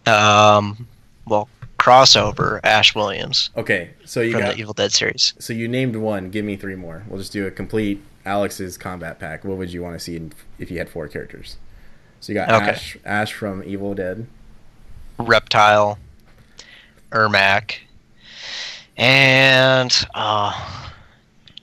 Um, 0.06 0.86
well, 1.26 1.48
crossover 1.78 2.60
Ash 2.62 2.94
Williams. 2.94 3.50
Okay, 3.56 3.90
so 4.04 4.20
you 4.20 4.32
from 4.32 4.40
got 4.42 4.54
the 4.54 4.60
Evil 4.60 4.74
Dead 4.74 4.92
series. 4.92 5.34
So 5.38 5.52
you 5.52 5.66
named 5.66 5.96
one. 5.96 6.30
Give 6.30 6.44
me 6.44 6.56
three 6.56 6.76
more. 6.76 7.02
We'll 7.08 7.18
just 7.18 7.32
do 7.32 7.46
a 7.46 7.50
complete 7.50 8.00
Alex's 8.24 8.78
Kombat 8.78 9.18
Pack. 9.18 9.44
What 9.44 9.58
would 9.58 9.72
you 9.72 9.82
want 9.82 9.94
to 9.94 10.00
see 10.00 10.16
in, 10.16 10.32
if 10.58 10.70
you 10.70 10.78
had 10.78 10.88
four 10.88 11.08
characters? 11.08 11.56
So 12.20 12.32
you 12.32 12.38
got 12.38 12.50
okay. 12.50 12.70
Ash, 12.70 12.96
Ash 13.04 13.32
from 13.32 13.62
Evil 13.64 13.94
Dead, 13.94 14.26
Reptile, 15.18 15.98
Ermac, 17.10 17.76
and 18.96 19.92
uh, 20.14 20.83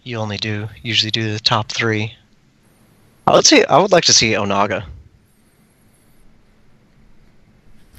you 0.03 0.17
only 0.17 0.37
do 0.37 0.67
usually 0.81 1.11
do 1.11 1.31
the 1.31 1.39
top 1.39 1.71
three. 1.71 2.15
Would 3.27 3.45
say 3.45 3.63
I 3.65 3.77
would 3.77 3.91
like 3.91 4.03
to 4.05 4.13
see 4.13 4.31
Onaga. 4.31 4.85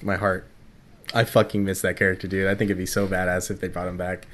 My 0.03 0.17
heart. 0.17 0.47
I 1.15 1.25
fucking 1.25 1.65
miss 1.65 1.81
that 1.83 1.97
character, 1.97 2.27
dude. 2.27 2.49
I 2.49 2.55
think 2.55 2.69
it'd 2.71 2.79
be 2.79 2.87
so 2.87 3.07
badass 3.07 3.51
if 3.51 3.61
they 3.61 3.69
brought 3.69 3.89
him 3.89 3.97
back. 3.97 4.27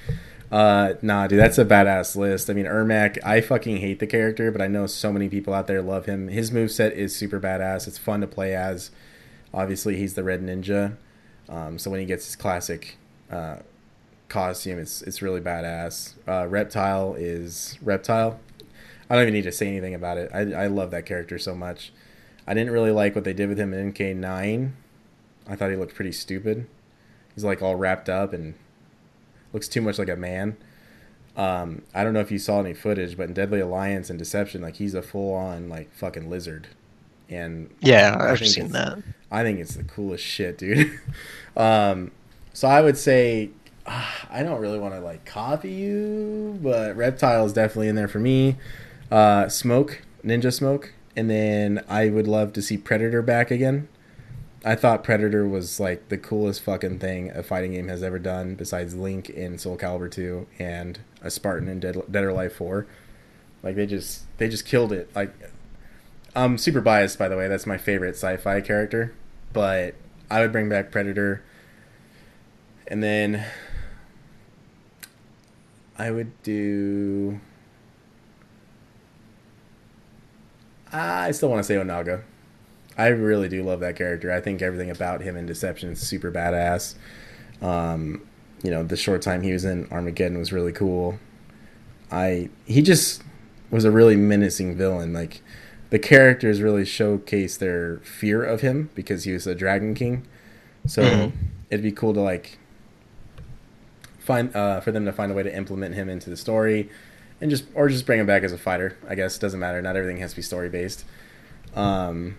Uh, 0.51 0.95
nah, 1.03 1.27
dude, 1.27 1.39
that's 1.39 1.59
a 1.59 1.65
badass 1.65 2.17
list. 2.17 2.49
I 2.49 2.55
mean, 2.55 2.65
Ermac, 2.65 3.19
I 3.25 3.41
fucking 3.41 3.79
hate 3.79 3.99
the 3.99 4.07
character, 4.07 4.51
but 4.51 4.63
I 4.63 4.67
know 4.67 4.87
so 4.87 5.13
many 5.13 5.29
people 5.29 5.53
out 5.53 5.67
there 5.67 5.83
love 5.83 6.07
him. 6.07 6.29
His 6.29 6.51
move 6.51 6.71
set 6.71 6.95
is 6.95 7.15
super 7.15 7.39
badass. 7.39 7.87
It's 7.87 7.99
fun 7.99 8.21
to 8.23 8.27
play 8.27 8.55
as. 8.55 8.91
Obviously, 9.53 9.97
he's 9.97 10.15
the 10.15 10.25
Red 10.25 10.43
Ninja, 10.43 10.97
um, 11.49 11.79
so 11.79 11.91
when 11.91 12.01
he 12.01 12.07
gets 12.07 12.27
his 12.27 12.37
classic 12.37 12.97
uh, 13.31 13.57
costume, 14.29 14.79
it's 14.79 15.03
it's 15.03 15.23
really 15.23 15.41
badass. 15.41 16.15
Uh, 16.27 16.47
Reptile 16.47 17.15
is 17.19 17.79
Reptile. 17.83 18.39
I 19.11 19.15
don't 19.15 19.23
even 19.23 19.35
need 19.35 19.43
to 19.43 19.53
say 19.53 19.69
anything 19.69 19.95
about 19.95 20.19
it. 20.19 20.31
I 20.33 20.65
I 20.65 20.67
love 20.67 20.91
that 20.91 21.07
character 21.07 21.39
so 21.39 21.55
much. 21.55 21.93
I 22.47 22.55
didn't 22.55 22.73
really 22.73 22.91
like 22.91 23.15
what 23.15 23.25
they 23.25 23.35
did 23.35 23.49
with 23.49 23.59
him 23.59 23.75
in 23.75 23.93
MK9. 23.93 24.71
I 25.49 25.57
thought 25.57 25.71
he 25.71 25.77
looked 25.77 25.95
pretty 25.95 26.13
stupid. 26.13 26.67
He's 27.35 27.45
like 27.45 27.63
all 27.63 27.77
wrapped 27.77 28.09
up 28.09 28.33
and 28.33 28.55
looks 29.53 29.69
too 29.69 29.81
much 29.81 29.99
like 29.99 30.09
a 30.09 30.17
man. 30.17 30.57
Um, 31.37 31.83
I 31.95 32.03
don't 32.05 32.15
know 32.15 32.21
if 32.21 32.33
you 32.33 32.39
saw 32.39 32.61
any 32.61 32.75
footage, 32.75 33.17
but 33.17 33.29
in 33.29 33.35
Deadly 33.35 33.61
Alliance 33.61 34.11
and 34.11 34.19
Deception, 34.19 34.61
like 34.61 34.77
he's 34.77 34.95
a 34.95 35.03
full 35.03 35.35
on 35.35 35.69
like 35.69 35.93
fucking 35.93 36.29
lizard. 36.29 36.69
And 37.29 37.71
yeah, 37.81 38.17
I've 38.19 38.47
seen 38.47 38.73
that. 38.73 38.99
I 39.31 39.43
think 39.43 39.61
it's 39.61 39.75
the 39.75 39.85
coolest 39.85 40.25
shit, 40.25 40.59
dude. 40.59 40.99
um, 41.57 42.11
so 42.53 42.67
I 42.67 42.81
would 42.81 42.97
say 42.97 43.51
I 44.31 44.43
don't 44.43 44.61
really 44.61 44.79
want 44.79 44.95
to 44.95 45.01
like 45.01 45.25
copy 45.25 45.73
you, 45.73 46.59
but 46.63 46.97
Reptile 46.97 47.47
is 47.47 47.53
definitely 47.53 47.89
in 47.89 47.97
there 47.97 48.09
for 48.09 48.19
me. 48.19 48.57
Uh, 49.11 49.49
Smoke, 49.49 50.03
Ninja 50.25 50.53
Smoke, 50.53 50.93
and 51.17 51.31
then 51.31 51.85
I 51.89 52.11
would 52.11 52.29
love 52.29 52.53
to 52.55 52.63
see 52.63 52.77
Predator 52.77 53.23
back 53.23 53.51
again. 53.51 53.89
I 54.65 54.75
thought 54.75 55.05
Predator 55.05 55.47
was 55.47 55.81
like 55.81 56.09
the 56.09 56.19
coolest 56.19 56.63
fucking 56.63 56.99
thing 56.99 57.31
a 57.31 57.43
fighting 57.43 57.73
game 57.73 57.89
has 57.89 58.03
ever 58.03 58.19
done, 58.19 58.55
besides 58.55 58.95
Link 58.95 59.31
in 59.31 59.57
Soul 59.59 59.79
Calibur 59.79 60.11
2 60.11 60.47
and 60.59 60.99
a 61.23 61.31
Spartan 61.31 61.69
in 61.69 61.81
Dead, 61.81 62.03
Dead 62.11 62.25
or 62.25 62.31
Alive 62.31 62.53
4. 62.53 62.87
Like 63.63 63.77
they 63.77 63.87
just 63.87 64.25
they 64.39 64.49
just 64.49 64.67
killed 64.67 64.93
it. 64.93 65.11
Like 65.15 65.33
I'm 66.35 66.59
super 66.59 66.81
biased 66.81 67.19
by 67.19 67.29
the 67.29 67.37
way. 67.37 67.49
That's 67.49 67.67
my 67.67 67.79
favorite 67.79 68.15
sci-fi 68.17 68.61
character, 68.61 69.15
but 69.53 69.95
I 70.31 70.41
would 70.41 70.53
bring 70.53 70.69
back 70.69 70.91
Predator. 70.91 71.43
And 72.87 73.03
then 73.03 73.45
I 75.99 76.11
would 76.11 76.43
do 76.43 77.41
I 80.93 81.31
still 81.33 81.49
want 81.51 81.61
to 81.61 81.65
say 81.65 81.75
Onaga. 81.75 82.23
I 82.97 83.09
really 83.09 83.49
do 83.49 83.63
love 83.63 83.81
that 83.81 83.97
character. 83.97 84.33
I 84.33 84.41
think 84.41 84.63
everything 84.63 84.91
about 84.91 85.21
him 85.21 85.37
in 85.37 85.47
Deception 85.47 85.91
is 85.91 86.01
super 86.01 86.33
badass. 86.33 86.95
Um, 87.63 88.27
you 88.63 88.71
know, 88.71 88.83
the 88.83 88.97
short 88.97 89.23
time 89.23 89.43
he 89.43 89.53
was 89.53 89.65
in 89.65 89.87
Armageddon 89.91 90.39
was 90.39 90.53
really 90.53 90.73
cool. 90.73 91.19
I 92.11 92.49
he 92.65 92.83
just 92.83 93.23
was 93.71 93.85
a 93.85 93.91
really 93.91 94.17
menacing 94.17 94.77
villain. 94.77 95.13
Like 95.13 95.43
the 95.91 95.99
characters 95.99 96.61
really 96.61 96.85
showcase 96.85 97.57
their 97.57 97.99
fear 97.99 98.43
of 98.43 98.63
him 98.63 98.91
because 98.95 99.25
he 99.25 99.33
was 99.33 99.47
a 99.47 99.55
Dragon 99.55 99.95
King. 99.95 100.27
So 100.87 101.03
mm-hmm. 101.03 101.37
it'd 101.71 101.83
be 101.83 101.93
cool 101.93 102.15
to 102.15 102.21
like 102.21 102.59
find 104.29 104.55
uh, 104.55 104.81
for 104.81 104.93
them 104.93 105.07
to 105.07 105.13
find 105.13 105.33
a 105.33 105.35
way 105.35 105.43
to 105.43 105.57
implement 105.57 105.95
him 105.95 106.11
into 106.11 106.29
the 106.29 106.37
story, 106.37 106.91
and 107.41 107.51
just 107.51 107.65
or 107.75 107.89
just 107.89 108.05
bring 108.05 108.21
him 108.21 108.27
back 108.27 108.43
as 108.43 108.53
a 108.53 108.59
fighter. 108.59 108.97
I 109.09 109.15
guess 109.15 109.39
doesn't 109.39 109.59
matter. 109.59 109.81
Not 109.81 109.97
everything 109.97 110.19
has 110.19 110.33
to 110.33 110.37
be 110.37 110.43
story 110.43 110.69
based. 110.69 111.07
Um, 111.75 112.37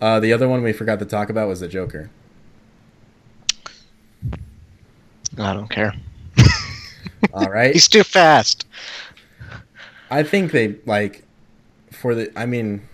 uh, 0.00 0.20
the 0.20 0.32
other 0.32 0.48
one 0.48 0.62
we 0.62 0.72
forgot 0.72 1.00
to 1.00 1.04
talk 1.04 1.28
about 1.28 1.48
was 1.48 1.58
the 1.58 1.66
Joker. 1.66 2.08
I 5.38 5.52
don't 5.54 5.68
care. 5.68 5.92
All 7.34 7.50
right. 7.50 7.72
He's 7.72 7.88
too 7.88 8.04
fast. 8.04 8.66
I 10.08 10.22
think 10.22 10.52
they 10.52 10.76
like 10.86 11.24
for 11.90 12.14
the 12.14 12.32
I 12.38 12.46
mean 12.46 12.86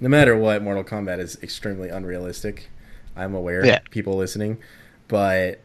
no 0.00 0.08
matter 0.08 0.36
what 0.36 0.62
Mortal 0.62 0.84
Kombat 0.84 1.20
is 1.20 1.40
extremely 1.42 1.90
unrealistic. 1.90 2.70
I'm 3.14 3.34
aware 3.34 3.64
yeah. 3.64 3.80
people 3.90 4.16
listening, 4.16 4.58
but 5.06 5.60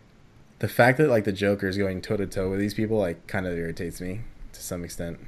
the 0.63 0.69
fact 0.69 0.97
that 0.97 1.09
like 1.09 1.25
the 1.25 1.33
Joker 1.33 1.67
is 1.67 1.77
going 1.77 2.01
toe 2.01 2.15
to 2.15 2.25
toe 2.25 2.49
with 2.49 2.57
these 2.57 2.73
people 2.73 2.97
like 2.97 3.27
kind 3.27 3.45
of 3.45 3.51
irritates 3.57 3.99
me 3.99 4.21
to 4.53 4.63
some 4.63 4.85
extent. 4.85 5.19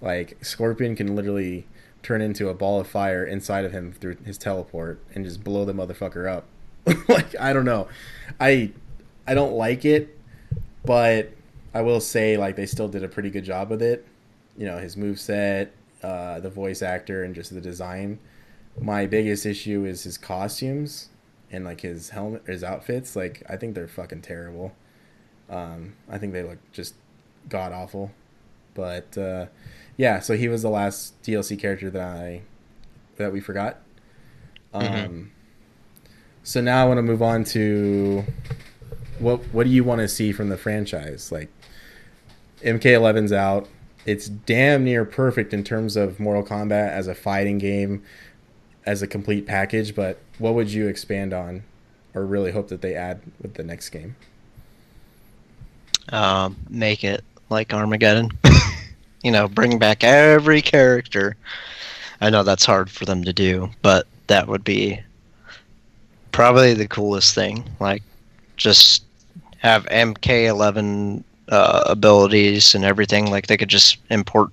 Like 0.00 0.38
Scorpion 0.40 0.94
can 0.94 1.16
literally 1.16 1.66
turn 2.04 2.20
into 2.20 2.48
a 2.48 2.54
ball 2.54 2.78
of 2.78 2.86
fire 2.86 3.24
inside 3.24 3.64
of 3.64 3.72
him 3.72 3.92
through 3.92 4.18
his 4.24 4.38
teleport 4.38 5.00
and 5.12 5.24
just 5.24 5.42
blow 5.42 5.64
the 5.64 5.72
motherfucker 5.72 6.30
up. 6.30 6.44
like 7.08 7.34
I 7.40 7.52
don't 7.52 7.64
know, 7.64 7.88
I 8.38 8.70
I 9.26 9.34
don't 9.34 9.54
like 9.54 9.84
it, 9.84 10.16
but 10.84 11.32
I 11.74 11.80
will 11.80 12.00
say 12.00 12.36
like 12.36 12.54
they 12.54 12.66
still 12.66 12.86
did 12.86 13.02
a 13.02 13.08
pretty 13.08 13.30
good 13.30 13.44
job 13.44 13.68
with 13.68 13.82
it. 13.82 14.06
You 14.56 14.66
know 14.66 14.78
his 14.78 14.96
move 14.96 15.18
set, 15.18 15.72
uh, 16.04 16.38
the 16.38 16.50
voice 16.50 16.82
actor, 16.82 17.24
and 17.24 17.34
just 17.34 17.52
the 17.52 17.60
design. 17.60 18.20
My 18.80 19.06
biggest 19.06 19.44
issue 19.44 19.84
is 19.84 20.04
his 20.04 20.16
costumes 20.16 21.08
and 21.50 21.64
like 21.64 21.80
his 21.80 22.10
helmet, 22.10 22.42
his 22.46 22.64
outfits. 22.64 23.16
Like 23.16 23.42
I 23.48 23.56
think 23.56 23.74
they're 23.74 23.88
fucking 23.88 24.22
terrible. 24.22 24.72
Um, 25.48 25.94
I 26.10 26.18
think 26.18 26.32
they 26.32 26.42
look 26.42 26.58
just 26.72 26.94
god 27.48 27.72
awful. 27.72 28.12
But 28.74 29.16
uh, 29.16 29.46
yeah, 29.96 30.20
so 30.20 30.36
he 30.36 30.48
was 30.48 30.62
the 30.62 30.70
last 30.70 31.20
DLC 31.22 31.58
character 31.58 31.90
that 31.90 32.02
I 32.02 32.42
that 33.16 33.32
we 33.32 33.40
forgot. 33.40 33.80
Mm-hmm. 34.74 34.94
Um, 34.94 35.10
mm-hmm. 35.10 35.22
So 36.42 36.60
now 36.60 36.84
I 36.84 36.86
want 36.86 36.98
to 36.98 37.02
move 37.02 37.22
on 37.22 37.44
to 37.44 38.24
what 39.18 39.40
what 39.52 39.64
do 39.64 39.70
you 39.70 39.84
want 39.84 40.00
to 40.00 40.08
see 40.08 40.32
from 40.32 40.48
the 40.48 40.56
franchise? 40.56 41.32
Like 41.32 41.48
MK11's 42.62 43.32
out. 43.32 43.68
It's 44.04 44.28
damn 44.28 44.84
near 44.84 45.04
perfect 45.04 45.52
in 45.52 45.64
terms 45.64 45.96
of 45.96 46.20
Mortal 46.20 46.44
Kombat 46.44 46.90
as 46.90 47.08
a 47.08 47.14
fighting 47.14 47.58
game, 47.58 48.04
as 48.84 49.02
a 49.02 49.06
complete 49.06 49.46
package. 49.46 49.96
But 49.96 50.20
what 50.38 50.54
would 50.54 50.72
you 50.72 50.88
expand 50.88 51.32
on, 51.32 51.62
or 52.14 52.24
really 52.24 52.52
hope 52.52 52.68
that 52.68 52.82
they 52.82 52.94
add 52.94 53.20
with 53.40 53.54
the 53.54 53.62
next 53.62 53.90
game? 53.90 54.16
Um, 56.10 56.56
make 56.68 57.04
it 57.04 57.24
like 57.50 57.72
Armageddon. 57.72 58.30
you 59.22 59.30
know, 59.30 59.48
bring 59.48 59.78
back 59.78 60.04
every 60.04 60.62
character. 60.62 61.36
I 62.20 62.30
know 62.30 62.42
that's 62.42 62.64
hard 62.64 62.90
for 62.90 63.04
them 63.04 63.24
to 63.24 63.32
do, 63.32 63.70
but 63.82 64.06
that 64.28 64.48
would 64.48 64.64
be 64.64 65.00
probably 66.32 66.74
the 66.74 66.88
coolest 66.88 67.34
thing. 67.34 67.68
Like, 67.80 68.02
just 68.56 69.04
have 69.58 69.84
MK11 69.86 71.22
uh, 71.48 71.84
abilities 71.86 72.74
and 72.74 72.84
everything. 72.84 73.30
Like, 73.30 73.46
they 73.46 73.56
could 73.56 73.68
just 73.68 73.98
import 74.10 74.50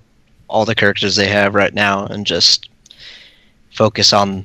all 0.48 0.64
the 0.64 0.74
characters 0.74 1.16
they 1.16 1.28
have 1.28 1.54
right 1.54 1.72
now 1.72 2.06
and 2.06 2.26
just 2.26 2.68
focus 3.70 4.12
on 4.12 4.44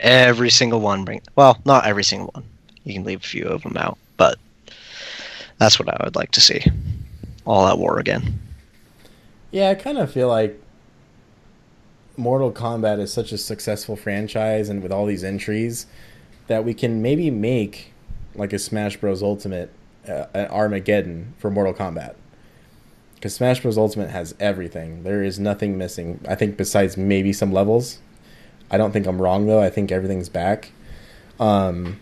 every 0.00 0.50
single 0.50 0.80
one. 0.80 1.04
Bring 1.04 1.22
well, 1.36 1.60
not 1.64 1.86
every 1.86 2.04
single 2.04 2.30
one. 2.34 2.44
You 2.84 2.94
can 2.94 3.04
leave 3.04 3.20
a 3.20 3.26
few 3.26 3.44
of 3.44 3.62
them 3.62 3.76
out, 3.76 3.98
but 4.16 4.38
that's 5.58 5.78
what 5.78 5.88
I 5.88 6.02
would 6.04 6.16
like 6.16 6.32
to 6.32 6.40
see. 6.40 6.64
All 7.44 7.68
at 7.68 7.78
war 7.78 7.98
again. 7.98 8.40
Yeah, 9.50 9.70
I 9.70 9.74
kind 9.74 9.98
of 9.98 10.12
feel 10.12 10.28
like 10.28 10.60
Mortal 12.16 12.52
Kombat 12.52 13.00
is 13.00 13.12
such 13.12 13.32
a 13.32 13.38
successful 13.38 13.96
franchise 13.96 14.68
and 14.68 14.82
with 14.82 14.92
all 14.92 15.06
these 15.06 15.24
entries 15.24 15.86
that 16.46 16.64
we 16.64 16.74
can 16.74 17.02
maybe 17.02 17.30
make 17.30 17.92
like 18.34 18.52
a 18.52 18.58
Smash 18.58 18.96
Bros. 18.96 19.22
Ultimate, 19.22 19.70
uh, 20.08 20.26
an 20.34 20.46
Armageddon 20.48 21.34
for 21.38 21.50
Mortal 21.50 21.74
Kombat. 21.74 22.14
Because 23.14 23.34
Smash 23.34 23.60
Bros. 23.60 23.76
Ultimate 23.76 24.10
has 24.10 24.34
everything. 24.40 25.02
There 25.02 25.22
is 25.22 25.38
nothing 25.38 25.76
missing. 25.76 26.20
I 26.28 26.34
think 26.34 26.56
besides 26.56 26.96
maybe 26.96 27.32
some 27.32 27.52
levels. 27.52 27.98
I 28.70 28.78
don't 28.78 28.92
think 28.92 29.06
I'm 29.06 29.20
wrong 29.20 29.46
though. 29.46 29.60
I 29.60 29.70
think 29.70 29.90
everything's 29.90 30.28
back. 30.28 30.72
Um, 31.38 32.00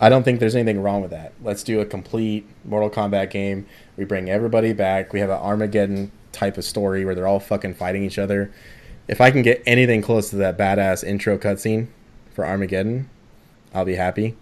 I 0.00 0.08
don't 0.08 0.24
think 0.24 0.40
there's 0.40 0.56
anything 0.56 0.82
wrong 0.82 1.00
with 1.00 1.12
that. 1.12 1.32
Let's 1.42 1.62
do 1.62 1.80
a 1.80 1.86
complete 1.86 2.46
Mortal 2.64 2.90
Kombat 2.90 3.30
game. 3.30 3.66
We 3.96 4.04
bring 4.04 4.28
everybody 4.28 4.72
back. 4.72 5.12
We 5.12 5.20
have 5.20 5.30
an 5.30 5.38
Armageddon 5.38 6.10
type 6.32 6.58
of 6.58 6.64
story 6.64 7.04
where 7.04 7.14
they're 7.14 7.28
all 7.28 7.38
fucking 7.38 7.74
fighting 7.74 8.02
each 8.02 8.18
other. 8.18 8.52
If 9.06 9.20
I 9.20 9.30
can 9.30 9.42
get 9.42 9.62
anything 9.64 10.02
close 10.02 10.30
to 10.30 10.36
that 10.36 10.58
badass 10.58 11.04
intro 11.04 11.38
cutscene 11.38 11.86
for 12.32 12.44
Armageddon, 12.44 13.08
I'll 13.72 13.84
be 13.84 13.94
happy. 13.94 14.36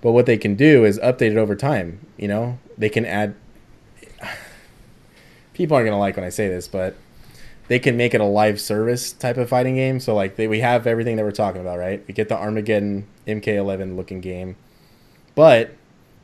But 0.00 0.12
what 0.12 0.26
they 0.26 0.38
can 0.38 0.54
do 0.54 0.84
is 0.84 0.98
update 1.00 1.32
it 1.32 1.36
over 1.36 1.56
time. 1.56 2.06
You 2.16 2.28
know, 2.28 2.58
they 2.76 2.88
can 2.88 3.04
add. 3.04 3.34
People 5.54 5.76
aren't 5.76 5.86
gonna 5.88 5.98
like 5.98 6.16
when 6.16 6.24
I 6.24 6.28
say 6.28 6.48
this, 6.48 6.68
but 6.68 6.94
they 7.68 7.78
can 7.78 7.96
make 7.96 8.14
it 8.14 8.20
a 8.20 8.24
live 8.24 8.60
service 8.60 9.12
type 9.12 9.36
of 9.36 9.48
fighting 9.48 9.76
game. 9.76 10.00
So 10.00 10.14
like 10.14 10.36
they, 10.36 10.48
we 10.48 10.60
have 10.60 10.86
everything 10.86 11.16
that 11.16 11.24
we're 11.24 11.30
talking 11.30 11.60
about, 11.60 11.78
right? 11.78 12.02
We 12.08 12.14
get 12.14 12.28
the 12.28 12.36
Armageddon 12.36 13.06
MK11 13.26 13.94
looking 13.94 14.20
game, 14.20 14.56
but 15.34 15.74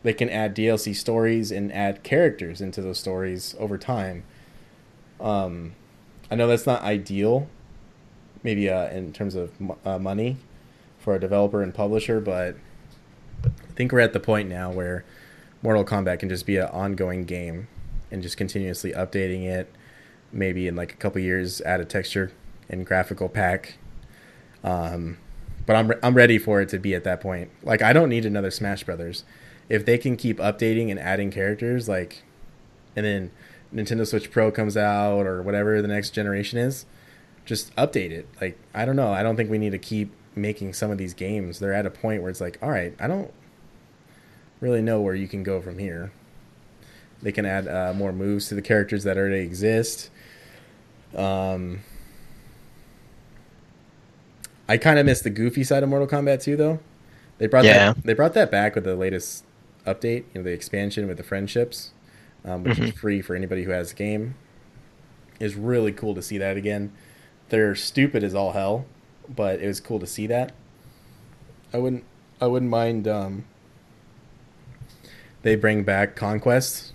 they 0.03 0.15
can 0.15 0.29
add 0.31 0.57
DLC 0.57 0.95
stories 0.95 1.51
and 1.51 1.73
add 1.73 2.03
characters 2.03 2.61
into 2.61 2.83
those 2.83 2.99
stories 2.99 3.55
over 3.59 3.79
time. 3.79 4.25
Um, 5.21 5.75
I 6.31 6.35
know 6.35 6.47
that's 6.47 6.67
not 6.67 6.83
ideal, 6.83 7.49
maybe 8.43 8.69
uh, 8.69 8.89
in 8.89 9.13
terms 9.13 9.35
of 9.35 9.53
uh, 9.85 9.99
money 9.99 10.39
for 10.99 11.15
a 11.15 11.21
developer 11.21 11.63
and 11.63 11.75
publisher, 11.75 12.21
but 12.21 12.57
I 13.45 13.73
think 13.77 13.93
we're 13.93 14.01
at 14.01 14.15
the 14.15 14.21
point 14.21 14.49
now 14.49 14.73
where 14.73 15.05
Mortal 15.63 15.85
Kombat 15.85 16.19
can 16.19 16.29
just 16.29 16.47
be 16.47 16.57
an 16.57 16.69
ongoing 16.69 17.25
game 17.25 17.69
and 18.11 18.23
just 18.23 18.37
continuously 18.37 18.93
updating 18.93 19.45
it. 19.45 19.73
Maybe 20.35 20.67
in 20.67 20.77
like 20.77 20.93
a 20.93 20.97
couple 20.97 21.21
years, 21.21 21.61
add 21.63 21.81
a 21.81 21.85
texture 21.85 22.33
and 22.69 22.85
graphical 22.85 23.29
pack. 23.29 23.77
Um, 24.63 25.19
but 25.67 25.77
I'm 25.77 25.93
I'm 26.03 26.15
ready 26.15 26.39
for 26.39 26.61
it 26.61 26.69
to 26.71 26.79
be 26.79 26.95
at 26.95 27.05
that 27.05 27.21
point. 27.21 27.51
Like 27.63 27.83
I 27.83 27.93
don't 27.93 28.09
need 28.09 28.27
another 28.27 28.51
Smash 28.51 28.85
Brothers. 28.85 29.25
If 29.69 29.87
they 29.87 29.97
can 29.97 30.17
keep 30.17 30.39
updating 30.39 30.91
and 30.91 30.99
adding 30.99 31.31
characters, 31.31 31.89
like, 31.89 32.23
and 32.95 33.07
then 33.07 33.31
Nintendo 33.75 34.07
Switch 34.07 34.31
Pro 34.31 34.51
comes 34.51 34.77
out 34.77 35.27
or 35.27 35.43
whatever 35.43 35.81
the 35.81 35.89
next 35.89 36.11
generation 36.11 36.59
is, 36.59 36.85
just 37.45 37.75
update 37.77 38.11
it. 38.11 38.29
Like 38.41 38.59
I 38.75 38.85
don't 38.85 38.97
know. 38.97 39.13
I 39.13 39.23
don't 39.23 39.37
think 39.37 39.51
we 39.51 39.59
need 39.59 39.73
to 39.73 39.79
keep 39.79 40.13
making 40.35 40.73
some 40.75 40.91
of 40.91 40.99
these 40.99 41.15
games. 41.15 41.61
They're 41.61 41.73
at 41.73 41.87
a 41.87 41.91
point 41.91 42.23
where 42.23 42.31
it's 42.31 42.41
like, 42.41 42.59
all 42.61 42.71
right, 42.71 42.95
I 42.99 43.07
don't 43.07 43.33
really 44.61 44.83
know 44.83 45.01
where 45.01 45.15
you 45.15 45.29
can 45.29 45.43
go 45.43 45.61
from 45.61 45.79
here. 45.79 46.13
They 47.23 47.33
can 47.33 47.47
add 47.47 47.69
uh, 47.69 47.95
more 47.95 48.13
moves 48.13 48.49
to 48.49 48.55
the 48.55 48.63
characters 48.63 49.05
that 49.05 49.17
already 49.17 49.39
exist. 49.39 50.11
Um, 51.17 51.81
I 54.69 54.77
kind 54.79 54.99
of 54.99 55.07
miss 55.07 55.21
the 55.21 55.31
goofy 55.31 55.63
side 55.65 55.83
of 55.83 55.89
Mortal 55.89 56.09
Kombat 56.09 56.43
too, 56.43 56.57
though. 56.57 56.81
They 57.39 57.47
brought 57.47 57.65
Yeah. 57.65 57.93
that 57.93 58.05
they 58.05 58.15
brought 58.15 58.35
that 58.35 58.51
back 58.51 58.75
with 58.75 58.85
the 58.85 58.97
latest 58.97 59.45
update, 59.87 60.25
you 60.33 60.41
know, 60.41 60.43
the 60.43 60.53
expansion 60.53 61.07
with 61.07 61.17
the 61.19 61.23
friendships, 61.23 61.91
um, 62.45 62.65
which 62.65 62.79
is 62.79 62.93
free 62.93 63.21
for 63.21 63.35
anybody 63.37 63.65
who 63.65 63.71
has 63.73 63.91
the 63.91 63.97
game. 63.97 64.35
It's 65.41 65.55
really 65.55 65.93
cool 65.93 66.15
to 66.15 66.23
see 66.23 66.39
that 66.39 66.57
again. 66.57 66.93
They're 67.51 67.75
stupid 67.75 68.25
as 68.25 68.35
all 68.35 68.53
hell, 68.53 68.87
but 69.29 69.61
it 69.61 69.67
was 69.67 69.81
cool 69.81 69.99
to 70.01 70.07
see 70.07 70.27
that. 70.29 70.53
I 71.73 71.79
wouldn't 71.79 72.05
I 72.41 72.47
wouldn't 72.47 72.71
mind 72.71 73.07
um, 73.07 73.45
they 75.43 75.57
bring 75.57 75.83
back 75.85 76.17
Konquest, 76.17 76.93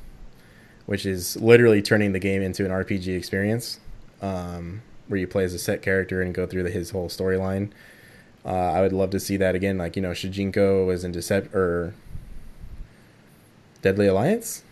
which 0.85 1.05
is 1.05 1.35
literally 1.37 1.81
turning 1.81 2.13
the 2.13 2.19
game 2.19 2.41
into 2.41 2.65
an 2.65 2.71
RPG 2.71 3.15
experience, 3.15 3.79
um, 4.21 4.81
where 5.07 5.19
you 5.19 5.27
play 5.27 5.43
as 5.43 5.53
a 5.53 5.59
set 5.59 5.81
character 5.81 6.21
and 6.21 6.33
go 6.33 6.45
through 6.45 6.63
the, 6.63 6.69
his 6.69 6.91
whole 6.91 7.09
storyline. 7.09 7.71
Uh, 8.45 8.49
I 8.49 8.81
would 8.81 8.93
love 8.93 9.09
to 9.11 9.19
see 9.19 9.37
that 9.37 9.55
again. 9.55 9.77
Like 9.77 9.95
you 9.95 10.01
know, 10.01 10.11
Shujinko 10.11 10.85
was 10.85 11.03
in 11.03 11.11
Decept 11.11 11.53
or 11.53 11.93
Deadly 13.81 14.07
Alliance. 14.07 14.63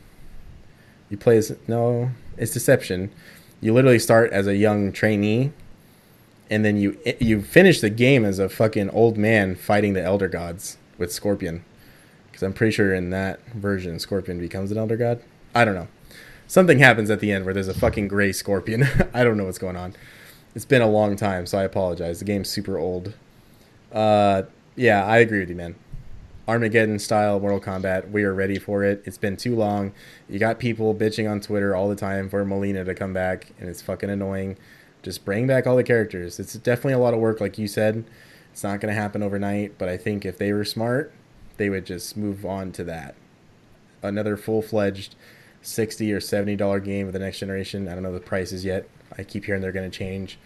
You 1.10 1.18
play 1.18 1.38
as 1.38 1.56
no, 1.68 2.12
it's 2.38 2.54
Deception. 2.54 3.12
You 3.60 3.74
literally 3.74 4.00
start 4.00 4.32
as 4.32 4.48
a 4.48 4.56
young 4.56 4.92
trainee, 4.92 5.52
and 6.50 6.64
then 6.64 6.78
you 6.78 6.98
you 7.20 7.42
finish 7.42 7.82
the 7.82 7.90
game 7.90 8.24
as 8.24 8.40
a 8.40 8.50
fucking 8.50 8.90
old 8.92 9.18
man 9.18 9.56
fighting 9.56 9.94
the 9.94 10.04
Elder 10.04 10.28
Gods 10.28 10.78
with 10.98 11.12
Scorpion. 11.12 11.64
Because 12.28 12.44
I'm 12.44 12.54
pretty 12.54 12.72
sure 12.72 12.94
in 12.94 13.10
that 13.10 13.44
version, 13.48 14.00
Scorpion 14.00 14.40
becomes 14.40 14.72
an 14.72 14.78
Elder 14.78 14.96
God. 14.96 15.22
I 15.56 15.66
don't 15.66 15.74
know. 15.76 15.88
Something 16.48 16.80
happens 16.80 17.10
at 17.10 17.20
the 17.20 17.32
end 17.32 17.44
where 17.44 17.54
there's 17.54 17.68
a 17.68 17.74
fucking 17.74 18.08
gray 18.08 18.32
Scorpion. 18.32 18.88
I 19.14 19.26
don't 19.26 19.36
know 19.36 19.44
what's 19.44 19.58
going 19.58 19.76
on. 19.76 19.96
It's 20.56 20.66
been 20.66 20.82
a 20.82 20.90
long 20.90 21.18
time, 21.18 21.46
so 21.46 21.58
I 21.58 21.64
apologize. 21.64 22.20
The 22.20 22.26
game's 22.26 22.50
super 22.50 22.78
old. 22.78 23.14
Uh, 23.92 24.44
yeah, 24.76 25.06
I 25.06 25.18
agree 25.18 25.40
with 25.40 25.50
you, 25.50 25.56
man. 25.56 25.76
Armageddon 26.48 27.00
style 27.00 27.40
Mortal 27.42 27.60
Kombat. 27.60 28.10
We 28.10 28.24
are 28.24 28.34
ready 28.34 28.58
for 28.58 28.82
it. 28.84 29.04
It's 29.06 29.18
been 29.18 29.36
too 29.36 29.56
long. 29.56 29.92
You 30.30 30.40
got 30.40 30.58
people 30.58 30.96
bitching 30.96 31.30
on 31.30 31.42
Twitter 31.42 31.76
all 31.76 31.90
the 31.90 31.96
time 31.96 32.30
for 32.30 32.46
Mileena 32.46 32.86
to 32.86 32.96
come 32.96 33.12
back, 33.12 33.52
and 33.60 33.68
it's 33.68 33.82
fucking 33.82 34.10
annoying. 34.10 34.58
Just 35.04 35.26
bring 35.26 35.48
back 35.48 35.68
all 35.68 35.76
the 35.76 35.84
characters. 35.84 36.40
It's 36.40 36.54
definitely 36.54 36.94
a 36.94 37.00
lot 37.00 37.14
of 37.14 37.20
work, 37.20 37.42
like 37.42 37.58
you 37.58 37.68
said. 37.68 38.06
It's 38.54 38.64
not 38.64 38.80
going 38.80 38.94
to 38.94 39.00
happen 39.00 39.22
overnight, 39.22 39.78
but 39.78 39.90
I 39.90 39.98
think 39.98 40.26
if 40.26 40.38
they 40.38 40.54
were 40.54 40.66
smart, 40.66 41.12
they 41.58 41.70
would 41.70 41.86
just 41.86 42.16
move 42.16 42.46
on 42.46 42.72
to 42.74 42.86
that. 42.86 43.16
Another 44.02 44.38
full 44.38 44.62
fledged 44.62 45.16
sixty 45.62 46.12
or 46.12 46.20
seventy 46.20 46.56
dollar 46.56 46.80
game 46.80 47.08
of 47.08 47.14
the 47.14 47.20
next 47.20 47.40
generation. 47.40 47.88
I 47.88 47.94
don't 47.94 48.04
know 48.04 48.14
the 48.14 48.20
prices 48.20 48.66
yet. 48.66 48.88
I 49.18 49.24
keep 49.24 49.46
hearing 49.46 49.62
they're 49.62 49.72
going 49.72 49.90
to 49.90 49.98
change. 49.98 50.38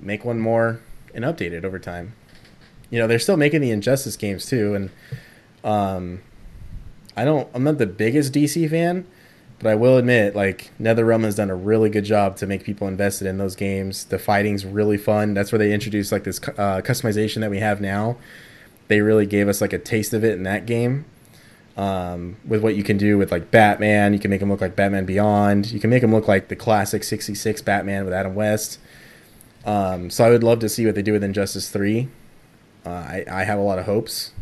Make 0.00 0.24
one 0.24 0.38
more 0.38 0.80
and 1.14 1.24
update 1.24 1.52
it 1.52 1.64
over 1.64 1.78
time. 1.78 2.14
You 2.90 2.98
know, 2.98 3.06
they're 3.06 3.18
still 3.18 3.36
making 3.36 3.60
the 3.60 3.70
Injustice 3.70 4.16
games 4.16 4.46
too, 4.46 4.74
and 4.74 4.90
um, 5.62 6.20
I 7.16 7.24
don't. 7.24 7.48
I'm 7.54 7.64
not 7.64 7.78
the 7.78 7.86
biggest 7.86 8.32
DC 8.32 8.68
fan, 8.68 9.06
but 9.58 9.70
I 9.70 9.74
will 9.74 9.96
admit, 9.96 10.36
like 10.36 10.70
NetherRealm 10.80 11.24
has 11.24 11.36
done 11.36 11.50
a 11.50 11.54
really 11.54 11.90
good 11.90 12.04
job 12.04 12.36
to 12.36 12.46
make 12.46 12.64
people 12.64 12.86
invested 12.86 13.26
in 13.26 13.38
those 13.38 13.56
games. 13.56 14.04
The 14.04 14.18
fighting's 14.18 14.64
really 14.64 14.98
fun. 14.98 15.34
That's 15.34 15.52
where 15.52 15.58
they 15.58 15.72
introduced 15.72 16.12
like 16.12 16.24
this 16.24 16.38
uh, 16.38 16.82
customization 16.82 17.40
that 17.40 17.50
we 17.50 17.60
have 17.60 17.80
now. 17.80 18.16
They 18.88 19.00
really 19.00 19.26
gave 19.26 19.48
us 19.48 19.60
like 19.60 19.72
a 19.72 19.78
taste 19.78 20.12
of 20.12 20.24
it 20.24 20.32
in 20.32 20.42
that 20.42 20.66
game. 20.66 21.06
Um, 21.76 22.36
with 22.46 22.62
what 22.62 22.76
you 22.76 22.84
can 22.84 22.98
do 22.98 23.18
with 23.18 23.32
like 23.32 23.50
Batman, 23.50 24.12
you 24.12 24.20
can 24.20 24.30
make 24.30 24.40
him 24.40 24.48
look 24.50 24.60
like 24.60 24.76
Batman 24.76 25.06
Beyond. 25.06 25.72
You 25.72 25.80
can 25.80 25.90
make 25.90 26.02
him 26.02 26.12
look 26.12 26.28
like 26.28 26.48
the 26.48 26.56
classic 26.56 27.02
'66 27.02 27.62
Batman 27.62 28.04
with 28.04 28.14
Adam 28.14 28.34
West. 28.34 28.78
Um, 29.64 30.10
so 30.10 30.24
I 30.24 30.30
would 30.30 30.44
love 30.44 30.60
to 30.60 30.68
see 30.68 30.86
what 30.86 30.94
they 30.94 31.02
do 31.02 31.12
with 31.12 31.24
Injustice 31.24 31.70
Three. 31.70 32.08
Uh, 32.86 32.90
I, 32.90 33.24
I 33.30 33.44
have 33.44 33.58
a 33.58 33.62
lot 33.62 33.78
of 33.78 33.86
hopes, 33.86 34.32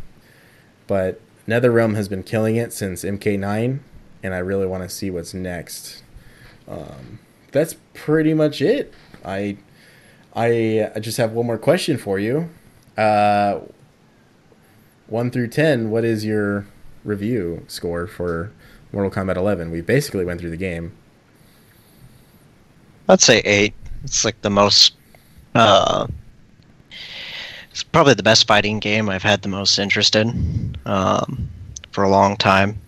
but 0.85 1.21
NetherRealm 1.47 1.95
has 1.95 2.07
been 2.07 2.23
killing 2.23 2.55
it 2.55 2.71
since 2.71 3.03
MK9, 3.03 3.79
and 4.21 4.33
I 4.33 4.37
really 4.37 4.67
want 4.67 4.83
to 4.83 4.89
see 4.89 5.09
what's 5.09 5.33
next. 5.33 6.03
Um, 6.67 7.19
that's 7.51 7.77
pretty 7.93 8.33
much 8.33 8.61
it. 8.61 8.93
I, 9.25 9.57
I 10.35 10.91
I 10.95 10.99
just 10.99 11.17
have 11.17 11.31
one 11.31 11.47
more 11.47 11.57
question 11.57 11.97
for 11.97 12.19
you. 12.19 12.49
Uh, 12.97 13.61
one 15.07 15.31
through 15.31 15.47
ten, 15.47 15.89
what 15.89 16.03
is 16.03 16.25
your 16.25 16.65
review 17.03 17.63
score 17.67 18.07
for 18.07 18.51
Mortal 18.91 19.11
Kombat 19.11 19.35
11? 19.35 19.71
We 19.71 19.81
basically 19.81 20.25
went 20.25 20.39
through 20.39 20.51
the 20.51 20.57
game. 20.57 20.93
I'd 23.09 23.21
say 23.21 23.39
eight. 23.39 23.73
It's 24.03 24.23
like 24.25 24.41
the 24.41 24.49
most. 24.49 24.93
Uh, 25.55 26.07
it's 27.71 27.83
probably 27.83 28.13
the 28.13 28.23
best 28.23 28.47
fighting 28.47 28.79
game 28.79 29.09
I've 29.09 29.23
had 29.23 29.41
the 29.41 29.49
most 29.49 29.79
interest 29.79 30.15
in 30.15 30.75
um, 30.85 31.49
for 31.91 32.03
a 32.03 32.09
long 32.09 32.37
time. 32.37 32.79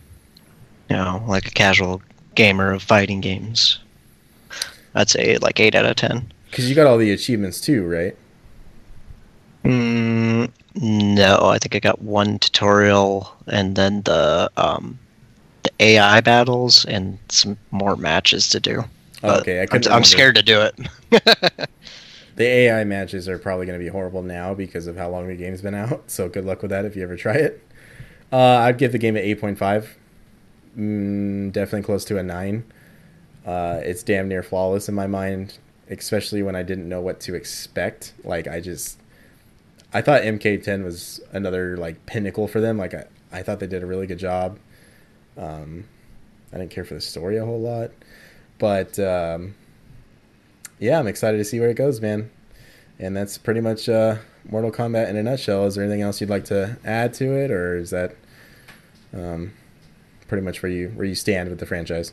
You 0.89 0.95
know, 0.95 1.23
like 1.27 1.47
a 1.47 1.51
casual 1.51 2.01
gamer 2.35 2.71
of 2.71 2.83
fighting 2.83 3.21
games. 3.21 3.79
I'd 4.93 5.09
say 5.09 5.37
like 5.37 5.59
eight 5.59 5.75
out 5.75 5.85
of 5.85 5.95
ten. 5.95 6.31
Because 6.49 6.69
you 6.69 6.75
got 6.75 6.87
all 6.87 6.97
the 6.97 7.11
achievements 7.11 7.59
too, 7.59 7.85
right? 7.85 8.15
Mm, 9.63 10.51
no, 10.75 11.39
I 11.43 11.57
think 11.59 11.75
I 11.75 11.79
got 11.79 12.01
one 12.01 12.39
tutorial 12.39 13.33
and 13.47 13.75
then 13.75 14.01
the 14.03 14.51
um, 14.57 14.99
the 15.63 15.71
AI 15.79 16.21
battles 16.21 16.85
and 16.85 17.17
some 17.29 17.57
more 17.71 17.95
matches 17.95 18.49
to 18.49 18.59
do. 18.59 18.83
Okay, 19.23 19.61
I 19.61 19.67
I'm, 19.75 19.81
I'm 19.89 20.03
scared 20.03 20.35
to 20.35 20.43
do 20.43 20.61
it. 20.61 21.69
The 22.35 22.43
AI 22.45 22.83
matches 22.83 23.29
are 23.29 23.39
probably 23.39 23.65
going 23.65 23.79
to 23.79 23.83
be 23.83 23.89
horrible 23.89 24.21
now 24.21 24.53
because 24.53 24.87
of 24.87 24.97
how 24.97 25.09
long 25.09 25.27
the 25.27 25.35
game's 25.35 25.61
been 25.61 25.75
out. 25.75 26.03
So 26.11 26.27
good 26.27 26.45
luck 26.45 26.61
with 26.61 26.71
that 26.71 26.85
if 26.85 26.95
you 26.95 27.03
ever 27.03 27.15
try 27.15 27.35
it. 27.35 27.63
Uh, 28.31 28.37
I'd 28.37 28.77
give 28.77 28.91
the 28.91 28.97
game 28.97 29.15
an 29.15 29.23
8.5. 29.23 29.87
Mm, 30.77 31.51
definitely 31.51 31.83
close 31.83 32.03
to 32.05 32.17
a 32.17 32.23
9. 32.23 32.63
Uh, 33.45 33.79
it's 33.83 34.03
damn 34.03 34.27
near 34.27 34.43
flawless 34.43 34.89
in 34.89 34.95
my 34.95 35.07
mind. 35.07 35.59
especially 35.89 36.41
when 36.43 36.55
I 36.55 36.63
didn't 36.63 36.89
know 36.89 37.01
what 37.01 37.19
to 37.21 37.35
expect. 37.35 38.13
Like 38.23 38.47
I 38.47 38.59
just, 38.59 38.99
I 39.95 40.01
thought 40.01 40.23
MK10 40.23 40.83
was 40.83 41.21
another 41.31 41.77
like 41.77 42.05
pinnacle 42.05 42.49
for 42.49 42.59
them. 42.59 42.77
Like 42.77 42.93
I, 42.93 43.05
I 43.31 43.43
thought 43.43 43.61
they 43.61 43.67
did 43.67 43.81
a 43.81 43.85
really 43.85 44.07
good 44.07 44.19
job. 44.19 44.59
Um, 45.37 45.85
I 46.51 46.57
didn't 46.57 46.71
care 46.71 46.83
for 46.83 46.95
the 46.95 47.01
story 47.01 47.37
a 47.37 47.45
whole 47.45 47.61
lot, 47.61 47.91
but 48.59 48.99
um, 48.99 49.55
yeah, 50.79 50.99
I'm 50.99 51.07
excited 51.07 51.37
to 51.37 51.45
see 51.45 51.61
where 51.61 51.69
it 51.69 51.77
goes, 51.77 52.01
man. 52.01 52.29
And 52.99 53.15
that's 53.15 53.37
pretty 53.37 53.61
much 53.61 53.87
uh, 53.87 54.17
Mortal 54.43 54.69
Kombat 54.69 55.07
in 55.07 55.15
a 55.15 55.23
nutshell. 55.23 55.65
Is 55.65 55.75
there 55.75 55.85
anything 55.85 56.01
else 56.01 56.19
you'd 56.19 56.29
like 56.29 56.45
to 56.45 56.77
add 56.83 57.13
to 57.13 57.31
it, 57.31 57.49
or 57.49 57.77
is 57.77 57.91
that 57.91 58.17
um, 59.13 59.53
pretty 60.27 60.43
much 60.43 60.61
where 60.61 60.71
you 60.71 60.89
where 60.89 61.05
you 61.05 61.15
stand 61.15 61.47
with 61.47 61.59
the 61.59 61.65
franchise? 61.65 62.11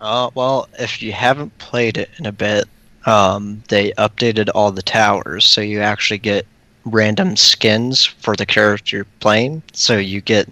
Uh, 0.00 0.30
well, 0.34 0.70
if 0.78 1.02
you 1.02 1.12
haven't 1.12 1.58
played 1.58 1.98
it 1.98 2.08
in 2.18 2.24
a 2.24 2.32
bit, 2.32 2.64
um, 3.04 3.62
they 3.68 3.92
updated 3.92 4.48
all 4.54 4.72
the 4.72 4.82
towers, 4.82 5.44
so 5.44 5.60
you 5.60 5.80
actually 5.80 6.16
get 6.16 6.46
random 6.84 7.36
skins 7.36 8.04
for 8.04 8.34
the 8.36 8.46
character 8.46 8.96
you're 8.96 9.06
playing. 9.20 9.62
So 9.72 9.96
you 9.96 10.20
get 10.20 10.48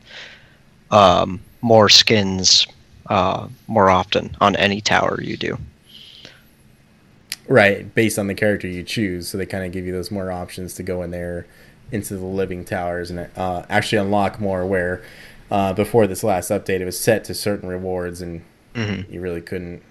um, 0.91 1.41
more 1.61 1.89
skins 1.89 2.67
uh, 3.07 3.49
more 3.67 3.91
often 3.91 4.37
on 4.41 4.57
any 4.57 4.81
tower 4.81 5.21
you 5.21 5.37
do. 5.37 5.59
Right, 7.49 7.93
based 7.95 8.19
on 8.19 8.29
the 8.29 8.35
character 8.35 8.69
you 8.69 8.85
choose, 8.85 9.29
so 9.29 9.37
they 9.37 9.47
kind 9.47 9.65
of 9.65 9.73
give 9.73 9.85
you 9.85 9.93
those 9.93 10.13
more 10.13 10.31
options 10.31 10.75
to 10.75 10.85
go 10.85 11.03
in 11.03 11.11
there 11.11 11.47
into 11.91 12.17
the 12.17 12.25
living 12.25 12.65
towers 12.65 13.11
and 13.11 13.29
uh, 13.37 13.65
actually 13.69 13.99
unlock 13.99 14.39
more. 14.39 14.65
Where 14.65 15.03
uh, 15.51 15.73
before 15.73 16.07
this 16.07 16.23
last 16.23 16.53
update, 16.53 16.81
it 16.81 16.85
was 16.85 16.99
set 16.99 17.25
to 17.25 17.35
certain 17.35 17.69
rewards, 17.69 18.23
and 18.23 18.43
mm-hmm. 18.75 19.13
you 19.13 19.21
really 19.21 19.41
couldn't 19.41 19.83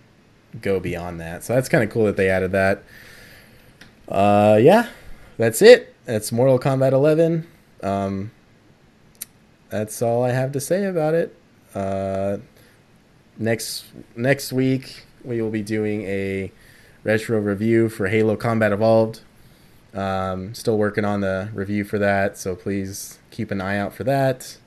go 0.62 0.80
beyond 0.80 1.20
that. 1.20 1.44
So 1.44 1.54
that's 1.54 1.68
kind 1.68 1.84
of 1.84 1.90
cool 1.90 2.06
that 2.06 2.16
they 2.16 2.30
added 2.30 2.54
that. 2.54 2.84
Uh, 4.08 4.58
yeah, 4.62 4.88
that's 5.38 5.62
it. 5.62 5.94
That's 6.10 6.32
Mortal 6.32 6.57
Kombat 6.57 6.91
11. 6.91 7.45
Um, 7.84 8.32
that's 9.70 10.01
all 10.01 10.24
I 10.24 10.32
have 10.32 10.51
to 10.53 10.60
say 10.60 10.86
about 10.86 11.14
it. 11.14 11.36
Uh, 11.76 12.38
next 13.38 13.86
next 14.16 14.51
week 14.51 15.03
we 15.24 15.39
will 15.39 15.51
be 15.51 15.62
doing 15.62 16.01
a 16.05 16.51
retro 17.03 17.38
review 17.38 17.89
for 17.89 18.07
Halo 18.07 18.36
Combat 18.36 18.72
Evolved. 18.72 19.22
Um, 19.93 20.55
still 20.55 20.80
working 20.80 21.05
on 21.05 21.22
the 21.22 21.51
review 21.53 21.84
for 21.84 21.99
that, 21.99 22.39
so 22.39 22.55
please 22.55 23.20
keep 23.30 23.51
an 23.51 23.62
eye 23.62 23.78
out 23.78 23.93
for 23.93 24.03
that. 24.05 24.57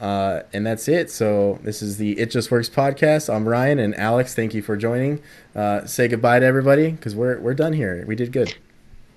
Uh, 0.00 0.44
and 0.54 0.64
that's 0.64 0.88
it. 0.88 1.10
So 1.10 1.58
this 1.62 1.82
is 1.82 1.98
the 1.98 2.18
It 2.18 2.30
Just 2.30 2.50
Works 2.50 2.70
podcast. 2.70 3.30
I'm 3.30 3.46
Ryan 3.46 3.78
and 3.80 3.94
Alex. 3.96 4.34
Thank 4.34 4.54
you 4.54 4.62
for 4.62 4.78
joining. 4.78 5.20
Uh, 5.54 5.84
say 5.84 6.08
goodbye 6.08 6.38
to 6.38 6.46
everybody 6.46 6.92
because 6.92 7.14
we're 7.14 7.38
we're 7.38 7.52
done 7.52 7.74
here. 7.74 8.02
We 8.06 8.16
did 8.16 8.32
good. 8.32 8.54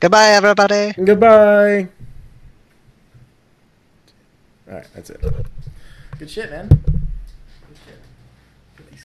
Goodbye, 0.03 0.31
everybody. 0.31 0.91
Goodbye. 1.01 1.87
All 4.67 4.73
right, 4.73 4.87
that's 4.93 5.09
it. 5.09 5.23
Good 6.19 6.29
shit, 6.29 6.51
man. 6.51 6.67